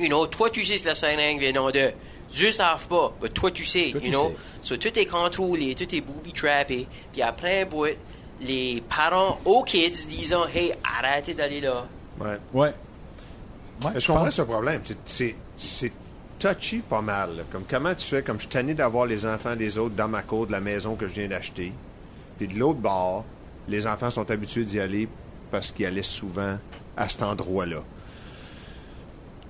You 0.00 0.08
know, 0.08 0.26
toi, 0.26 0.48
tu 0.50 0.64
sais 0.64 0.78
si 0.78 0.86
la 0.86 0.94
seringue 0.94 1.38
vient 1.38 1.52
de. 1.52 1.92
Dieu 2.32 2.52
savent 2.52 2.86
pas, 2.88 3.12
mais 3.22 3.28
toi, 3.28 3.50
tu 3.50 3.64
sais, 3.64 3.90
Toi, 3.90 4.00
you 4.00 4.06
tu 4.06 4.10
know. 4.10 4.28
sais. 4.62 4.68
So, 4.68 4.76
tout 4.76 4.98
est 4.98 5.04
contrôlé, 5.06 5.74
tout 5.74 5.94
est 5.94 6.00
booby 6.00 6.32
trappé. 6.32 6.86
Puis 7.12 7.22
après 7.22 7.62
un 7.62 7.66
bout, 7.66 7.88
les 8.40 8.82
parents 8.88 9.38
aux 9.44 9.62
kids 9.64 10.06
disant 10.08 10.46
Hey, 10.54 10.72
arrêtez 10.84 11.34
d'aller 11.34 11.60
là. 11.60 11.86
Ouais. 12.20 12.38
Ouais. 12.54 12.72
Ouais, 13.84 14.00
Je 14.00 14.06
comprends 14.06 14.30
ce 14.30 14.42
problème. 14.42 14.80
C'est- 15.06 15.34
touchy 16.38 16.78
pas 16.78 17.02
mal. 17.02 17.36
là. 17.36 17.42
Comme 17.52 17.64
comment 17.68 17.94
tu 17.94 18.06
fais, 18.06 18.22
comme 18.22 18.36
je 18.36 18.42
suis 18.42 18.48
tanné 18.48 18.72
d'avoir 18.74 19.04
les 19.06 19.26
enfants 19.26 19.56
des 19.56 19.76
autres 19.76 19.94
dans 19.94 20.08
ma 20.08 20.22
cour 20.22 20.46
de 20.46 20.52
la 20.52 20.60
maison 20.60 20.94
que 20.94 21.06
je 21.06 21.12
viens 21.14 21.28
d'acheter. 21.28 21.72
Puis 22.38 22.48
de 22.48 22.58
l'autre 22.58 22.78
bord, 22.78 23.24
les 23.68 23.86
enfants 23.86 24.10
sont 24.10 24.30
habitués 24.30 24.64
d'y 24.64 24.80
aller 24.80 25.06
parce 25.50 25.70
qu'ils 25.70 25.84
allaient 25.84 26.02
souvent 26.02 26.56
à 26.96 27.08
cet 27.08 27.22
endroit-là. 27.22 27.82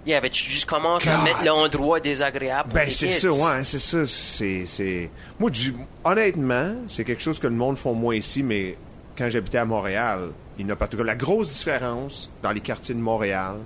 Yeah, 0.07 0.21
ben 0.21 0.31
tu 0.31 0.45
juste 0.45 0.65
commences 0.65 1.07
à 1.07 1.23
mettre 1.23 1.45
l'endroit 1.45 2.01
désagréable 2.01 2.71
pour 2.71 2.75
Ben, 2.75 2.87
les 2.87 2.91
c'est 2.91 3.11
ça, 3.11 3.31
ouais, 3.31 3.65
c'est 3.65 3.79
ça. 3.79 4.07
C'est, 4.07 4.65
c'est... 4.67 5.11
Moi, 5.39 5.51
du... 5.51 5.75
honnêtement, 6.05 6.75
c'est 6.89 7.05
quelque 7.05 7.23
chose 7.23 7.39
que 7.39 7.47
le 7.47 7.55
monde 7.55 7.77
font 7.77 7.95
moins 7.95 8.15
ici, 8.15 8.43
mais 8.43 8.77
quand 9.17 9.29
j'habitais 9.29 9.59
à 9.59 9.67
Montréal, 9.67 10.31
il 10.59 10.65
n'y 10.65 10.73
a 10.73 10.77
pas 10.77 10.89
tout. 10.89 11.03
La 11.03 11.15
grosse 11.15 11.51
différence 11.51 12.31
dans 12.43 12.53
les 12.53 12.61
quartiers 12.61 12.95
de 12.95 13.01
Montréal 13.01 13.57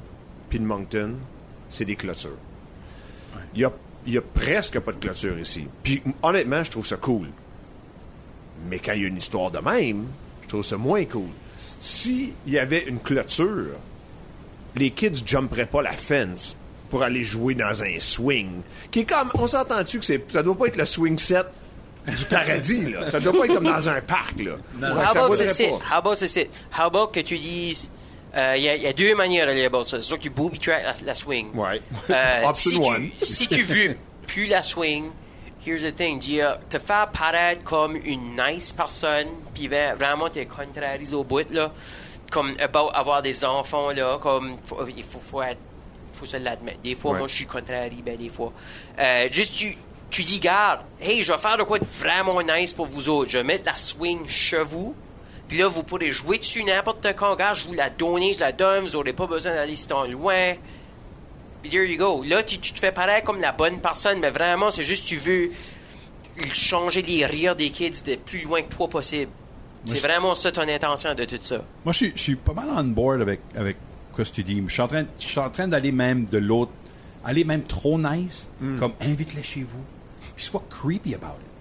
puis 0.50 0.58
de 0.58 0.64
Moncton, 0.64 1.14
c'est 1.70 1.84
des 1.84 1.96
clôtures. 1.96 2.36
Il 3.54 3.60
y 3.60 3.64
a, 3.64 3.72
il 4.06 4.14
y 4.14 4.18
a 4.18 4.22
presque 4.22 4.80
pas 4.80 4.90
de 4.92 4.98
clôture 4.98 5.38
ici. 5.38 5.68
Puis, 5.84 6.02
honnêtement, 6.22 6.64
je 6.64 6.70
trouve 6.72 6.86
ça 6.86 6.96
cool. 6.96 7.28
Mais 8.68 8.80
quand 8.80 8.92
il 8.92 9.02
y 9.02 9.04
a 9.04 9.08
une 9.08 9.16
histoire 9.16 9.52
de 9.52 9.58
même, 9.58 10.06
je 10.42 10.48
trouve 10.48 10.64
ça 10.64 10.76
moins 10.76 11.04
cool. 11.04 11.30
S'il 11.56 12.32
y 12.46 12.58
avait 12.58 12.84
une 12.84 12.98
clôture, 12.98 13.76
les 14.76 14.90
kids 14.90 15.22
jumperaient 15.26 15.66
pas 15.66 15.82
la 15.82 15.92
fence 15.92 16.56
pour 16.90 17.02
aller 17.02 17.24
jouer 17.24 17.54
dans 17.54 17.82
un 17.82 17.98
swing. 18.00 18.50
Qui 18.90 19.00
est 19.00 19.04
comme, 19.04 19.30
on 19.34 19.46
s'entend-tu 19.46 19.98
que 20.00 20.04
c'est, 20.04 20.24
ça 20.32 20.42
doit 20.42 20.56
pas 20.56 20.66
être 20.66 20.76
le 20.76 20.84
swing 20.84 21.18
set 21.18 21.46
du 22.06 22.24
paradis, 22.26 22.90
là. 22.92 23.10
Ça 23.10 23.18
doit 23.20 23.32
pas 23.32 23.46
être 23.46 23.54
comme 23.54 23.64
dans 23.64 23.88
un 23.88 24.00
parc, 24.00 24.38
là. 24.40 24.52
Ouais, 24.80 24.88
How 24.88 25.24
about 25.24 25.36
ceci? 25.36 25.64
pas. 25.68 25.70
How 25.90 25.98
about 25.98 26.14
ceci? 26.16 26.46
How 26.78 26.82
about 26.84 27.08
que 27.08 27.20
tu 27.20 27.38
dises... 27.38 27.90
Il 28.36 28.62
y, 28.62 28.68
a- 28.68 28.76
y 28.76 28.86
a 28.88 28.92
deux 28.92 29.14
manières 29.14 29.46
d'aller 29.46 29.64
about 29.64 29.84
ça. 29.84 30.00
C'est 30.00 30.08
soit 30.08 30.18
que 30.18 30.24
tu 30.24 30.30
booby 30.30 30.58
track 30.58 30.82
la, 30.82 30.92
la 31.06 31.14
swing. 31.14 31.54
Ouais. 31.54 31.80
Euh, 32.10 32.42
Option 32.48 32.70
si, 32.82 32.90
one. 32.90 33.10
tu, 33.16 33.24
si 33.24 33.46
tu 33.46 33.62
veux 33.62 33.96
plus 34.26 34.48
la 34.48 34.64
swing, 34.64 35.04
here's 35.64 35.82
the 35.82 35.94
thing. 35.94 36.18
Dire, 36.18 36.58
te 36.68 36.80
faire 36.80 37.08
paraître 37.12 37.62
comme 37.62 37.94
une 37.94 38.34
nice 38.36 38.72
personne, 38.72 39.28
puis 39.54 39.68
vraiment 39.68 40.28
te 40.28 40.42
contrariser 40.44 41.14
au 41.14 41.22
bout, 41.22 41.48
là. 41.52 41.72
Comme 42.34 42.52
about 42.60 42.90
avoir 42.92 43.22
des 43.22 43.44
enfants, 43.44 43.90
là. 43.92 44.18
Comme, 44.20 44.56
faut- 44.64 44.84
il 44.96 45.04
faut, 45.04 45.20
faut 45.20 45.40
être 45.42 45.60
faut 46.12 46.26
se 46.26 46.36
l'admettre. 46.36 46.80
Des 46.82 46.96
fois, 46.96 47.12
Ouais. 47.12 47.18
moi, 47.18 47.28
je 47.28 47.34
suis 47.36 47.46
contrarié, 47.46 48.02
ben, 48.04 48.16
des 48.16 48.28
fois. 48.28 48.52
Euh, 48.98 49.28
juste, 49.30 49.54
tu, 49.56 49.76
tu 50.10 50.22
dis, 50.24 50.40
garde, 50.40 50.80
hey, 51.00 51.22
je 51.22 51.30
vais 51.32 51.38
faire 51.38 51.56
de 51.56 51.62
quoi 51.62 51.78
de 51.78 51.84
vraiment 51.84 52.40
nice 52.42 52.72
pour 52.72 52.86
vous 52.86 53.08
autres. 53.08 53.30
Je 53.30 53.38
vais 53.38 53.44
mettre 53.44 53.64
la 53.66 53.76
swing 53.76 54.26
chez 54.26 54.62
vous. 54.64 54.94
Puis 55.48 55.58
là, 55.58 55.68
vous 55.68 55.82
pourrez 55.84 56.10
jouer 56.10 56.38
dessus 56.38 56.64
n'importe 56.64 57.06
quand. 57.16 57.30
Regarde, 57.32 57.56
je 57.58 57.64
vous 57.64 57.74
la 57.74 57.88
donne, 57.90 58.22
je 58.32 58.40
la 58.40 58.50
donne. 58.52 58.84
Vous 58.86 58.92
n'aurez 58.94 59.12
pas 59.12 59.26
besoin 59.28 59.54
d'aller 59.54 59.76
si 59.76 59.86
tant 59.86 60.04
loin. 60.04 60.54
There 61.70 61.84
you 61.84 61.98
go. 61.98 62.24
Là, 62.24 62.42
tu, 62.42 62.58
tu 62.58 62.72
te 62.72 62.80
fais 62.80 62.92
paraître 62.92 63.24
comme 63.26 63.40
la 63.40 63.52
bonne 63.52 63.80
personne, 63.80 64.18
mais 64.20 64.30
vraiment, 64.30 64.70
c'est 64.72 64.84
juste 64.84 65.06
tu 65.06 65.16
veux 65.16 65.50
changer 66.52 67.02
les 67.02 67.24
rires 67.26 67.54
des 67.56 67.70
kids 67.70 68.02
de 68.06 68.16
plus 68.16 68.40
loin 68.42 68.62
que 68.62 68.74
toi 68.74 68.88
possible. 68.88 69.30
C'est 69.84 69.98
vraiment 69.98 70.34
ça 70.34 70.50
ton 70.50 70.68
intention 70.68 71.14
de 71.14 71.24
tout 71.24 71.38
ça. 71.42 71.62
Moi, 71.84 71.92
je 71.92 71.96
suis, 71.98 72.12
je 72.14 72.20
suis 72.20 72.36
pas 72.36 72.52
mal 72.52 72.66
on 72.70 72.84
board 72.84 73.20
avec, 73.20 73.40
avec 73.56 73.76
ce 74.16 74.30
que 74.30 74.34
tu 74.36 74.42
dis. 74.42 74.62
Je 74.66 74.72
suis 74.72 74.82
en 74.82 74.88
train, 74.88 75.04
je 75.18 75.26
suis 75.26 75.40
en 75.40 75.50
train 75.50 75.68
d'aller 75.68 75.92
même 75.92 76.24
de 76.26 76.38
l'autre, 76.38 76.72
aller 77.24 77.44
même 77.44 77.62
trop 77.62 77.98
nice, 77.98 78.48
comme 78.78 78.92
invite-les 79.00 79.42
chez 79.42 79.62
vous, 79.62 79.82
puis 80.36 80.44
sois 80.44 80.62
creepy 80.70 81.14
about 81.14 81.36
it. 81.40 81.54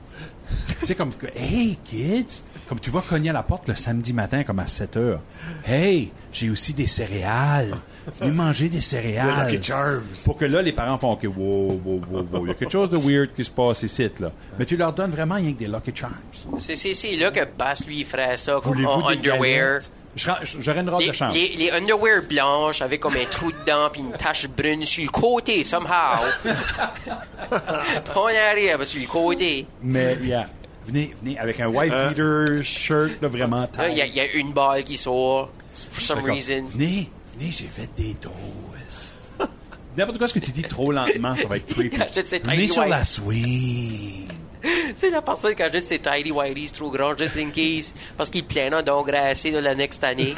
tu 0.79 0.87
sais, 0.87 0.95
comme, 0.95 1.13
que, 1.13 1.27
hey, 1.35 1.77
kids, 1.83 2.43
comme 2.67 2.79
tu 2.79 2.91
vas 2.91 3.01
cogner 3.01 3.29
à 3.29 3.33
la 3.33 3.43
porte 3.43 3.67
le 3.67 3.75
samedi 3.75 4.13
matin, 4.13 4.43
comme 4.43 4.59
à 4.59 4.67
7 4.67 4.97
heures. 4.97 5.21
Hey, 5.65 6.11
j'ai 6.31 6.49
aussi 6.49 6.73
des 6.73 6.87
céréales. 6.87 7.75
Venez 8.19 8.31
manger 8.31 8.69
des 8.69 8.77
Le 8.77 8.81
céréales. 8.81 9.51
Lucky 9.51 9.63
Charms. 9.63 10.03
Pour 10.25 10.37
que 10.37 10.45
là, 10.45 10.61
les 10.61 10.71
parents 10.71 10.97
font, 10.97 11.11
OK, 11.13 11.23
wow, 11.23 11.81
wow, 11.85 12.01
wow, 12.11 12.27
wow. 12.31 12.45
Il 12.45 12.49
y 12.49 12.51
a 12.51 12.53
quelque 12.59 12.71
chose 12.71 12.89
de 12.89 12.97
weird 12.97 13.33
qui 13.35 13.43
se 13.43 13.51
passe 13.51 13.83
ici, 13.83 14.09
là. 14.19 14.31
Mais 14.59 14.65
tu 14.65 14.75
leur 14.77 14.93
donnes 14.93 15.11
vraiment 15.11 15.35
rien 15.35 15.53
que 15.53 15.59
des 15.59 15.67
Lucky 15.67 15.91
Charms. 15.93 16.13
C'est, 16.57 16.75
c'est, 16.75 16.93
c'est 16.93 17.15
là 17.15 17.31
que 17.31 17.45
Bass 17.57 17.85
lui 17.87 18.03
ferait 18.03 18.37
ça 18.37 18.59
comme 18.61 18.85
en 18.85 19.09
des 19.11 19.17
underwear? 19.17 19.79
J'aurais 20.15 20.81
une 20.81 20.89
robe 20.91 21.01
Les, 21.01 21.07
de 21.07 21.11
chambre. 21.13 21.33
les, 21.33 21.47
les 21.57 21.71
underwear 21.71 22.21
blanches 22.29 22.83
avec 22.83 22.99
comme 22.99 23.15
un 23.15 23.25
trou 23.31 23.51
dedans 23.51 23.89
puis 23.91 24.01
une 24.01 24.11
tache 24.11 24.47
brune 24.47 24.85
sur 24.85 25.03
le 25.03 25.09
côté, 25.09 25.63
somehow. 25.63 26.19
Arrière, 28.51 28.77
mais 28.79 28.85
sur 28.85 29.01
le 29.01 29.07
côté. 29.07 29.65
Mais, 29.81 30.17
yeah. 30.21 30.47
Venez, 30.85 31.15
venez 31.21 31.39
avec 31.39 31.59
un 31.61 31.67
white 31.67 31.93
Hein? 31.93 32.09
beater 32.09 32.61
shirt, 32.63 33.21
là, 33.21 33.27
vraiment 33.29 33.61
Là, 33.61 33.67
tight. 33.67 33.91
il 33.91 33.97
y, 33.97 34.01
a- 34.01 34.05
il 34.05 34.13
y 34.15 34.19
a 34.19 34.31
une 34.33 34.51
balle 34.51 34.83
qui 34.83 34.97
sort, 34.97 35.49
for 35.73 36.01
some 36.01 36.17
D'accord. 36.17 36.35
reason. 36.35 36.65
Venez, 36.75 37.09
venez, 37.37 37.51
j'ai 37.51 37.65
fait 37.65 37.89
des 37.95 38.13
toasts. 38.15 39.15
N'importe 39.97 40.17
quoi 40.17 40.27
ce 40.27 40.33
que 40.33 40.39
tu 40.39 40.51
dis 40.51 40.63
trop 40.63 40.91
lentement, 40.91 41.35
ça 41.35 41.47
va 41.47 41.57
être 41.57 41.67
creepy. 41.67 41.97
Tiny 42.43 42.67
sur 42.67 42.85
la 42.85 43.03
swing. 43.05 44.27
C'est 44.95 45.09
la 45.09 45.21
personne 45.21 45.55
quand 45.57 45.69
juste 45.73 45.87
ses 45.87 45.99
tidy 45.99 46.31
whities 46.31 46.71
trop 46.71 46.89
grands, 46.89 47.17
just 47.17 47.35
in 47.35 47.49
case, 47.49 47.93
parce 48.15 48.29
qu'il 48.29 48.45
planait 48.45 48.81
d'engraisser 48.81 49.51
de 49.51 49.57
la 49.57 49.75
next 49.75 50.01
année. 50.05 50.33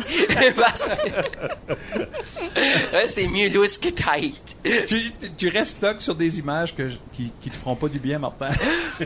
Ouais, 2.93 3.07
c'est 3.07 3.27
mieux 3.27 3.49
loose 3.49 3.77
que 3.77 3.89
tight. 3.89 4.55
tu, 4.87 5.11
tu- 5.19 5.31
tu 5.37 5.49
restes 5.49 5.77
stock 5.77 6.01
sur 6.01 6.15
des 6.15 6.39
images 6.39 6.73
que 6.73 6.87
je- 6.89 6.97
qui, 7.13 7.31
qui 7.41 7.49
te 7.49 7.55
feront 7.55 7.75
pas 7.75 7.87
du 7.87 7.99
bien, 7.99 8.17
Martin. 8.17 8.49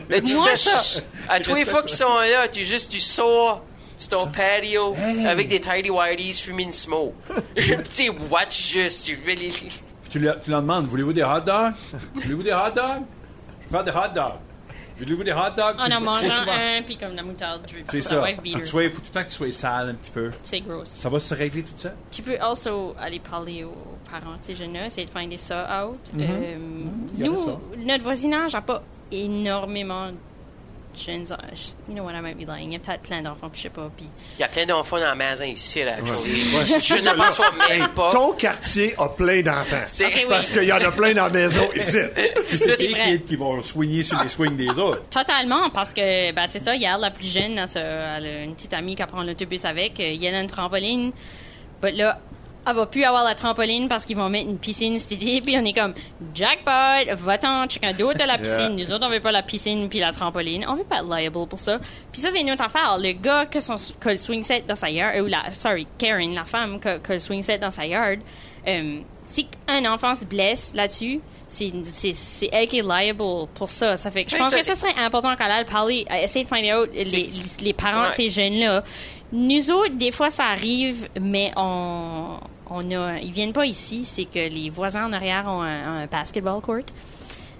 Mais 0.09 0.21
tu 0.21 0.35
Moi, 0.35 0.47
fais 0.51 0.57
ça. 0.57 0.83
À 1.27 1.39
tous 1.39 1.55
les 1.55 1.65
fois 1.65 1.83
qu'ils 1.83 1.97
sont 1.97 2.13
là, 2.19 2.47
tu 2.47 2.63
juste, 2.63 2.89
tu 2.91 2.99
sors 2.99 3.61
sur 3.99 4.09
ton 4.09 4.27
patio 4.27 4.95
Hey. 4.95 5.27
avec 5.27 5.47
des 5.49 5.59
tidy 5.59 5.89
whities 5.91 6.41
fumant 6.41 6.59
une 6.59 6.71
smoke. 6.71 7.13
tu 7.55 8.09
watch 8.31 8.71
juste, 8.73 9.05
tu 9.05 9.19
really... 9.25 9.53
tu, 10.09 10.17
leur, 10.19 10.41
tu 10.41 10.49
leur 10.49 10.61
demandes, 10.61 10.87
voulez-vous 10.87 11.13
des 11.13 11.23
hot 11.23 11.41
dogs? 11.45 11.73
Voulez-vous 12.15 12.43
des 12.43 12.53
hot 12.53 12.71
dogs? 12.75 13.03
Je 13.61 13.77
vais 13.77 13.77
faire 13.77 13.83
des 13.83 13.91
hot 13.91 14.13
dogs. 14.15 14.39
Voulez-vous 14.97 15.23
des 15.23 15.31
hot 15.31 15.55
dogs? 15.55 15.75
En 15.79 15.85
Puis, 15.85 15.93
en 15.93 16.01
mangeant 16.01 16.51
un, 16.51 16.81
puis 16.81 16.97
comme 16.97 17.15
la 17.15 17.23
moutarde, 17.23 17.61
je 17.71 17.77
C'est 17.89 18.01
ça. 18.01 18.21
wife 18.21 18.35
Faut 18.65 18.79
tout 18.79 19.07
le 19.07 19.13
temps 19.13 19.23
que 19.23 19.29
tu 19.29 19.35
sois 19.35 19.51
sale 19.51 19.89
un 19.89 19.93
petit 19.93 20.11
peu. 20.11 20.29
C'est 20.43 20.59
gross. 20.61 20.91
Ça 20.95 21.07
va 21.09 21.19
se 21.19 21.33
régler 21.33 21.63
tout 21.63 21.71
ça? 21.77 21.91
Tu 22.11 22.21
peux 22.21 22.37
also 22.39 22.93
aller 22.99 23.19
parler 23.19 23.63
aux 23.63 23.97
parents 24.11 24.35
de 24.35 24.43
ces 24.43 24.55
jeunes-là, 24.55 24.87
essayer 24.87 25.05
de 25.05 25.11
finder 25.11 25.37
ça 25.37 25.85
out. 25.87 25.99
Euh, 26.17 26.55
il 27.17 27.25
y 27.25 27.29
aurait 27.29 27.37
nous, 27.37 27.43
ça. 27.45 27.59
notre 27.77 28.03
voisinage 28.03 28.53
n'a 28.53 28.61
pas 28.61 28.83
énormément 29.11 30.07
de 30.07 30.15
jeunes. 31.05 31.25
You 31.87 31.95
know 31.95 32.03
what 32.03 32.13
I 32.13 32.21
might 32.21 32.37
be 32.37 32.47
lying. 32.47 32.69
Il 32.69 32.73
y 32.73 32.75
a 32.75 32.79
peut-être 32.79 33.01
plein 33.01 33.21
d'enfants, 33.21 33.49
puis 33.49 33.57
je 33.59 33.63
sais 33.63 33.69
pas. 33.69 33.89
Puis 33.95 34.05
Il 34.37 34.41
y 34.41 34.43
a 34.43 34.47
plein 34.47 34.65
d'enfants 34.65 34.97
dans 34.99 35.05
la 35.05 35.15
maison 35.15 35.43
ici, 35.45 35.83
là. 35.83 35.95
Je 35.99 36.95
ne 36.97 37.03
m'aperçois 37.03 37.51
même 37.69 37.87
pas. 37.89 38.11
Ton 38.11 38.33
quartier 38.33 38.93
a 38.97 39.09
plein 39.09 39.41
d'enfants. 39.41 39.81
C'est- 39.85 40.05
Ok, 40.05 40.13
oui. 40.17 40.25
Parce 40.29 40.49
qu'il 40.49 40.63
y 40.63 40.73
en 40.73 40.77
a 40.77 40.91
plein 40.91 41.13
dans 41.13 41.23
la 41.25 41.29
maison 41.29 41.67
ici. 41.75 41.97
Puis 42.47 42.57
c'est 42.57 42.77
les 42.81 42.93
kids 43.17 43.25
qui 43.25 43.35
vont 43.35 43.61
swinger 43.63 44.03
sur 44.03 44.21
les 44.21 44.29
swings 44.29 44.55
des 44.57 44.69
autres. 44.77 45.03
Totalement, 45.09 45.69
parce 45.69 45.93
que 45.93 46.31
ben, 46.31 46.45
c'est 46.49 46.63
ça, 46.63 46.75
hier, 46.75 46.97
la 46.97 47.11
plus 47.11 47.31
jeune, 47.31 47.57
elle, 47.57 48.25
a 48.25 48.43
une 48.43 48.55
petite 48.55 48.73
amie 48.73 48.95
qui 48.95 49.03
prend 49.05 49.23
l'autobus 49.23 49.65
avec. 49.65 49.99
euh, 49.99 50.11
Il 50.11 50.21
y 50.23 50.27
a 50.27 50.39
une 50.39 50.47
trampoline. 50.47 51.11
But 51.81 51.95
là, 51.95 52.19
elle 52.69 52.75
va 52.75 52.85
plus 52.85 53.03
avoir 53.03 53.23
la 53.23 53.35
trampoline 53.35 53.87
parce 53.87 54.05
qu'ils 54.05 54.15
vont 54.17 54.29
mettre 54.29 54.49
une 54.49 54.57
piscine 54.57 54.97
cet 54.99 55.11
été. 55.13 55.41
Puis 55.41 55.55
on 55.57 55.65
est 55.65 55.73
comme, 55.73 55.93
jackpot, 56.33 57.15
va-t'en, 57.15 57.67
quelqu'un 57.67 57.93
d'autre 57.93 58.21
a 58.21 58.25
la 58.25 58.37
piscine. 58.39 58.75
Nous 58.75 58.91
autres, 58.91 59.05
on 59.05 59.09
veut 59.09 59.19
pas 59.19 59.31
la 59.31 59.43
piscine 59.43 59.89
puis 59.89 59.99
la 59.99 60.11
trampoline. 60.11 60.65
On 60.67 60.75
veut 60.75 60.83
pas 60.83 60.97
être 60.99 61.09
liable 61.09 61.47
pour 61.47 61.59
ça. 61.59 61.79
Puis 62.11 62.21
ça, 62.21 62.29
c'est 62.31 62.41
une 62.41 62.51
autre 62.51 62.63
affaire. 62.63 62.97
Le 62.99 63.13
gars 63.13 63.45
que 63.45 63.59
son, 63.59 63.75
qui 63.77 64.07
a 64.07 64.11
le 64.11 64.17
swing 64.17 64.43
set 64.43 64.65
dans 64.67 64.75
sa 64.75 64.89
yard, 64.89 65.15
euh, 65.17 65.23
ou 65.23 65.27
la, 65.27 65.53
sorry, 65.53 65.87
Karen, 65.97 66.33
la 66.33 66.45
femme 66.45 66.79
qui 66.79 66.87
a 66.87 66.99
le 67.09 67.19
swing 67.19 67.43
set 67.43 67.61
dans 67.61 67.71
sa 67.71 67.85
yard, 67.85 68.19
euh, 68.67 68.99
si 69.23 69.47
un 69.67 69.85
enfant 69.91 70.15
se 70.15 70.25
blesse 70.25 70.71
là-dessus, 70.75 71.19
c'est 71.47 71.71
c'est- 71.83 72.13
c'est 72.13 72.49
elle 72.51 72.67
qui 72.67 72.77
est 72.77 72.83
liable 72.83 73.23
pour 73.55 73.69
ça. 73.69 73.97
Ça 73.97 74.11
fait 74.11 74.23
que 74.23 74.29
je 74.31 74.37
pense 74.37 74.53
que 74.53 74.63
ça 74.63 74.75
serait 74.75 74.93
important 74.97 75.35
qu'elle 75.35 75.49
aille 75.49 75.65
parler, 75.65 76.05
à 76.09 76.21
essayer 76.21 76.45
de 76.45 76.49
find 76.49 76.65
out 76.71 76.89
les, 76.93 77.03
les, 77.05 77.29
les 77.61 77.73
parents 77.73 78.09
de 78.09 78.13
ces 78.13 78.29
jeunes-là. 78.29 78.83
Nous 79.31 79.71
autres, 79.71 79.93
des 79.95 80.11
fois, 80.11 80.29
ça 80.31 80.45
arrive, 80.45 81.07
mais 81.19 81.51
on, 81.55 82.39
on 82.69 82.91
a, 82.91 83.19
ils 83.19 83.31
viennent 83.31 83.53
pas 83.53 83.65
ici. 83.65 84.05
C'est 84.05 84.25
que 84.25 84.49
les 84.49 84.69
voisins 84.69 85.05
en 85.05 85.13
arrière 85.13 85.45
ont 85.47 85.61
un, 85.61 86.05
basketball 86.07 86.61
court. 86.61 86.85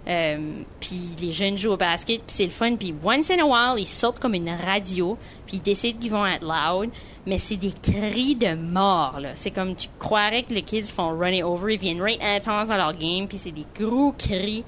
Euh, 0.07 0.37
puis 0.79 0.99
les 1.21 1.31
jeunes 1.31 1.57
jouent 1.57 1.73
au 1.73 1.77
basket, 1.77 2.21
puis 2.21 2.35
c'est 2.35 2.45
le 2.45 2.51
fun. 2.51 2.75
Puis 2.75 2.95
once 3.03 3.29
in 3.29 3.39
a 3.39 3.45
while, 3.45 3.79
ils 3.79 3.87
sortent 3.87 4.19
comme 4.19 4.33
une 4.33 4.49
radio, 4.49 5.17
puis 5.45 5.57
ils 5.57 5.61
décident 5.61 5.99
qu'ils 5.99 6.11
vont 6.11 6.25
être 6.25 6.43
loud. 6.43 6.89
Mais 7.25 7.37
c'est 7.37 7.57
des 7.57 7.71
cris 7.71 8.35
de 8.35 8.55
mort. 8.55 9.19
C'est 9.35 9.51
comme 9.51 9.75
tu 9.75 9.87
croirais 9.99 10.43
que 10.43 10.53
les 10.53 10.63
kids 10.63 10.83
font 10.83 11.17
run 11.17 11.31
it 11.31 11.43
over. 11.43 11.73
Ils 11.73 11.79
viennent 11.79 12.01
right 12.01 12.19
intense 12.21 12.69
dans 12.69 12.77
leur 12.77 12.97
game, 12.97 13.27
puis 13.27 13.37
c'est 13.37 13.51
des 13.51 13.65
gros 13.77 14.13
cris. 14.13 14.63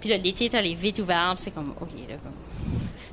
Puis 0.00 0.10
là, 0.10 0.18
l'été, 0.18 0.48
t'as 0.48 0.60
les 0.60 0.74
vitres 0.74 1.00
ouvertes, 1.00 1.38
c'est 1.38 1.52
comme, 1.52 1.72
OK, 1.80 1.88
là, 2.08 2.16
comme... 2.22 2.32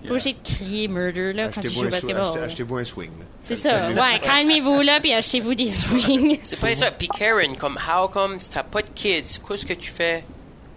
Pas 0.08 0.12
obligé 0.13 0.34
de 0.34 0.38
crier 0.44 0.88
murder, 0.88 1.34
là, 1.34 1.46
quand 1.46 1.62
tu 1.62 1.68
Achetez-vous 1.68 1.82
joues 1.82 1.88
au 1.88 1.92
basketball. 1.92 2.44
achetez-vous 2.44 2.78
un 2.78 2.84
swing. 2.86 3.12
C'est 3.42 3.56
ça. 3.56 3.89
Ouais, 3.89 4.20
calmez-vous, 4.22 4.82
là, 4.82 5.00
puis 5.00 5.13
achetez-vous 5.13 5.56
des 5.56 5.70
swings. 5.70 6.39
C'est 6.44 6.60
pas 6.60 6.74
ça. 6.76 6.92
Puis 6.92 7.08
Karen, 7.08 7.56
comme, 7.56 7.78
how 7.78 8.08
come 8.08 8.39
si 8.39 8.50
t'as 8.50 8.63
pas 8.63 8.82
de 8.82 8.89
kids, 8.94 9.39
qu'est-ce 9.48 9.66
que 9.66 9.74
tu 9.74 9.89
fais 9.92 10.24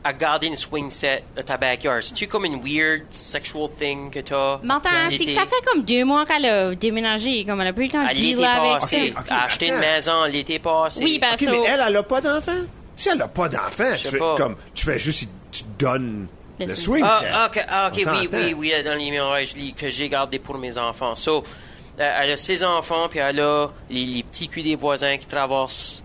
à 0.05 0.13
garder 0.13 0.47
une 0.47 0.57
swing 0.57 0.89
set 0.91 1.25
dans 1.37 1.43
ta 1.43 1.57
backyard? 1.57 2.01
C'est-tu 2.03 2.29
comme 2.29 2.45
une 2.45 2.61
weird 2.63 3.03
sexual 3.11 3.69
thing 3.79 4.11
que 4.11 4.21
t'as? 4.21 4.59
Martin, 4.63 4.91
c'est 5.11 5.25
que 5.25 5.33
ça 5.35 5.43
fait 5.47 5.65
comme 5.73 5.83
deux 5.83 6.05
mois 6.05 6.25
qu'elle 6.27 6.45
a 6.47 6.75
déménagé, 6.75 7.45
comme 7.45 7.61
elle 7.61 7.67
a 7.69 7.73
plus 7.73 7.87
le 7.87 7.91
temps 7.91 8.07
de 8.07 8.15
dealer 8.15 8.45
avec 8.47 8.83
ça. 8.83 8.97
ok, 8.97 9.27
à 9.31 9.45
acheter 9.45 9.69
une 9.69 9.79
maison 9.79 10.25
l'été 10.27 10.59
passé. 10.61 11.03
Oui, 11.05 11.19
ben 11.19 11.33
Ok, 11.33 11.41
ça. 11.41 11.51
mais 11.51 11.63
elle, 11.67 11.81
elle 11.89 11.97
a 11.97 12.03
pas 12.05 12.21
d'enfant? 12.21 12.53
Si 12.97 13.09
elle 13.09 13.21
a 13.21 13.29
pas 13.29 13.49
d'enfant, 13.49 13.93
tu 13.97 13.99
sais 14.05 14.11
fais 14.11 14.19
pas. 14.19 14.37
comme 14.37 14.57
tu 14.75 14.85
fais 14.87 14.99
juste, 14.99 15.29
tu 15.51 15.65
donnes 15.79 16.29
Le 16.59 16.67
le 16.67 16.77
swing. 16.77 17.05
Ah, 17.07 17.21
set. 17.23 17.31
ah, 17.33 17.47
ok, 17.49 17.65
ah, 17.69 17.91
oui, 17.95 18.29
oui, 18.33 18.55
oui, 18.57 18.73
dans 18.85 18.95
les 18.99 19.11
mémoires, 19.11 19.45
je 19.45 19.55
lis 19.57 19.73
que 19.75 19.89
j'ai 19.91 20.09
gardé 20.09 20.39
pour 20.39 20.57
mes 20.59 20.79
enfants. 20.79 21.15
So, 21.15 21.45
euh, 22.01 22.19
elle 22.23 22.31
a 22.33 22.37
ses 22.37 22.65
enfants, 22.65 23.09
puis 23.11 23.19
elle 23.19 23.41
a 23.41 23.69
les, 23.91 24.05
les 24.07 24.23
petits 24.23 24.49
culs 24.49 24.63
des 24.63 24.77
voisins 24.77 25.17
qui 25.19 25.27
traversent. 25.27 26.03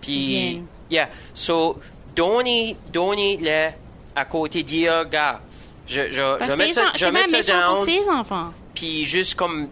Puis, 0.00 0.62
yeah. 0.90 1.08
So, 1.32 1.78
donnez, 2.14 2.76
donnez-le 2.92 3.70
à 4.16 4.24
côté, 4.24 4.62
dire, 4.62 5.04
gars, 5.08 5.40
je, 5.86 6.02
je, 6.10 6.36
je 6.40 6.46
vais 6.50 6.56
mettre 6.56 6.74
ça, 6.74 6.82
en- 6.82 6.92
je 6.94 6.98
C'est 6.98 7.10
mettre 7.12 7.30
ça 7.30 7.42
down, 7.42 7.84
ses 7.84 8.08
enfants. 8.08 8.50
puis 8.74 9.04
juste 9.04 9.34
comme, 9.34 9.68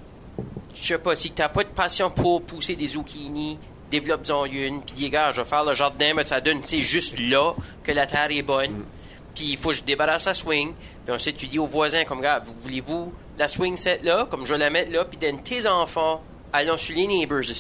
je 0.81 0.87
sais 0.89 0.99
pas, 0.99 1.15
si 1.15 1.31
t'as 1.31 1.49
pas 1.49 1.63
de 1.65 1.69
passion 1.69 2.11
pour 2.11 2.43
pousser 2.43 2.75
des 2.75 2.87
zucchini, 2.87 3.59
développe-en 3.91 4.47
une, 4.47 4.83
puis 4.83 4.95
dis, 4.95 5.11
gars, 5.11 5.31
je 5.31 5.41
vais 5.43 5.49
faire 5.49 5.65
le 5.65 5.75
jardin, 5.75 6.13
mais 6.17 6.25
ça 6.25 6.41
donne, 6.41 6.61
tu 6.61 6.69
sais, 6.69 6.81
juste 6.81 7.19
là 7.19 7.55
que 7.85 7.93
la 7.93 8.07
terre 8.07 8.31
est 8.31 8.43
bonne. 8.43 8.85
Puis 9.35 9.45
il 9.53 9.57
faut 9.57 9.71
que 9.71 9.77
je 9.77 9.83
débarrasse 9.83 10.27
la 10.27 10.35
swing. 10.35 10.73
Puis 11.05 11.15
ensuite, 11.15 11.37
tu 11.37 11.47
dis 11.47 11.59
aux 11.59 11.67
voisins, 11.67 12.05
comme, 12.05 12.21
gars, 12.21 12.41
vous- 12.45 12.55
voulez-vous 12.63 13.13
la 13.39 13.49
swing 13.49 13.77
set 13.77 14.03
là, 14.05 14.27
comme 14.31 14.47
je 14.47 14.55
la 14.55 14.71
mettre 14.71 14.93
là, 14.93 15.05
puis 15.05 15.17
donne 15.19 15.43
tes 15.43 15.67
enfants, 15.67 16.23
allons 16.53 16.77
sur 16.77 16.95
les 16.95 17.07
neighbors, 17.07 17.45
cette 17.45 17.57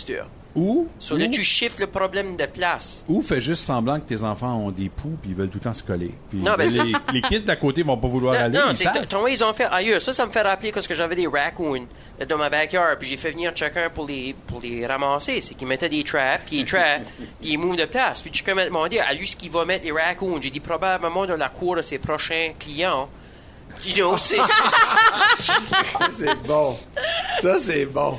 Ou, 0.54 0.86
So 0.98 1.14
ou, 1.14 1.18
là, 1.18 1.28
tu 1.28 1.42
chiffres 1.44 1.78
le 1.80 1.86
problème 1.86 2.36
de 2.36 2.44
place. 2.44 3.04
ou 3.08 3.22
fais 3.22 3.40
juste 3.40 3.64
semblant 3.64 3.98
que 3.98 4.06
tes 4.06 4.22
enfants 4.22 4.54
ont 4.56 4.70
des 4.70 4.90
poux 4.90 5.16
puis 5.22 5.30
ils 5.30 5.34
veulent 5.36 5.48
tout 5.48 5.56
le 5.58 5.64
temps 5.64 5.72
se 5.72 5.82
coller. 5.82 6.12
Puis 6.28 6.40
Non, 6.40 6.54
ben, 6.58 6.68
les, 6.70 6.92
les 7.14 7.22
kids 7.22 7.40
d'à 7.40 7.56
côté 7.56 7.82
vont 7.82 7.96
pas 7.96 8.08
vouloir 8.08 8.34
Non, 8.34 8.40
aller. 8.40 8.58
non, 8.58 8.64
ils 8.70 8.76
c'est 8.76 9.06
ton 9.08 9.26
ils 9.26 9.42
ont 9.42 9.54
fait 9.54 9.64
ailleurs. 9.70 10.02
Ça, 10.02 10.12
ça 10.12 10.26
me 10.26 10.30
fait 10.30 10.42
rappeler 10.42 10.70
quand 10.70 10.86
que 10.86 10.94
j'avais 10.94 11.16
des 11.16 11.26
raccoons 11.26 11.86
dans 12.28 12.36
ma 12.36 12.50
backyard, 12.50 12.98
puis 12.98 13.08
j'ai 13.08 13.16
fait 13.16 13.30
venir 13.30 13.52
chacun 13.54 13.88
pour 13.88 14.06
les, 14.06 14.34
pour 14.46 14.60
les 14.60 14.86
ramasser. 14.86 15.40
C'est 15.40 15.54
qu'ils 15.54 15.66
mettaient 15.68 15.88
des 15.88 16.04
traps, 16.04 16.44
puis 16.46 16.58
ils 16.58 16.64
trappent, 16.66 17.02
puis 17.40 17.52
ils 17.52 17.58
movent 17.58 17.76
de 17.76 17.86
place. 17.86 18.20
Puis 18.20 18.30
tu 18.30 18.42
peux 18.44 18.52
me 18.54 18.64
demander 18.64 18.98
à 18.98 19.14
lui 19.14 19.26
ce 19.26 19.36
qu'il 19.36 19.50
va 19.50 19.64
mettre 19.64 19.84
les 19.86 19.92
raccoons. 19.92 20.38
J'ai 20.40 20.50
dit 20.50 20.60
probablement 20.60 21.24
dans 21.24 21.36
la 21.36 21.48
cour 21.48 21.76
de 21.76 21.82
ses 21.82 21.98
prochains 21.98 22.50
clients. 22.58 23.08
You 23.86 23.94
know, 23.96 24.16
c'est 24.18 24.36
bon. 26.46 26.76
Ça, 27.40 27.56
c'est 27.58 27.86
bon. 27.86 28.18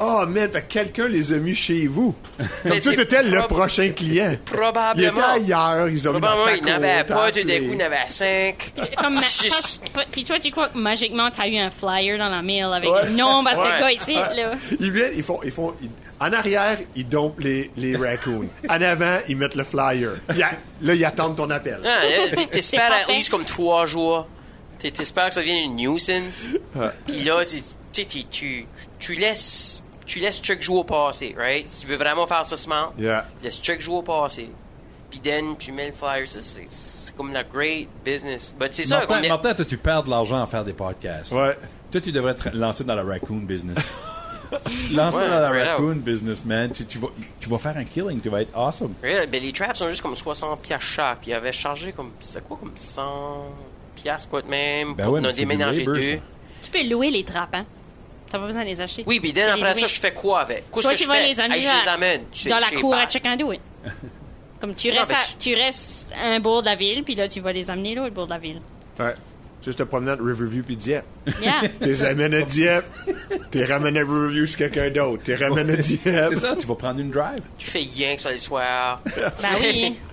Oh, 0.00 0.24
man, 0.28 0.48
fait 0.50 0.62
que 0.62 0.66
quelqu'un 0.68 1.08
les 1.08 1.32
a 1.32 1.36
mis 1.38 1.54
chez 1.54 1.86
vous. 1.88 2.14
Comme 2.62 2.78
c'est 2.78 2.94
t'étais 2.96 3.22
le 3.24 3.40
prochain 3.48 3.90
client. 3.90 4.30
Il 4.32 4.38
probablement. 4.38 5.10
était 5.10 5.22
ailleurs, 5.22 5.88
ils 5.88 6.08
ont 6.08 6.12
mis 6.12 6.20
Probablement, 6.20 6.44
dans 6.46 6.54
il 6.56 6.64
n'avait 6.64 7.04
pas, 7.04 7.32
tout 7.32 7.42
d'un 7.44 7.58
coup, 7.58 7.64
il 7.72 7.76
n'avait 7.76 7.96
cinq. 8.08 8.72
Comme 8.96 9.14
ma- 9.14 9.20
Juste- 9.42 9.82
pas- 9.92 10.04
Puis 10.10 10.24
toi, 10.24 10.38
tu 10.38 10.50
crois 10.50 10.68
que 10.68 10.78
magiquement, 10.78 11.30
t'as 11.30 11.48
eu 11.48 11.56
un 11.58 11.70
flyer 11.70 12.16
dans 12.18 12.28
la 12.28 12.42
mail 12.42 12.64
avec 12.72 12.88
Ouais. 12.90 13.04
le 13.06 13.10
nom 13.16 13.44
à 13.44 13.52
ce 13.54 13.58
Ouais. 13.58 13.80
gars 13.80 13.92
ici, 13.92 14.14
là. 14.14 14.52
Ils 14.78 14.90
viennent, 14.92 15.12
ils 15.16 15.22
font, 15.22 15.40
ils 15.44 15.50
font, 15.50 15.74
ils- 15.82 15.90
en 16.20 16.32
arrière, 16.32 16.78
ils 16.96 17.08
dompent 17.08 17.40
les, 17.40 17.70
les 17.76 17.96
raccoons. 17.96 18.48
En 18.68 18.80
avant, 18.80 19.18
ils 19.28 19.36
mettent 19.36 19.54
le 19.54 19.64
flyer. 19.64 20.10
Là, 20.82 20.94
ils 20.94 21.04
attendent 21.04 21.36
ton 21.36 21.50
appel. 21.50 21.80
Ah, 21.84 22.46
T'espères 22.50 22.92
à 22.92 23.12
least 23.12 23.30
comme 23.30 23.44
trois 23.44 23.86
jours. 23.86 24.26
T'espères 24.78 25.28
que 25.28 25.34
ça 25.34 25.40
devienne 25.40 25.70
une 25.72 25.76
nuisance. 25.90 26.54
Puis 27.06 27.24
là, 27.24 27.42
tu, 27.92 28.24
tu, 28.26 28.66
tu 29.00 29.14
laisses, 29.16 29.82
tu 30.08 30.18
laisses 30.18 30.40
chaque 30.42 30.60
jour 30.62 30.84
passer, 30.84 31.34
right? 31.38 31.68
Si 31.68 31.80
tu 31.82 31.86
veux 31.86 31.96
vraiment 31.96 32.26
faire 32.26 32.44
ça 32.44 32.56
smart, 32.56 32.92
Yeah. 32.98 33.24
laisse 33.42 33.60
chaque 33.62 33.80
jour 33.80 34.02
passer. 34.02 34.50
Puis 35.10 35.20
then, 35.20 35.56
tu 35.58 35.70
mets 35.72 35.86
le 35.86 35.92
flyer. 35.92 36.26
C'est 36.26 37.14
comme 37.16 37.32
la 37.32 37.44
great 37.44 37.88
business. 38.04 38.54
But 38.58 38.72
c'est 38.74 38.84
ça. 38.86 38.98
Martin, 39.06 39.28
Martin, 39.28 39.54
toi, 39.54 39.64
tu 39.64 39.78
perds 39.78 40.02
de 40.02 40.10
l'argent 40.10 40.42
à 40.42 40.46
faire 40.46 40.64
des 40.64 40.72
podcasts. 40.74 41.32
Ouais. 41.32 41.56
Toi, 41.90 42.00
tu 42.00 42.12
devrais 42.12 42.34
te 42.34 42.48
lancer 42.54 42.84
dans 42.84 42.94
la 42.94 43.04
raccoon 43.04 43.38
business. 43.46 43.78
Lancer 44.92 45.18
Ouais, 45.18 45.28
dans 45.28 45.40
la 45.40 45.50
right 45.50 45.62
out. 45.62 45.68
raccoon 45.72 45.96
business, 45.96 46.42
man. 46.44 46.70
Tu, 46.72 46.86
tu 46.86 46.98
vas, 46.98 47.08
tu 47.38 47.48
vas 47.50 47.58
faire 47.58 47.76
un 47.76 47.84
killing. 47.84 48.18
Tu 48.20 48.28
vas 48.30 48.40
être 48.42 48.56
awesome. 48.56 48.94
Ouais, 49.02 49.26
ben, 49.26 49.42
les 49.42 49.52
traps 49.52 49.78
sont 49.78 49.90
juste 49.90 50.00
comme 50.02 50.16
60 50.16 50.60
piastres 50.62 50.86
chaque. 50.86 51.20
Puis 51.20 51.30
ils 51.30 51.34
avaient 51.34 51.52
chargé 51.52 51.92
comme, 51.92 52.12
c'est 52.20 52.42
quoi, 52.46 52.56
comme 52.58 52.72
100 52.74 53.44
piastres, 53.96 54.28
quoi 54.28 54.40
de 54.42 54.48
même, 54.48 54.94
Ben 54.94 55.04
pour 55.04 55.14
ouais, 55.14 55.20
nous 55.20 55.30
déménager 55.32 55.80
labor, 55.80 55.94
deux. 55.96 56.02
ça. 56.02 56.22
Tu 56.62 56.70
peux 56.70 56.82
louer 56.88 57.10
les 57.10 57.24
trappes, 57.24 57.54
hein? 57.56 57.64
T'as 58.30 58.38
pas 58.38 58.46
besoin 58.46 58.62
de 58.62 58.68
les 58.68 58.80
acheter. 58.80 59.04
Oui, 59.06 59.20
puis 59.20 59.32
peux 59.32 59.40
après 59.42 59.74
les 59.74 59.80
ça, 59.80 59.86
je 59.86 60.00
fais 60.00 60.12
quoi 60.12 60.40
avec? 60.40 60.64
Qu'est-ce 60.72 60.88
que 60.88 60.94
tu 60.94 61.02
je 61.04 61.08
vas 61.08 61.14
fais? 61.14 61.28
les 61.28 61.40
amener 61.40 61.56
Hey, 61.56 61.62
je 61.62 61.68
dans- 61.68 61.80
les 61.82 61.88
amène. 61.88 62.22
Tu- 62.32 62.48
dans 62.48 62.58
la 62.58 62.68
les 62.70 62.76
cour 62.80 62.94
à 62.94 62.98
passe. 63.04 63.12
Check 63.12 63.26
and 63.26 63.36
Do 63.36 63.52
It. 63.52 63.60
Comme 64.60 64.74
tu 64.74 64.88
Non, 64.88 64.94
restes, 64.98 65.08
mais 65.10 65.14
à- 65.14 65.18
je- 65.22 65.36
tu 65.38 65.54
restes 65.54 66.06
à 66.14 66.28
un 66.30 66.40
bout 66.40 66.60
de 66.60 66.66
la 66.66 66.74
ville, 66.74 67.04
puis 67.04 67.14
là, 67.14 67.28
tu 67.28 67.40
vas 67.40 67.52
les 67.52 67.70
amener 67.70 67.94
l'autre 67.94 68.12
bout 68.14 68.24
de 68.24 68.30
la 68.30 68.38
ville. 68.38 68.60
Ouais. 68.98 69.14
Juste 69.64 69.78
te 69.78 69.82
promener 69.84 70.12
entre 70.12 70.24
Riverview 70.24 70.62
puis 70.62 70.76
Dieppe. 70.76 71.04
Yeah. 71.42 71.60
T'es 71.80 72.02
amènes 72.04 72.34
à 72.34 72.42
Dieppe, 72.42 72.84
t'es 73.50 73.64
ramènes 73.64 73.96
à 73.96 74.00
Riverview 74.00 74.46
chez 74.46 74.56
quelqu'un 74.56 74.90
d'autre. 74.90 75.22
T'es 75.24 75.34
ramènes 75.36 75.70
à 75.70 75.76
Dieppe. 75.76 76.00
C'est 76.04 76.40
ça, 76.40 76.56
tu 76.56 76.66
vas 76.66 76.74
prendre 76.74 77.00
une 77.00 77.10
drive. 77.10 77.40
Tu 77.58 77.66
fais 77.70 77.80
rien 77.96 78.14
que 78.16 78.22
ça 78.22 78.30
le 78.32 78.38
soir. 78.38 79.00
ben 79.16 79.48
oui. 79.60 79.96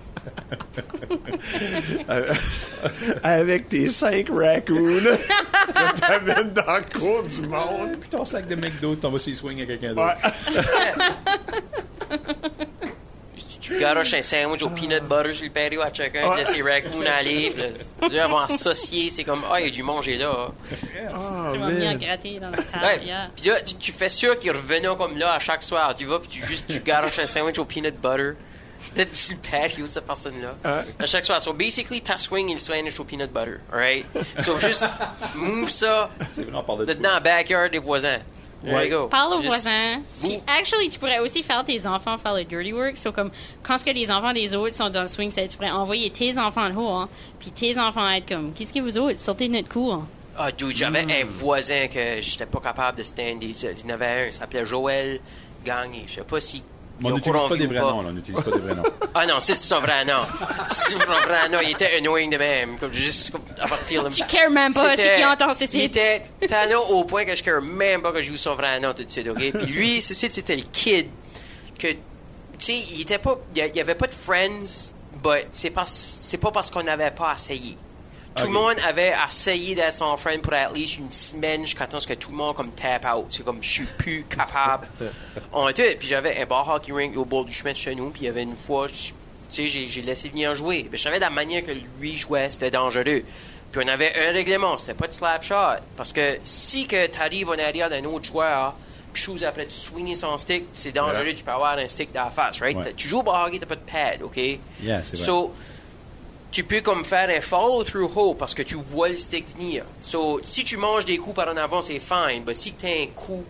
Avec 3.23 3.69
tes 3.69 3.89
cinq 3.89 4.27
raccoons. 4.29 4.75
que 4.75 5.99
t'amènes 5.99 6.53
dans 6.53 6.77
le 6.77 6.99
cours 6.99 7.23
du 7.23 7.41
monde. 7.47 7.97
Puis 7.99 8.09
ton 8.09 8.25
sac 8.25 8.47
de 8.47 8.55
McDo, 8.55 8.95
t'en 8.95 9.09
vas 9.11 9.19
s'y 9.19 9.35
swing 9.35 9.61
à 9.61 9.65
quelqu'un 9.65 9.93
d'autre. 9.93 10.13
Ouais. 10.23 12.17
Tu- 13.61 13.79
garoches 13.79 14.13
un 14.13 14.21
sandwich 14.21 14.61
au 14.61 14.69
peanut 14.69 15.01
butter 15.01 15.33
sur 15.33 15.45
le 15.45 15.51
patio 15.51 15.81
à 15.81 15.91
chacun, 15.91 16.29
puis 16.29 16.39
laisses 16.39 16.55
les 16.55 16.61
raccoons 16.61 17.01
aller. 17.01 17.51
puis 17.51 17.63
là, 17.63 18.09
Deux 18.09 18.19
avant 18.19 18.41
associer, 18.41 19.09
c'est 19.09 19.23
comme, 19.23 19.41
ah, 19.51 19.59
il 19.59 19.65
y 19.65 19.67
a 19.69 19.71
du 19.71 19.81
manger 19.81 20.17
là. 20.17 20.31
Oh, 20.51 20.51
tu 21.51 21.57
vas 21.57 21.67
venir 21.69 21.97
gratter 21.97 22.39
dans 22.39 22.51
la 22.51 22.57
table. 22.57 23.01
Puis 23.35 23.49
là, 23.49 23.59
tu, 23.61 23.73
tu 23.75 23.91
fais 23.91 24.09
sûr 24.09 24.37
qu'ils 24.37 24.51
revenaient 24.51 24.95
comme 24.95 25.17
là 25.17 25.33
à 25.33 25.39
chaque 25.39 25.63
soir. 25.63 25.95
Tu 25.95 26.05
vas, 26.05 26.19
puis 26.19 26.27
tu 26.29 26.45
juste, 26.45 26.67
tu 26.67 26.79
garoches 26.79 27.17
un 27.17 27.25
sandwich 27.25 27.57
au 27.57 27.65
peanut 27.65 27.95
butter. 27.95 28.33
Le 28.95 29.35
patio, 29.51 29.87
cette 29.87 30.05
personne-là. 30.05 30.55
Ouais. 30.63 30.85
À 30.99 31.05
chaque 31.05 31.25
soir. 31.25 31.41
So, 31.41 31.53
basically, 31.53 32.01
ta 32.01 32.17
swing 32.17 32.51
le 32.53 32.59
sandwich 32.59 32.99
au 32.99 33.03
peanut 33.03 33.31
butter. 33.31 33.59
Alright? 33.71 34.05
So, 34.39 34.57
juste 34.59 34.85
move 35.35 35.69
ça 35.69 36.09
de 36.37 36.93
dans 36.93 37.15
le 37.15 37.19
backyard 37.21 37.71
des 37.71 37.79
voisins. 37.79 38.19
There 38.63 38.73
Ouais. 38.73 38.89
you 38.89 38.97
go. 38.97 39.07
Parle 39.09 39.33
aux 39.33 39.41
voisins. 39.41 40.01
Puis, 40.21 40.39
actually, 40.47 40.89
tu 40.89 40.97
pourrais 40.97 41.19
aussi 41.19 41.43
faire 41.43 41.63
tes 41.63 41.85
enfants 41.85 42.17
faire 42.17 42.33
le 42.33 42.45
dirty 42.45 42.73
work. 42.73 42.97
So, 42.97 43.11
comme, 43.11 43.29
quand 43.61 43.77
ce 43.77 43.85
que 43.85 43.91
les 43.91 44.09
enfants 44.09 44.33
des 44.33 44.55
autres 44.55 44.75
sont 44.75 44.89
dans 44.89 45.01
le 45.03 45.07
swing 45.07 45.29
set, 45.29 45.51
tu 45.51 45.57
pourrais 45.57 45.69
envoyer 45.71 46.09
tes 46.09 46.37
enfants 46.39 46.69
dehors, 46.69 47.07
puis 47.39 47.51
tes 47.51 47.77
enfants 47.77 48.09
être 48.09 48.27
comme, 48.29 48.53
qu'est-ce 48.53 48.73
que 48.73 48.79
vous 48.79 48.97
autres, 48.97 49.19
sortez 49.19 49.49
de 49.49 49.53
notre 49.53 49.69
cour. 49.69 50.03
Ah, 50.37 50.51
dude, 50.51 50.75
j'avais 50.75 51.01
un 51.01 51.25
voisin 51.25 51.87
que 51.87 52.19
j'étais 52.21 52.45
pas 52.47 52.59
capable 52.59 52.97
de 52.97 53.03
stander. 53.03 53.35
Il 53.47 53.55
y 53.55 53.91
en 53.91 53.93
avait 53.93 54.05
un, 54.05 54.25
il 54.27 54.33
s'appelait 54.33 54.65
Joël 54.65 55.19
Gagné. 55.63 56.05
Je 56.07 56.15
sais 56.15 56.21
pas 56.21 56.39
si. 56.39 56.63
On 57.03 57.11
n'utilise 57.11 57.41
pas 57.49 57.57
des 57.57 57.67
vrais 57.67 57.79
noms, 57.79 58.01
là. 58.01 58.09
On 58.09 58.13
n'utilise 58.13 58.41
pas 58.41 58.51
des 58.51 58.59
vrais 58.59 58.75
noms. 58.75 58.83
Ah 59.17 59.25
non, 59.25 59.39
c'est 59.39 59.55
son 59.57 59.79
vrai 59.79 60.03
nom. 60.03 60.23
C'est 60.67 60.91
son 60.91 60.97
vrai 60.97 61.47
nom. 61.49 61.59
Il 61.63 61.71
était 61.71 61.95
annoying 61.97 62.29
de 62.29 62.37
même. 62.37 62.77
Comme 62.77 62.91
juste 62.91 63.31
comme 63.31 63.43
avertir 63.61 64.03
le 64.03 64.09
Tu 64.09 64.23
cares 64.25 64.49
même 64.51 64.73
pas, 64.73 64.95
c'est 64.95 65.15
qui 65.15 65.25
entend, 65.25 65.53
c'est 65.53 65.73
Il 65.73 65.83
était 65.83 66.21
tellement 66.47 66.81
au 66.89 67.05
point 67.05 67.23
que 67.23 67.33
je 67.33 67.41
care 67.41 67.61
même 67.61 68.01
pas 68.01 68.11
que 68.11 68.21
je 68.21 68.31
joue 68.31 68.37
son 68.37 68.55
vrai 68.55 68.77
nom 68.81 68.93
tout 68.93 69.05
de 69.05 69.09
suite, 69.09 69.27
OK? 69.29 69.37
Puis 69.53 69.65
lui, 69.67 70.01
c'était 70.01 70.55
le 70.57 70.63
kid 70.63 71.07
que, 71.79 71.87
tu 71.87 71.97
sais, 72.59 72.77
il 72.77 73.01
était 73.01 73.19
pas, 73.19 73.37
il 73.55 73.71
y 73.73 73.79
avait 73.79 73.95
pas 73.95 74.07
de 74.07 74.13
friends, 74.13 74.93
but 75.23 75.47
c'est 75.51 75.69
pas, 75.69 75.85
c'est 75.85 76.37
pas 76.37 76.51
parce 76.51 76.69
qu'on 76.69 76.83
n'avait 76.83 77.11
pas 77.11 77.33
essayé. 77.35 77.77
Tout 78.35 78.45
le 78.47 78.51
monde 78.51 78.75
avait 78.85 79.13
essayé 79.27 79.75
d'être 79.75 79.95
son 79.95 80.17
friend 80.17 80.41
pour 80.41 80.53
at 80.53 80.73
least 80.73 80.97
une 80.97 81.09
semaine 81.11 81.63
jusqu'à 81.63 81.87
temps 81.87 81.99
que 81.99 82.13
tout 82.13 82.31
le 82.31 82.37
monde 82.37 82.55
comme 82.55 82.71
tap 82.71 83.05
out. 83.05 83.27
C'est 83.29 83.45
comme 83.45 83.63
je 83.63 83.69
suis 83.69 83.85
plus 83.85 84.25
capable. 84.25 84.87
On 85.53 85.69
était, 85.69 85.95
puis 85.95 86.07
j'avais 86.07 86.41
un 86.41 86.45
bar 86.45 86.67
hockey 86.69 86.91
rink 86.91 87.15
au 87.17 87.23
bord 87.23 87.45
du 87.45 87.53
chemin 87.53 87.71
de 87.71 87.77
chez 87.77 87.95
nous, 87.95 88.09
puis 88.09 88.23
il 88.23 88.25
y 88.25 88.29
avait 88.29 88.43
une 88.43 88.57
fois, 88.57 88.87
tu 88.89 89.13
sais, 89.47 89.67
j'ai, 89.67 90.01
laissé 90.01 90.29
venir 90.29 90.53
jouer. 90.53 90.87
Mais 90.91 90.97
je 90.97 91.03
savais 91.03 91.17
de 91.17 91.21
la 91.21 91.29
manière 91.29 91.63
que 91.63 91.71
lui 91.99 92.17
jouait, 92.17 92.49
c'était 92.49 92.71
dangereux. 92.71 93.23
Puis 93.71 93.83
on 93.83 93.87
avait 93.87 94.13
un 94.27 94.31
règlement, 94.33 94.77
c'était 94.77 94.93
pas 94.93 95.07
de 95.07 95.13
slap 95.13 95.41
shot. 95.43 95.81
Parce 95.95 96.11
que 96.11 96.37
si 96.43 96.87
que 96.87 97.07
t'arrives 97.07 97.49
en 97.49 97.53
arrière 97.59 97.89
d'un 97.89 98.03
autre 98.03 98.25
joueur, 98.25 98.75
puis 99.13 99.23
chose 99.23 99.45
après 99.45 99.65
tu 99.65 99.75
swinges 99.75 100.17
son 100.17 100.37
stick, 100.37 100.65
c'est 100.73 100.91
dangereux, 100.91 101.23
Ouais. 101.23 101.33
tu 101.33 101.43
peux 101.43 101.51
avoir 101.51 101.77
un 101.77 101.87
stick 101.87 102.11
dans 102.11 102.25
la 102.25 102.31
face, 102.31 102.59
right? 102.59 102.75
Ouais. 102.75 102.93
Tu 102.97 103.07
joues 103.07 103.19
au 103.19 103.23
bar 103.23 103.47
hockey, 103.47 103.59
t'as 103.59 103.65
pas 103.65 103.75
de 103.75 103.81
pad, 103.81 104.23
OK? 104.23 104.35
Yeah, 104.35 105.03
c'est 105.05 105.15
vrai. 105.15 105.25
So, 105.25 105.53
tu 106.55 106.63
peux 106.63 106.79
comme 106.79 107.03
faire 107.03 107.27
un 107.27 107.41
follow-through 107.41 108.09
hold 108.15 108.37
parce 108.37 108.55
que 108.55 108.63
tu 108.63 108.77
vois 108.89 109.09
le 109.09 109.17
stick 109.17 109.45
venir. 109.57 109.83
So, 109.99 110.39
si 110.41 110.63
tu 110.63 110.77
manges 110.77 111.03
des 111.03 111.17
coups 111.17 111.35
par 111.35 111.49
en 111.49 111.57
avant, 111.57 111.81
c'est 111.81 111.99
fine. 111.99 112.43
Mais 112.47 112.53
si 112.53 112.71
tu 112.71 112.85
as 112.85 112.91
un 112.91 113.07
coup 113.07 113.43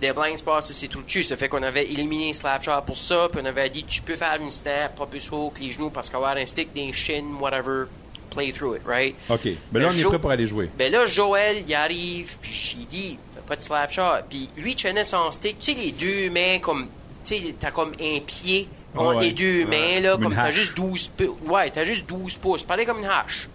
des 0.00 0.12
blind 0.12 0.36
spots, 0.36 0.62
c'est 0.62 0.88
tout 0.88 1.00
dessus. 1.00 1.22
Ça 1.22 1.36
fait 1.36 1.48
qu'on 1.48 1.62
avait 1.62 1.84
éliminé 1.84 2.32
Slapshot 2.32 2.82
pour 2.84 2.96
ça. 2.96 3.28
Puis 3.30 3.40
on 3.40 3.46
avait 3.46 3.70
dit, 3.70 3.84
tu 3.84 4.02
peux 4.02 4.16
faire 4.16 4.36
une 4.40 4.50
snap, 4.50 4.96
pas 4.96 5.06
plus 5.06 5.30
haut 5.30 5.52
que 5.54 5.60
les 5.60 5.70
genoux 5.70 5.90
parce 5.90 6.10
qu'avoir 6.10 6.36
un 6.36 6.44
stick, 6.44 6.72
des 6.72 6.92
chines, 6.92 7.36
whatever, 7.38 7.84
play 8.30 8.50
through 8.50 8.74
it, 8.74 8.82
right? 8.84 9.14
OK. 9.28 9.48
Ben 9.70 9.82
là, 9.82 9.90
on 9.92 9.96
est 9.96 10.04
prêt 10.04 10.18
pour 10.18 10.32
aller 10.32 10.48
jouer. 10.48 10.68
Ben 10.76 10.90
là, 10.90 11.06
Joël, 11.06 11.62
il 11.64 11.72
arrive, 11.72 12.36
puis 12.42 12.52
j'ai 12.52 12.84
dit, 12.86 13.18
fais 13.32 13.42
pas 13.46 13.54
de 13.54 13.62
slap 13.62 13.92
shot. 13.92 14.24
Puis 14.28 14.48
lui, 14.56 14.74
tenait 14.74 15.04
son 15.04 15.30
stick, 15.30 15.60
tu 15.60 15.72
sais, 15.72 15.78
les 15.78 15.92
deux 15.92 16.30
mains 16.30 16.58
comme, 16.58 16.88
tu 17.24 17.36
sais, 17.36 17.54
t'as 17.60 17.70
comme 17.70 17.92
un 18.00 18.18
pied 18.26 18.66
Ouais. 18.94 19.20
les 19.20 19.32
deux 19.32 19.66
mains, 19.66 20.00
là, 20.00 20.16
Comme 20.16 20.34
t'as 20.34 20.50
juste 20.50 20.76
12 20.76 21.08
pouces. 21.08 21.28
Ouais, 21.46 21.70
t'as 21.70 21.84
juste 21.84 22.06
12 22.06 22.36
pouces. 22.36 22.62
Pareil 22.62 22.86
comme 22.86 22.98
une 22.98 23.06
hache. 23.06 23.48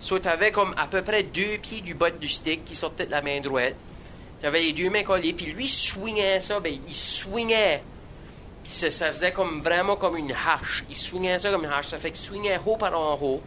So, 0.00 0.18
t'avais 0.18 0.52
comme 0.52 0.74
à 0.76 0.86
peu 0.86 1.02
près 1.02 1.22
deux 1.22 1.58
pieds 1.60 1.80
du 1.80 1.94
bas 1.94 2.10
du 2.10 2.28
stick 2.28 2.64
qui 2.64 2.76
sortait 2.76 3.06
de 3.06 3.10
la 3.10 3.22
main 3.22 3.40
droite. 3.40 3.74
T'avais 4.40 4.60
les 4.62 4.72
deux 4.72 4.90
mains 4.90 5.02
collées, 5.02 5.32
puis 5.32 5.46
lui, 5.46 5.64
il 5.64 5.68
swingait 5.68 6.40
ça, 6.40 6.60
ben, 6.60 6.72
il 6.86 6.94
swingait. 6.94 7.82
Puis 8.62 8.72
ça, 8.72 8.90
ça 8.90 9.12
faisait 9.12 9.32
comme 9.32 9.60
vraiment 9.62 9.96
comme 9.96 10.16
une 10.16 10.32
hache. 10.32 10.84
Il 10.90 10.96
swingait 10.96 11.38
ça 11.38 11.50
comme 11.50 11.64
une 11.64 11.70
hache. 11.70 11.88
Ça 11.88 11.98
fait 11.98 12.10
qu'il 12.10 12.24
swingait 12.24 12.60
haut 12.64 12.76
par 12.76 12.98
en 12.98 13.18
haut. 13.20 13.42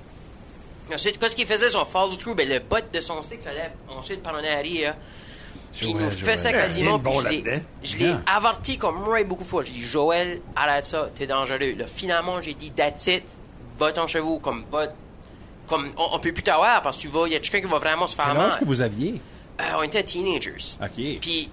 Ensuite, 0.93 1.19
qu'est-ce 1.19 1.35
qu'il 1.35 1.45
faisait 1.45 1.69
son 1.69 1.85
follow-through? 1.85 2.35
Ben, 2.35 2.49
le 2.49 2.59
bot 2.59 2.77
de 2.91 2.99
son 2.99 3.21
stick, 3.21 3.41
ça 3.41 3.51
allait 3.51 3.71
ensuite 3.89 4.23
par 4.23 4.33
en 4.33 4.43
arrière. 4.43 4.95
Il 5.81 5.89
Joël, 5.91 6.03
nous 6.03 6.09
fait 6.11 6.37
ça 6.37 6.49
Joël. 6.51 6.63
quasiment. 6.63 6.97
Bon 6.97 7.19
je 7.19 7.27
l'ai- 7.97 8.15
averti 8.25 8.77
comme 8.77 9.03
right 9.07 9.27
beaucoup 9.27 9.43
de 9.43 9.47
fois. 9.47 9.63
J'ai 9.63 9.71
dit, 9.73 9.81
Joël, 9.85 10.41
arrête 10.55 10.85
ça, 10.85 11.09
t'es 11.15 11.27
dangereux. 11.27 11.75
Là, 11.77 11.85
finalement, 11.87 12.39
j'ai 12.41 12.53
dit, 12.53 12.71
that's 12.71 13.07
it, 13.07 13.23
va 13.77 13.91
ton 13.91 14.07
chevaux, 14.07 14.39
comme, 14.39 14.65
va, 14.71 14.87
comme, 15.67 15.89
on, 15.97 16.07
on 16.15 16.19
peut 16.19 16.31
plus 16.33 16.43
t'avoir 16.43 16.81
parce 16.81 16.97
que 16.97 17.01
tu 17.03 17.07
vas, 17.09 17.27
il 17.27 17.33
y 17.33 17.35
a 17.35 17.39
quelqu'un 17.39 17.61
qui 17.61 17.71
va 17.71 17.77
vraiment 17.79 18.07
se 18.07 18.15
faire 18.15 18.33
mal. 18.33 18.57
que 18.57 18.65
vous 18.65 18.81
aviez? 18.81 19.21
Euh, 19.61 19.63
on 19.77 19.83
était 19.83 20.03
teenagers. 20.03 20.55
OK. 20.81 21.19
Puis, 21.21 21.49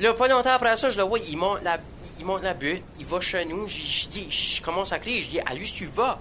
là, 0.00 0.12
pas 0.14 0.28
longtemps 0.28 0.50
après 0.50 0.76
ça, 0.76 0.90
je 0.90 0.98
le 0.98 1.04
vois, 1.04 1.18
il 1.20 1.36
monte 1.36 1.62
la, 1.62 1.78
il 2.18 2.24
monte 2.24 2.42
la 2.42 2.54
butte, 2.54 2.82
il 2.98 3.06
va 3.06 3.20
chez 3.20 3.44
nous, 3.44 3.66
je, 3.68 3.78
je 3.78 4.08
dis, 4.08 4.26
je 4.30 4.60
commence 4.62 4.92
à 4.92 4.98
crier, 4.98 5.20
je 5.20 5.28
dis, 5.30 5.40
à 5.40 5.54
lui, 5.54 5.66
si 5.66 5.74
tu 5.74 5.86
vas? 5.86 6.18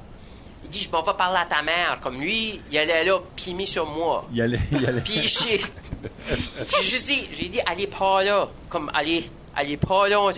Il 0.63 0.69
dit, 0.69 0.83
je 0.83 0.89
m'en 0.89 1.01
vais 1.01 1.13
parler 1.13 1.39
à 1.39 1.45
ta 1.45 1.61
mère. 1.61 1.99
Comme 2.01 2.19
lui, 2.19 2.61
il 2.71 2.77
allait 2.77 3.03
là, 3.03 3.19
puis 3.35 3.53
mis 3.53 3.67
sur 3.67 3.85
moi. 3.85 4.25
Il 4.33 4.41
allait... 4.41 4.59
Il 4.71 4.85
allait... 4.85 5.01
Puis 5.01 5.27
j'ai 5.27 5.59
j'ai 5.59 6.83
juste 6.83 7.07
dit, 7.07 7.27
j'ai 7.37 7.49
dit, 7.49 7.61
allez 7.65 7.87
pas 7.87 8.23
là. 8.23 8.49
Comme, 8.69 8.89
allez, 8.93 9.29
allez 9.55 9.77
pas 9.77 10.07
là. 10.07 10.31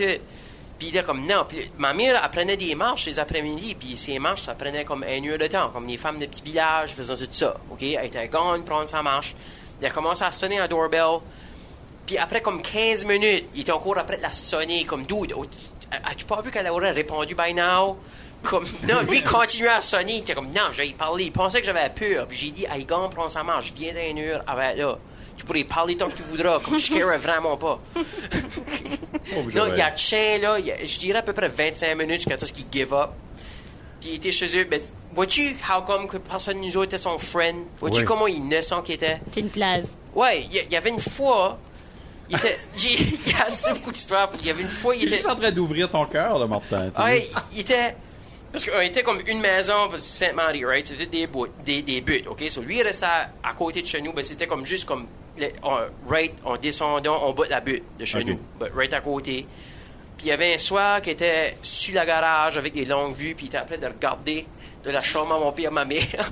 Puis 0.77 0.87
il 0.87 0.89
était 0.89 1.03
comme, 1.03 1.25
non. 1.25 1.45
Puis 1.47 1.71
ma 1.77 1.93
mère, 1.93 2.21
elle 2.21 2.31
prenait 2.31 2.57
des 2.57 2.75
marches 2.75 3.05
les 3.05 3.19
après-midi. 3.19 3.75
Puis 3.75 3.95
ces 3.95 4.19
marches, 4.19 4.41
ça 4.41 4.55
prenait 4.55 4.83
comme 4.83 5.03
une 5.03 5.29
heure 5.29 5.37
de 5.37 5.47
temps. 5.47 5.69
Comme 5.69 5.87
les 5.87 5.97
femmes 5.97 6.19
de 6.19 6.25
petits 6.25 6.41
villages 6.43 6.93
faisaient 6.93 7.15
tout 7.15 7.27
ça. 7.31 7.55
OK? 7.71 7.81
Elle 7.81 8.05
était 8.05 8.27
gone, 8.27 8.63
prendre 8.65 8.87
sa 8.87 9.01
marche. 9.01 9.35
Elle 9.79 9.87
a 9.87 9.91
commencé 9.91 10.23
à 10.23 10.31
sonner 10.31 10.59
un 10.59 10.67
doorbell. 10.67 11.19
Puis 12.05 12.17
après 12.17 12.41
comme 12.41 12.61
15 12.61 13.05
minutes, 13.05 13.47
il 13.53 13.61
était 13.61 13.71
encore 13.71 13.97
après 13.97 14.17
de 14.17 14.21
la 14.21 14.31
sonner. 14.31 14.83
Comme, 14.83 15.05
dude, 15.05 15.33
as-tu 16.03 16.25
pas 16.25 16.41
vu 16.41 16.51
qu'elle 16.51 16.67
aurait 16.67 16.91
répondu 16.91 17.35
by 17.35 17.53
now? 17.53 17.97
Comme, 18.45 18.65
non, 18.87 19.01
lui, 19.09 19.21
continuait 19.23 19.69
à 19.69 19.81
sonner. 19.81 20.13
Il 20.13 20.19
était 20.19 20.33
comme, 20.35 20.47
non, 20.47 20.71
j'ai 20.71 20.91
parlé. 20.93 21.25
Il 21.25 21.31
pensait 21.31 21.59
que 21.59 21.65
j'avais 21.65 21.89
peur. 21.89 22.27
Puis 22.27 22.37
j'ai 22.37 22.51
dit, 22.51 22.65
hey, 22.71 22.85
gars, 22.85 23.09
prends 23.13 23.29
sa 23.29 23.43
marche. 23.43 23.73
Viens 23.75 23.93
d'une 23.93 24.19
heure 24.19 24.43
avec 24.47 24.77
là. 24.77 24.97
Tu 25.37 25.43
pourrais 25.45 25.63
parler 25.65 25.97
tant 25.97 26.07
que 26.09 26.15
tu 26.15 26.23
voudras. 26.23 26.59
Comme, 26.59 26.77
je 26.79 26.91
carais 26.93 27.17
vraiment 27.17 27.57
pas. 27.57 27.79
Pauvre 29.33 29.51
Non, 29.53 29.65
il 29.73 29.77
y 29.77 29.81
a 29.81 29.95
chien, 29.95 30.37
là, 30.39 30.57
il 30.59 30.65
y 30.65 30.71
a- 30.71 30.85
je 30.85 30.97
dirais 30.99 31.19
à 31.19 31.21
peu 31.23 31.33
près 31.33 31.49
25 31.49 31.95
minutes 31.95 32.15
jusqu'à 32.21 32.37
tout 32.37 32.45
ce 32.45 32.53
qu'il 32.53 32.65
give 32.71 32.93
up. 32.93 33.09
Puis 33.99 34.11
il 34.11 34.15
était 34.15 34.31
chez 34.31 34.57
eux. 34.59 34.65
Ben, 34.65 34.79
vois-tu 35.13 35.55
how 35.69 35.81
come 35.81 36.07
que 36.07 36.17
personne 36.17 36.59
de 36.59 36.65
nous 36.65 36.77
autres 36.77 36.85
était 36.85 36.97
son 36.97 37.17
friend? 37.17 37.57
Vois-tu 37.79 37.99
Ouais. 37.99 38.05
comment 38.05 38.27
innocent 38.27 38.81
qu'il 38.81 38.95
était? 38.95 39.19
C'est 39.31 39.39
une 39.41 39.49
place. 39.49 39.87
Ouais, 40.13 40.43
il 40.49 40.71
y, 40.71 40.75
avait 40.75 40.89
une 40.89 40.99
fois. 40.99 41.57
Il 42.29 42.37
était. 42.37 42.57
j'ai- 42.77 42.93
Il 42.93 43.31
y 43.31 43.35
a 43.35 43.45
assez 43.47 43.73
beaucoup 43.73 43.91
d'histoires. 43.91 44.29
Il 44.39 44.45
y 44.47 44.49
avait 44.49 44.61
une 44.61 44.69
fois, 44.69 44.95
il 44.95 45.03
était. 45.03 45.15
juste 45.17 45.27
en 45.29 45.35
train 45.35 45.51
d'ouvrir 45.51 45.89
ton 45.89 46.05
cœur, 46.05 46.39
là, 46.39 46.47
Martin. 46.47 46.91
Ouais, 47.03 47.27
il 47.51 47.59
était. 47.61 47.95
Parce 48.55 48.63
qu'on 48.69 48.79
était 48.79 49.03
comme 49.03 49.19
une 49.27 49.41
maison, 49.41 49.89
parce 49.89 50.01
que 50.01 50.07
Sainte-Marie, 50.07 50.63
right? 50.63 50.85
C'était 50.85 51.07
des, 51.07 51.27
des, 51.65 51.81
des 51.81 51.99
buts, 51.99 52.23
OK? 52.29 52.41
So 52.49 52.61
lui, 52.61 52.77
il 52.77 52.83
restait 52.83 53.05
à, 53.05 53.29
à 53.43 53.51
côté 53.51 53.81
de 53.81 53.87
chez 53.87 53.99
nous, 53.99 54.13
ben 54.13 54.23
c'était 54.23 54.47
comme 54.47 54.65
juste 54.65 54.85
comme. 54.85 55.07
on, 55.61 55.77
right, 56.07 56.33
en 56.45 56.55
descendant, 56.55 57.19
on 57.25 57.33
bat 57.33 57.47
la 57.49 57.59
butte 57.59 57.83
de 57.99 58.05
chez 58.05 58.19
OK. 58.19 58.27
nous, 58.27 58.39
but 58.57 58.71
right 58.73 58.93
à 58.93 59.01
côté. 59.01 59.45
Puis 60.17 60.27
il 60.27 60.29
y 60.29 60.31
avait 60.31 60.53
un 60.53 60.57
soir 60.57 61.01
qui 61.01 61.09
était 61.09 61.57
sur 61.61 61.93
la 61.95 62.05
garage 62.05 62.57
avec 62.57 62.71
des 62.71 62.85
longues 62.85 63.13
vues, 63.13 63.35
puis 63.35 63.47
il 63.47 63.49
était 63.49 63.59
en 63.59 63.65
train 63.65 63.77
de 63.77 63.87
regarder 63.87 64.47
de 64.85 64.89
la 64.89 65.01
chambre 65.01 65.35
à 65.35 65.39
mon 65.39 65.51
père, 65.51 65.73
ma 65.73 65.83
mère. 65.83 66.31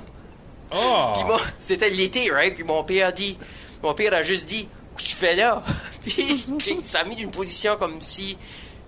Oh! 0.74 1.12
Puis 1.14 1.24
moi, 1.24 1.38
c'était 1.58 1.90
l'été, 1.90 2.30
right? 2.30 2.54
Puis 2.54 2.64
mon 2.64 2.84
père 2.84 3.08
a 3.08 3.12
dit, 3.12 3.36
mon 3.82 3.92
père 3.92 4.14
a 4.14 4.22
juste 4.22 4.48
dit, 4.48 4.66
qu'est-ce 4.96 5.04
que 5.04 5.10
tu 5.10 5.16
fais 5.16 5.36
là? 5.36 5.62
Puis 6.00 6.46
il 6.70 6.86
s'est 6.86 7.04
mis 7.04 7.16
d'une 7.16 7.30
position 7.30 7.76
comme 7.76 8.00
si 8.00 8.38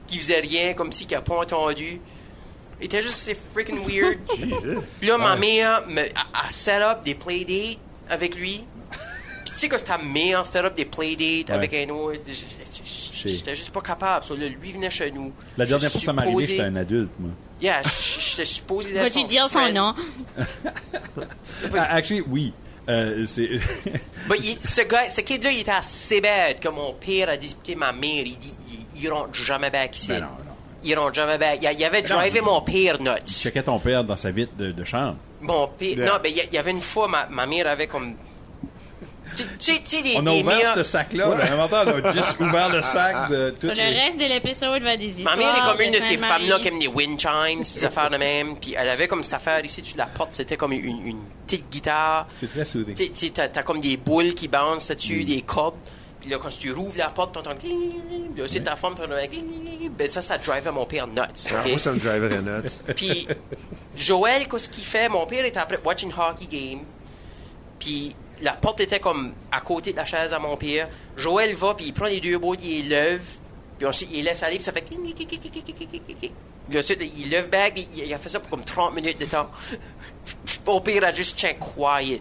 qu'il 0.06 0.20
faisait 0.20 0.40
rien, 0.40 0.72
comme 0.72 0.90
si 0.90 1.04
qu'il 1.06 1.18
n'a 1.18 1.22
pas 1.22 1.36
entendu. 1.36 2.00
Il 2.80 2.86
était 2.86 3.00
juste, 3.02 3.14
c'est 3.14 3.36
freaking 3.54 3.78
weird. 3.86 4.18
Puis 5.00 5.08
là, 5.08 5.16
ma 5.18 5.36
mère 5.36 5.86
me, 5.88 6.02
a, 6.02 6.46
a 6.46 6.50
set 6.50 6.82
up 6.82 7.02
des 7.02 7.14
playdates 7.14 7.78
avec 8.10 8.34
lui. 8.36 8.64
Puis 8.90 8.98
tu 9.52 9.58
sais 9.58 9.68
que 9.68 9.78
c'est 9.78 9.84
ta 9.84 9.98
mère 9.98 10.44
set 10.44 10.64
up 10.64 10.74
des 10.74 10.84
playdates 10.84 11.48
Ouais. 11.48 11.54
avec 11.54 11.72
un 11.74 11.88
autre? 11.90 12.20
J'étais 13.24 13.54
juste 13.54 13.70
pas 13.70 13.80
capable. 13.80 14.24
So, 14.24 14.36
là, 14.36 14.46
lui 14.48 14.72
venait 14.72 14.90
chez 14.90 15.10
nous. 15.10 15.32
La 15.56 15.64
dernière 15.66 15.90
fois 15.90 16.00
que 16.00 16.06
ça 16.06 16.12
m'est 16.12 16.22
arrivé, 16.22 16.42
j'étais 16.42 16.62
un 16.62 16.76
adulte, 16.76 17.10
moi. 17.18 17.30
Yeah, 17.60 17.80
j'étais 17.82 18.44
supposé 18.44 18.92
d'être 18.92 19.04
Vas-tu 19.04 19.20
son 19.22 19.26
dire 19.26 19.48
son 19.48 19.72
nom? 19.72 19.94
Ah, 21.74 21.94
actually, 21.94 22.22
oui. 22.28 22.52
Euh, 22.88 23.24
c'est... 23.26 23.48
But 24.28 24.38
il- 24.44 24.58
ce 24.62 24.82
gars, 24.82 25.08
ce 25.10 25.20
kid-là, 25.22 25.50
il 25.50 25.60
était 25.60 25.70
assez 25.72 26.20
bête 26.20 26.60
que 26.60 26.68
mon 26.68 26.92
père 26.92 27.30
a 27.30 27.36
disputé 27.36 27.74
ma 27.74 27.92
mère. 27.92 28.22
Il 28.26 28.38
dit, 28.38 28.54
il, 28.94 29.02
il 29.02 29.10
rentre 29.10 29.34
jamais 29.34 29.70
back 29.70 29.96
ici. 29.96 30.08
Ben 30.08 30.20
non, 30.20 30.28
non. 30.94 31.10
Il 31.12 31.38
back. 31.38 31.58
Il, 31.62 31.70
il 31.78 31.84
avait 31.84 32.02
Non, 32.02 32.16
drivé 32.16 32.40
mon 32.40 32.60
père 32.60 33.00
nuts. 33.00 33.10
Checkais 33.26 33.62
ton 33.62 33.78
père 33.78 34.04
dans 34.04 34.16
sa 34.16 34.30
vitre 34.30 34.52
de, 34.56 34.72
de 34.72 34.84
chambre. 34.84 35.16
Mon 35.40 35.66
père, 35.68 35.96
Yeah. 35.96 36.06
non, 36.06 36.12
mais 36.22 36.30
il 36.30 36.36
y, 36.36 36.40
il 36.40 36.54
y 36.54 36.58
avait 36.58 36.70
une 36.70 36.80
fois, 36.80 37.08
ma, 37.08 37.26
ma 37.26 37.46
mère 37.46 37.66
avait 37.68 37.86
comme, 37.86 38.14
tu 39.34 39.42
tu 39.58 39.74
sais, 39.74 39.82
tu 39.84 40.02
des, 40.02 40.14
On 40.18 40.26
a 40.26 40.32
ouvert 40.32 40.74
ce 40.74 40.82
sac-là. 40.82 41.24
temps, 41.24 41.32
on 41.34 42.04
a 42.04 42.12
juste 42.12 42.36
ouvert 42.40 42.68
le 42.70 42.80
sac 42.80 43.28
de 43.30 43.50
tout. 43.50 43.66
Sur 43.74 43.84
le 43.84 43.94
reste 43.94 44.18
de 44.18 44.24
l'épisode 44.24 44.82
va 44.82 44.96
des 44.96 45.06
histoires. 45.18 45.36
Ma 45.36 45.42
mère 45.42 45.54
est 45.56 45.70
comme 45.72 45.80
une 45.80 45.92
de 45.92 46.00
ces 46.00 46.16
femmes-là 46.16 46.58
qui 46.60 46.68
aime 46.68 46.78
les 46.80 46.86
wind 46.86 47.18
chimes, 47.20 47.60
pis 47.62 47.72
des 47.72 47.84
affaires 47.84 48.08
de 48.08 48.16
même. 48.16 48.56
Puis 48.56 48.74
elle 48.78 48.88
avait 48.88 49.08
comme 49.08 49.22
cette 49.22 49.34
affaire 49.34 49.64
ici, 49.64 49.82
tu 49.82 49.96
la 49.98 50.06
portes, 50.06 50.32
c'était 50.32 50.56
comme 50.56 50.72
une, 50.72 51.06
une 51.06 51.18
petite 51.46 51.68
guitare. 51.70 52.26
C'est 52.32 52.50
très 52.50 52.64
soothing. 52.64 52.94
Tu 52.94 53.10
tu 53.10 53.30
t'as, 53.32 53.48
t'as 53.48 53.62
comme 53.62 53.80
des 53.80 53.96
boules 53.96 54.32
qui 54.32 54.48
bouncent 54.48 54.90
dessus, 54.90 55.24
des 55.24 55.42
cordes. 55.42 55.74
Là, 56.28 56.38
quand 56.38 56.48
tu 56.48 56.72
rouvres 56.72 56.96
la 56.96 57.10
porte, 57.10 57.34
t'entends 57.34 57.54
cling, 57.54 58.36
Là, 58.36 58.44
c'est 58.50 58.60
ta 58.60 58.74
femme, 58.76 58.94
t'entends 58.94 59.14
cling, 59.28 59.90
Ben 59.90 60.10
ça, 60.10 60.22
ça 60.22 60.38
drivait 60.38 60.72
mon 60.72 60.84
père 60.84 61.06
nuts. 61.06 61.20
Ah, 61.20 61.62
moi, 61.68 61.78
ça 61.78 61.92
me 61.92 61.98
nuts. 62.40 62.68
Puis 62.94 63.28
Joël, 63.94 64.48
qu'est-ce 64.48 64.68
qu'il 64.68 64.84
fait? 64.84 65.08
Mon 65.08 65.26
père 65.26 65.44
est 65.44 65.56
après 65.56 65.78
watching 65.84 66.12
hockey 66.12 66.46
game. 66.46 66.80
Puis 67.78 68.14
la 68.42 68.52
porte 68.52 68.80
était 68.80 69.00
comme 69.00 69.34
à 69.52 69.60
côté 69.60 69.92
de 69.92 69.96
la 69.96 70.04
chaise 70.04 70.32
à 70.32 70.38
mon 70.38 70.56
père. 70.56 70.88
Joël 71.16 71.54
va, 71.54 71.74
puis 71.74 71.86
il 71.86 71.92
prend 71.94 72.06
les 72.06 72.20
deux 72.20 72.38
bouts, 72.38 72.56
il 72.62 72.88
lève. 72.88 73.22
Puis 73.78 73.86
ensuite, 73.86 74.08
il 74.12 74.24
laisse 74.24 74.42
aller, 74.42 74.56
puis 74.56 74.64
ça 74.64 74.72
fait 74.72 74.82
cling, 74.82 75.04
Là, 76.68 76.80
ensuite, 76.80 77.00
il 77.16 77.30
lève 77.30 77.48
back, 77.48 77.74
puis 77.74 77.88
il 77.96 78.12
a 78.12 78.18
fait 78.18 78.28
ça 78.28 78.40
pour 78.40 78.50
comme 78.50 78.64
30 78.64 78.94
minutes 78.94 79.20
de 79.20 79.26
temps. 79.26 79.48
Mon 80.66 80.80
père 80.80 81.04
a 81.04 81.12
juste 81.12 81.38
check 81.38 81.58
quiet. 81.60 82.20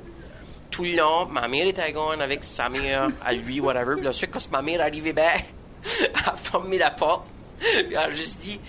Tout 0.76 0.84
le 0.84 0.98
long, 0.98 1.26
ma 1.28 1.48
mère 1.48 1.68
était 1.68 1.90
gone 1.94 2.22
avec 2.22 2.44
sa 2.44 2.68
mère, 2.68 3.10
à 3.24 3.32
lui, 3.32 3.62
whatever. 3.62 3.96
Puis 3.98 4.08
ensuite, 4.10 4.32
quand 4.32 4.52
ma 4.52 4.62
mère 4.62 4.82
arrivait 4.82 5.14
back, 5.14 5.46
elle 6.02 6.10
a 6.26 6.36
fermé 6.36 6.78
la 6.78 6.92
porte. 6.92 7.28
Puis 7.60 7.86
elle 7.92 7.98
a 7.98 8.12
juste 8.12 8.40
dit... 8.40 8.60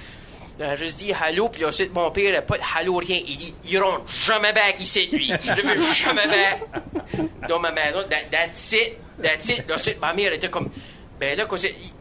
Elle 0.59 0.67
a 0.67 0.77
juste 0.77 1.01
dit 1.01 1.13
allô, 1.13 1.51
puis 1.51 1.67
ensuite 1.67 1.93
mon 1.93 2.11
père 2.11 2.33
n'a 2.33 2.41
pas 2.41 2.57
de 2.57 2.63
allô, 2.79 2.97
rien. 2.97 3.21
Il 3.27 3.37
dit 3.37 3.55
il 3.69 3.79
rentre 3.79 4.09
jamais 4.09 4.55
back 4.55 4.81
ici, 4.81 5.07
lui. 5.13 5.31
Je 5.31 5.61
veux 5.61 5.83
jamais 5.83 6.27
back 6.27 6.63
dans 7.47 7.59
ma 7.59 7.73
maison. 7.73 7.99
That, 8.09 8.31
that's 8.31 8.73
it. 8.73 8.97
That's 9.23 9.49
it. 9.51 9.71
Ensuite, 9.71 10.01
ma 10.01 10.15
mère 10.15 10.33
était 10.33 10.49
comme 10.49 10.71
ben 11.19 11.37
là, 11.37 11.47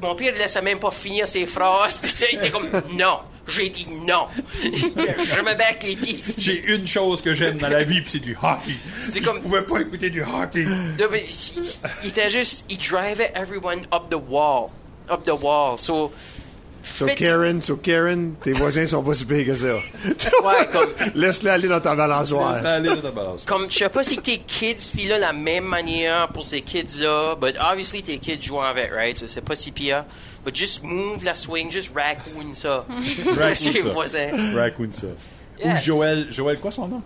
mon 0.02 0.16
père 0.16 0.34
ne 0.34 0.38
laissait 0.38 0.62
même 0.62 0.80
pas 0.80 0.92
finir 0.92 1.28
ses 1.28 1.46
phrases. 1.46 2.02
Il 2.32 2.38
était 2.38 2.52
comme 2.52 2.70
non. 2.94 3.20
J'ai 3.48 3.70
dit 3.70 3.88
non. 4.08 4.28
jamais 5.24 5.56
back 5.56 5.84
les 5.84 5.96
pieds. 5.96 6.20
J'ai 6.38 6.64
une 6.74 6.88
chose 6.88 7.22
que 7.22 7.34
j'aime 7.34 7.58
dans 7.58 7.68
la 7.70 7.84
vie, 7.84 8.02
puis 8.02 8.10
c'est 8.12 8.20
du 8.20 8.36
hockey. 8.42 8.74
C'est 9.10 9.20
Je 9.20 9.26
comme- 9.26 9.40
pouvais 9.42 9.62
pas 9.64 9.80
écouter 9.82 10.10
du 10.10 10.22
hockey. 10.24 10.64
Non, 10.66 11.06
mais 11.12 11.24
il, 11.24 11.64
il 12.04 12.10
était 12.10 12.30
juste, 12.30 12.66
il 12.70 12.78
drivait 12.78 13.32
everyone 13.36 13.82
up 13.94 14.10
the 14.10 14.18
wall. 14.30 14.70
Up 15.12 15.24
the 15.24 15.40
wall. 15.40 15.78
So, 15.78 16.12
So 16.82 17.08
Karen, 17.08 17.64
so 17.64 17.78
Karen, 17.78 18.36
tes 18.44 18.52
voisins 18.54 18.86
sont 18.86 19.02
pas 19.02 19.16
si 19.16 19.26
pires 19.26 19.44
que 19.48 19.56
ça. 19.56 19.74
Ouais, 20.44 20.70
comme, 20.72 20.90
Laisse-le 21.16 21.50
aller 21.50 21.68
dans 21.68 21.80
ta 21.82 21.96
balançoire. 21.96 22.54
Laisse-la 22.54 22.74
aller 22.76 22.90
dans 22.90 23.02
ta 23.02 23.10
balance. 23.12 23.44
comme 23.44 23.72
je 23.72 23.78
sais 23.80 23.90
pas 23.90 24.04
si 24.04 24.18
tes 24.20 24.38
kids 24.38 24.76
font 24.96 25.08
là 25.10 25.18
la 25.18 25.34
même 25.34 25.64
manière 25.66 26.28
pour 26.30 26.44
ces 26.44 26.62
kids-là, 26.62 27.36
but 27.42 27.56
obviously 27.60 28.04
tes 28.04 28.20
kids 28.20 28.40
jouent 28.44 28.62
avec, 28.62 28.92
right? 28.92 29.18
So 29.18 29.26
c'est 29.26 29.42
pas 29.42 29.56
si 29.56 29.72
pire. 29.72 30.06
But 30.46 30.54
just 30.56 30.84
move 30.84 31.24
la 31.24 31.34
swing, 31.34 31.72
just 31.72 31.92
raccoon 31.96 32.54
ça. 32.54 32.86
Raccoon 33.26 33.56
Chez 33.56 33.72
les 33.72 33.82
ça. 33.82 33.90
voisins. 33.90 34.54
Raccoon 34.56 34.92
ça. 34.94 35.08
Yeah. 35.60 35.74
Ou 35.74 35.78
Joël. 35.78 36.28
Joël, 36.30 36.60
quoi 36.60 36.72
son 36.72 36.88
nom? 36.88 37.02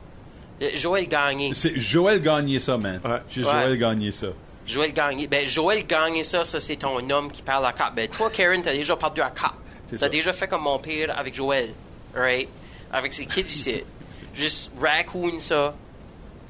Euh, 0.61 0.69
Joël 0.75 1.07
Gagné. 1.07 1.53
C'est 1.55 1.79
Joël 1.79 2.21
Gagné 2.21 2.59
ça, 2.59 2.77
man. 2.77 2.99
Ouais. 3.05 3.21
Joël 3.31 3.77
Gagné 3.77 4.11
ça. 4.11 4.27
Joël 4.67 4.91
Gagné. 4.91 5.27
Ben, 5.27 5.45
Joël 5.45 5.85
Gagné 5.87 6.25
ça, 6.25 6.43
ça 6.43 6.59
c'est 6.59 6.75
ton 6.75 7.09
homme 7.09 7.31
qui 7.31 7.41
parle 7.41 7.65
à 7.65 7.71
cop. 7.71 7.95
Ben, 7.95 8.09
toi, 8.09 8.29
Karen, 8.29 8.61
t'as 8.61 8.73
déjà 8.73 8.97
parlé 8.97 9.21
à 9.21 9.29
cop. 9.29 9.53
C'est 9.87 9.97
T'as 9.97 10.09
déjà 10.09 10.33
fait 10.33 10.47
comme 10.47 10.63
mon 10.63 10.77
père 10.77 11.17
avec 11.17 11.33
Joël, 11.33 11.69
right? 12.13 12.49
Avec 12.91 13.13
ses 13.13 13.25
kids 13.25 13.41
ici. 13.41 13.83
Juste 14.35 14.69
raccoon 14.79 15.39
ça. 15.39 15.73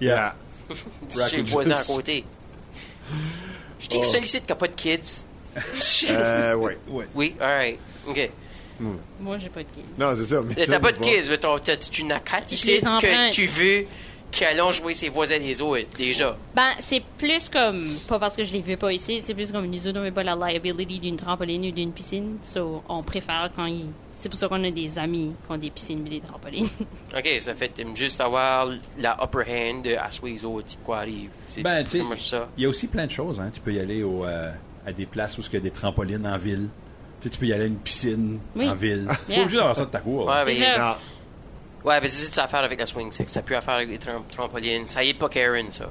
Yeah. 0.02 0.36
chez 1.30 1.38
le 1.38 1.44
voisin 1.44 1.78
à 1.78 1.84
côté. 1.84 2.26
Je 3.80 3.88
t'ai 3.88 4.04
sollicite 4.04 4.46
qui 4.46 4.52
n'a 4.52 4.56
pas 4.56 4.68
de 4.68 4.74
kids. 4.76 5.24
Euh, 6.10 6.54
ouais. 6.56 6.78
Ouais. 6.88 7.08
Oui, 7.16 7.36
alright. 7.40 7.80
OK. 8.08 8.30
Moi, 9.20 9.38
j'ai 9.40 9.50
pas 9.50 9.60
de 9.62 9.68
kids. 9.70 9.84
Non, 9.98 10.14
c'est 10.18 10.26
ça. 10.26 10.42
mais 10.42 10.56
T'as 10.56 10.80
pas 10.80 10.92
de 10.94 11.00
kids, 11.00 11.28
mais 11.30 11.38
t'as- 11.38 11.60
t'as- 11.60 11.76
tu 11.78 12.04
n'as 12.04 12.20
quatre 12.20 12.50
Je 12.50 12.54
ici 12.56 12.80
que 12.82 13.32
tu 13.32 13.46
veux 13.46 13.86
qui 14.32 14.46
allons 14.46 14.72
jouer 14.72 14.94
ses 14.94 15.10
voisins 15.10 15.40
des 15.40 15.60
autres, 15.60 15.88
déjà. 15.98 16.38
Ben, 16.56 16.70
c'est 16.80 17.02
plus 17.18 17.50
comme, 17.50 17.96
pas 18.08 18.20
parce 18.20 18.36
que 18.38 18.44
je 18.46 18.54
les 18.54 18.62
veux 18.62 18.78
pas 18.78 18.94
ici, 18.94 19.22
c'est 19.24 19.34
plus 19.34 19.52
comme 19.52 19.66
nous 19.66 19.88
autres, 19.88 20.00
on 20.00 20.04
veut 20.04 20.12
pas 20.12 20.24
la 20.24 20.36
liability 20.36 21.00
d'une 21.00 21.18
trampoline 21.18 21.66
ou 21.66 21.72
d'une 21.72 21.92
piscine. 21.92 22.38
So, 22.42 22.84
on 22.88 23.02
préfère 23.04 23.50
quand 23.56 23.66
ils. 23.66 23.88
C'est 24.14 24.30
pour 24.30 24.38
ça 24.38 24.48
qu'on 24.50 24.64
a 24.66 24.70
des 24.72 25.00
amis 25.00 25.32
qui 25.46 25.52
ont 25.52 25.58
des 25.58 25.70
piscines 25.72 26.06
et 26.06 26.10
des 26.10 26.20
trampolines. 26.22 26.68
OK, 27.18 27.28
ça 27.40 27.56
fait 27.56 27.70
t'aimes 27.70 27.96
juste 27.96 28.20
avoir 28.22 28.70
la 29.00 29.18
upper 29.22 29.44
hand 29.50 29.82
de 29.84 29.96
à 29.96 30.10
les 30.24 30.46
autres, 30.46 30.78
quoi 30.86 31.00
arrive. 31.00 31.30
C'est 31.46 31.64
Ben, 31.64 31.84
tu 31.84 31.90
sais, 31.92 31.98
comment 32.00 32.16
ça? 32.18 32.50
il 32.58 32.64
y 32.64 32.66
a 32.66 32.70
aussi 32.70 32.88
plein 32.88 33.08
de 33.08 33.12
choses. 33.12 33.40
Hein. 33.40 33.50
Tu 33.54 33.60
peux 33.62 33.74
y 33.74 33.80
aller 33.80 34.04
au, 34.04 34.26
euh, 34.26 34.52
à 34.86 34.92
des 34.92 35.06
places 35.06 35.38
où 35.38 35.42
il 35.42 35.54
y 35.54 35.58
a 35.58 35.60
des 35.60 35.72
trampolines 35.72 36.26
en 36.28 36.38
ville. 36.38 36.68
Tu 37.20 37.26
sais, 37.26 37.30
tu 37.30 37.38
peux 37.40 37.46
y 37.48 37.54
aller 37.54 37.64
à 37.66 37.68
une 37.68 37.78
piscine 37.78 38.40
Oui. 38.56 38.68
en 38.70 38.76
ville. 38.76 39.08
Tu 39.26 39.32
Yeah. 39.32 39.36
pas 39.38 39.42
obligé 39.42 39.58
d'avoir 39.58 39.76
ça 39.76 39.86
de 39.86 39.90
ta 39.92 40.00
cour. 40.00 40.26
Ouais, 40.26 40.34
C'est 40.46 40.60
mais, 40.60 40.76
ça. 40.78 40.98
Ouais, 41.86 42.02
mais 42.02 42.08
c'est 42.08 42.34
ça 42.34 42.44
à 42.46 42.48
faire 42.48 42.60
avec 42.64 42.80
la 42.80 42.86
swing 42.86 43.12
six. 43.12 43.24
Ça 43.28 43.42
peut 43.42 43.56
à 43.56 43.62
faire 43.62 43.76
avec 43.76 43.90
les 43.90 43.98
tram- 43.98 44.24
trampolines. 44.34 44.86
Ça 44.88 45.04
y 45.04 45.10
est 45.10 45.14
pas 45.14 45.30
Karen, 45.30 45.72
ça. 45.72 45.90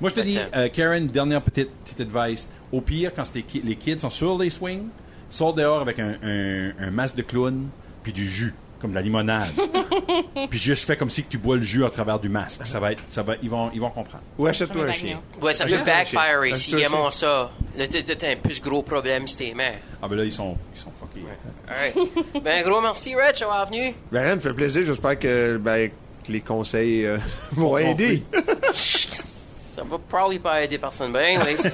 Moi, 0.00 0.10
je 0.10 0.14
te 0.14 0.20
dis, 0.20 0.38
euh, 0.54 0.68
Karen, 0.68 1.06
dernière 1.06 1.40
petite, 1.42 1.70
petite 1.84 2.00
advice. 2.02 2.48
Au 2.72 2.80
pire, 2.82 3.12
quand 3.14 3.24
les 3.34 3.76
kids 3.76 4.00
sont 4.00 4.10
sur 4.10 4.36
les 4.38 4.50
swings, 4.50 4.88
sors 5.30 5.54
dehors 5.54 5.80
avec 5.80 5.98
un, 5.98 6.16
un, 6.22 6.72
un 6.78 6.90
masque 6.90 7.16
de 7.16 7.22
clown 7.22 7.68
puis 8.02 8.12
du 8.12 8.26
jus, 8.28 8.54
comme 8.80 8.90
de 8.90 8.96
la 8.96 9.02
limonade. 9.02 9.52
puis 10.50 10.58
juste 10.58 10.86
fais 10.86 10.96
comme 10.96 11.10
si 11.10 11.22
que 11.22 11.30
tu 11.30 11.38
bois 11.38 11.56
le 11.56 11.62
jus 11.62 11.84
à 11.84 11.90
travers 11.90 12.18
du 12.18 12.28
masque. 12.28 12.64
Ça 12.64 12.80
va 12.80 12.92
être, 12.92 13.02
ça 13.08 13.22
va, 13.22 13.34
ils 13.42 13.50
vont, 13.50 13.70
ils 13.72 13.80
vont 13.80 13.90
comprendre. 13.90 14.24
Ou 14.38 14.46
achète-toi 14.46 14.84
un 14.84 14.92
chien. 14.92 15.20
Ouais, 15.40 15.54
ça 15.54 15.66
peut 15.66 15.76
backfire 15.84 16.44
ici, 16.46 16.76
chien. 16.76 17.10
ça. 17.10 17.50
Là, 17.76 17.86
t'as 17.88 18.30
un 18.30 18.36
plus 18.36 18.60
gros 18.60 18.82
problème 18.82 19.28
sur 19.28 19.38
tes 19.38 19.54
mains. 19.54 19.72
Ah 20.02 20.08
ben 20.08 20.16
là, 20.16 20.24
ils 20.24 20.32
sont, 20.32 20.56
ils 20.74 20.80
sont 20.80 20.92
fuckés. 20.98 21.26
Alright. 21.68 22.42
ben, 22.42 22.62
gros 22.68 22.80
merci, 22.80 23.14
Rich, 23.14 23.40
d'avoir 23.40 23.66
venu. 23.66 23.94
Ben, 24.10 24.24
rien, 24.24 24.34
me 24.36 24.40
fait 24.40 24.54
plaisir. 24.54 24.84
J'espère 24.86 25.18
que, 25.18 25.56
ben, 25.58 25.90
que 26.24 26.32
les 26.32 26.40
conseils 26.40 27.06
euh, 27.06 27.18
vont 27.52 27.76
aider. 27.76 28.22
Ça 28.72 29.82
va 29.82 29.98
probably 29.98 30.38
pas 30.38 30.62
aider 30.62 30.78
personne. 30.78 31.12
Ben, 31.12 31.38
anyways. 31.38 31.70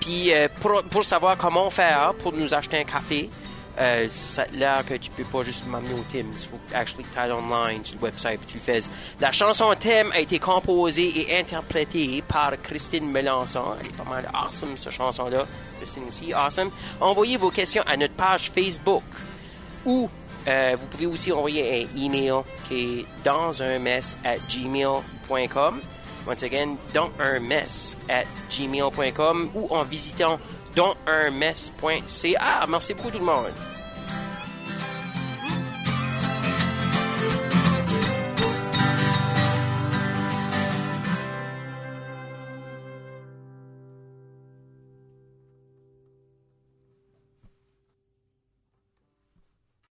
Puis 0.00 0.34
euh, 0.34 0.48
pour, 0.60 0.82
pour 0.82 1.02
savoir 1.02 1.38
comment 1.38 1.70
faire 1.70 2.12
pour 2.18 2.34
nous 2.34 2.52
acheter 2.52 2.78
un 2.78 2.84
café, 2.84 3.30
euh, 3.78 4.08
ça 4.10 4.42
a 4.42 4.46
l'air 4.52 4.84
que 4.84 4.94
tu 4.94 5.10
peux 5.10 5.24
pas 5.24 5.42
juste 5.42 5.66
m'amener 5.66 5.94
au 5.94 6.04
Tim's. 6.08 6.42
Il 6.42 6.48
faut 6.48 6.60
actually 6.74 7.04
que 7.04 7.32
online 7.32 7.84
sur 7.84 7.96
le 7.96 8.02
website 8.02 8.40
puis 8.40 8.48
tu 8.48 8.58
le 8.58 8.62
fais. 8.62 8.80
La 9.20 9.32
chanson 9.32 9.72
thème 9.78 10.10
a 10.12 10.20
été 10.20 10.38
composée 10.38 11.12
et 11.16 11.38
interprétée 11.38 12.22
par 12.26 12.60
Christine 12.62 13.10
Melançon. 13.10 13.64
Elle 13.80 13.86
est 13.86 13.96
pas 13.96 14.08
mal 14.08 14.30
awesome, 14.34 14.76
cette 14.76 14.92
chanson-là. 14.92 15.46
Christine 15.78 16.04
aussi, 16.08 16.34
awesome. 16.34 16.70
Envoyez 17.00 17.36
vos 17.36 17.50
questions 17.50 17.82
à 17.86 17.96
notre 17.96 18.14
page 18.14 18.50
Facebook 18.50 19.04
ou 19.84 20.10
euh, 20.48 20.76
vous 20.78 20.86
pouvez 20.86 21.06
aussi 21.06 21.32
envoyer 21.32 21.82
un 21.82 21.86
email 21.98 22.42
qui 22.68 23.00
est 23.00 23.06
dans 23.24 23.62
un 23.62 23.78
gmail.com. 23.78 25.80
Once 26.26 26.42
again, 26.42 26.76
dans 26.92 27.10
un 27.18 27.40
gmail.com 28.50 29.50
ou 29.54 29.74
en 29.74 29.84
visitant 29.84 30.38
dans 30.74 30.94
un 31.06 31.30
mess.ca. 31.30 32.66
Merci 32.68 32.94
beaucoup 32.94 33.10
tout 33.10 33.18
le 33.18 33.24
monde. 33.24 33.52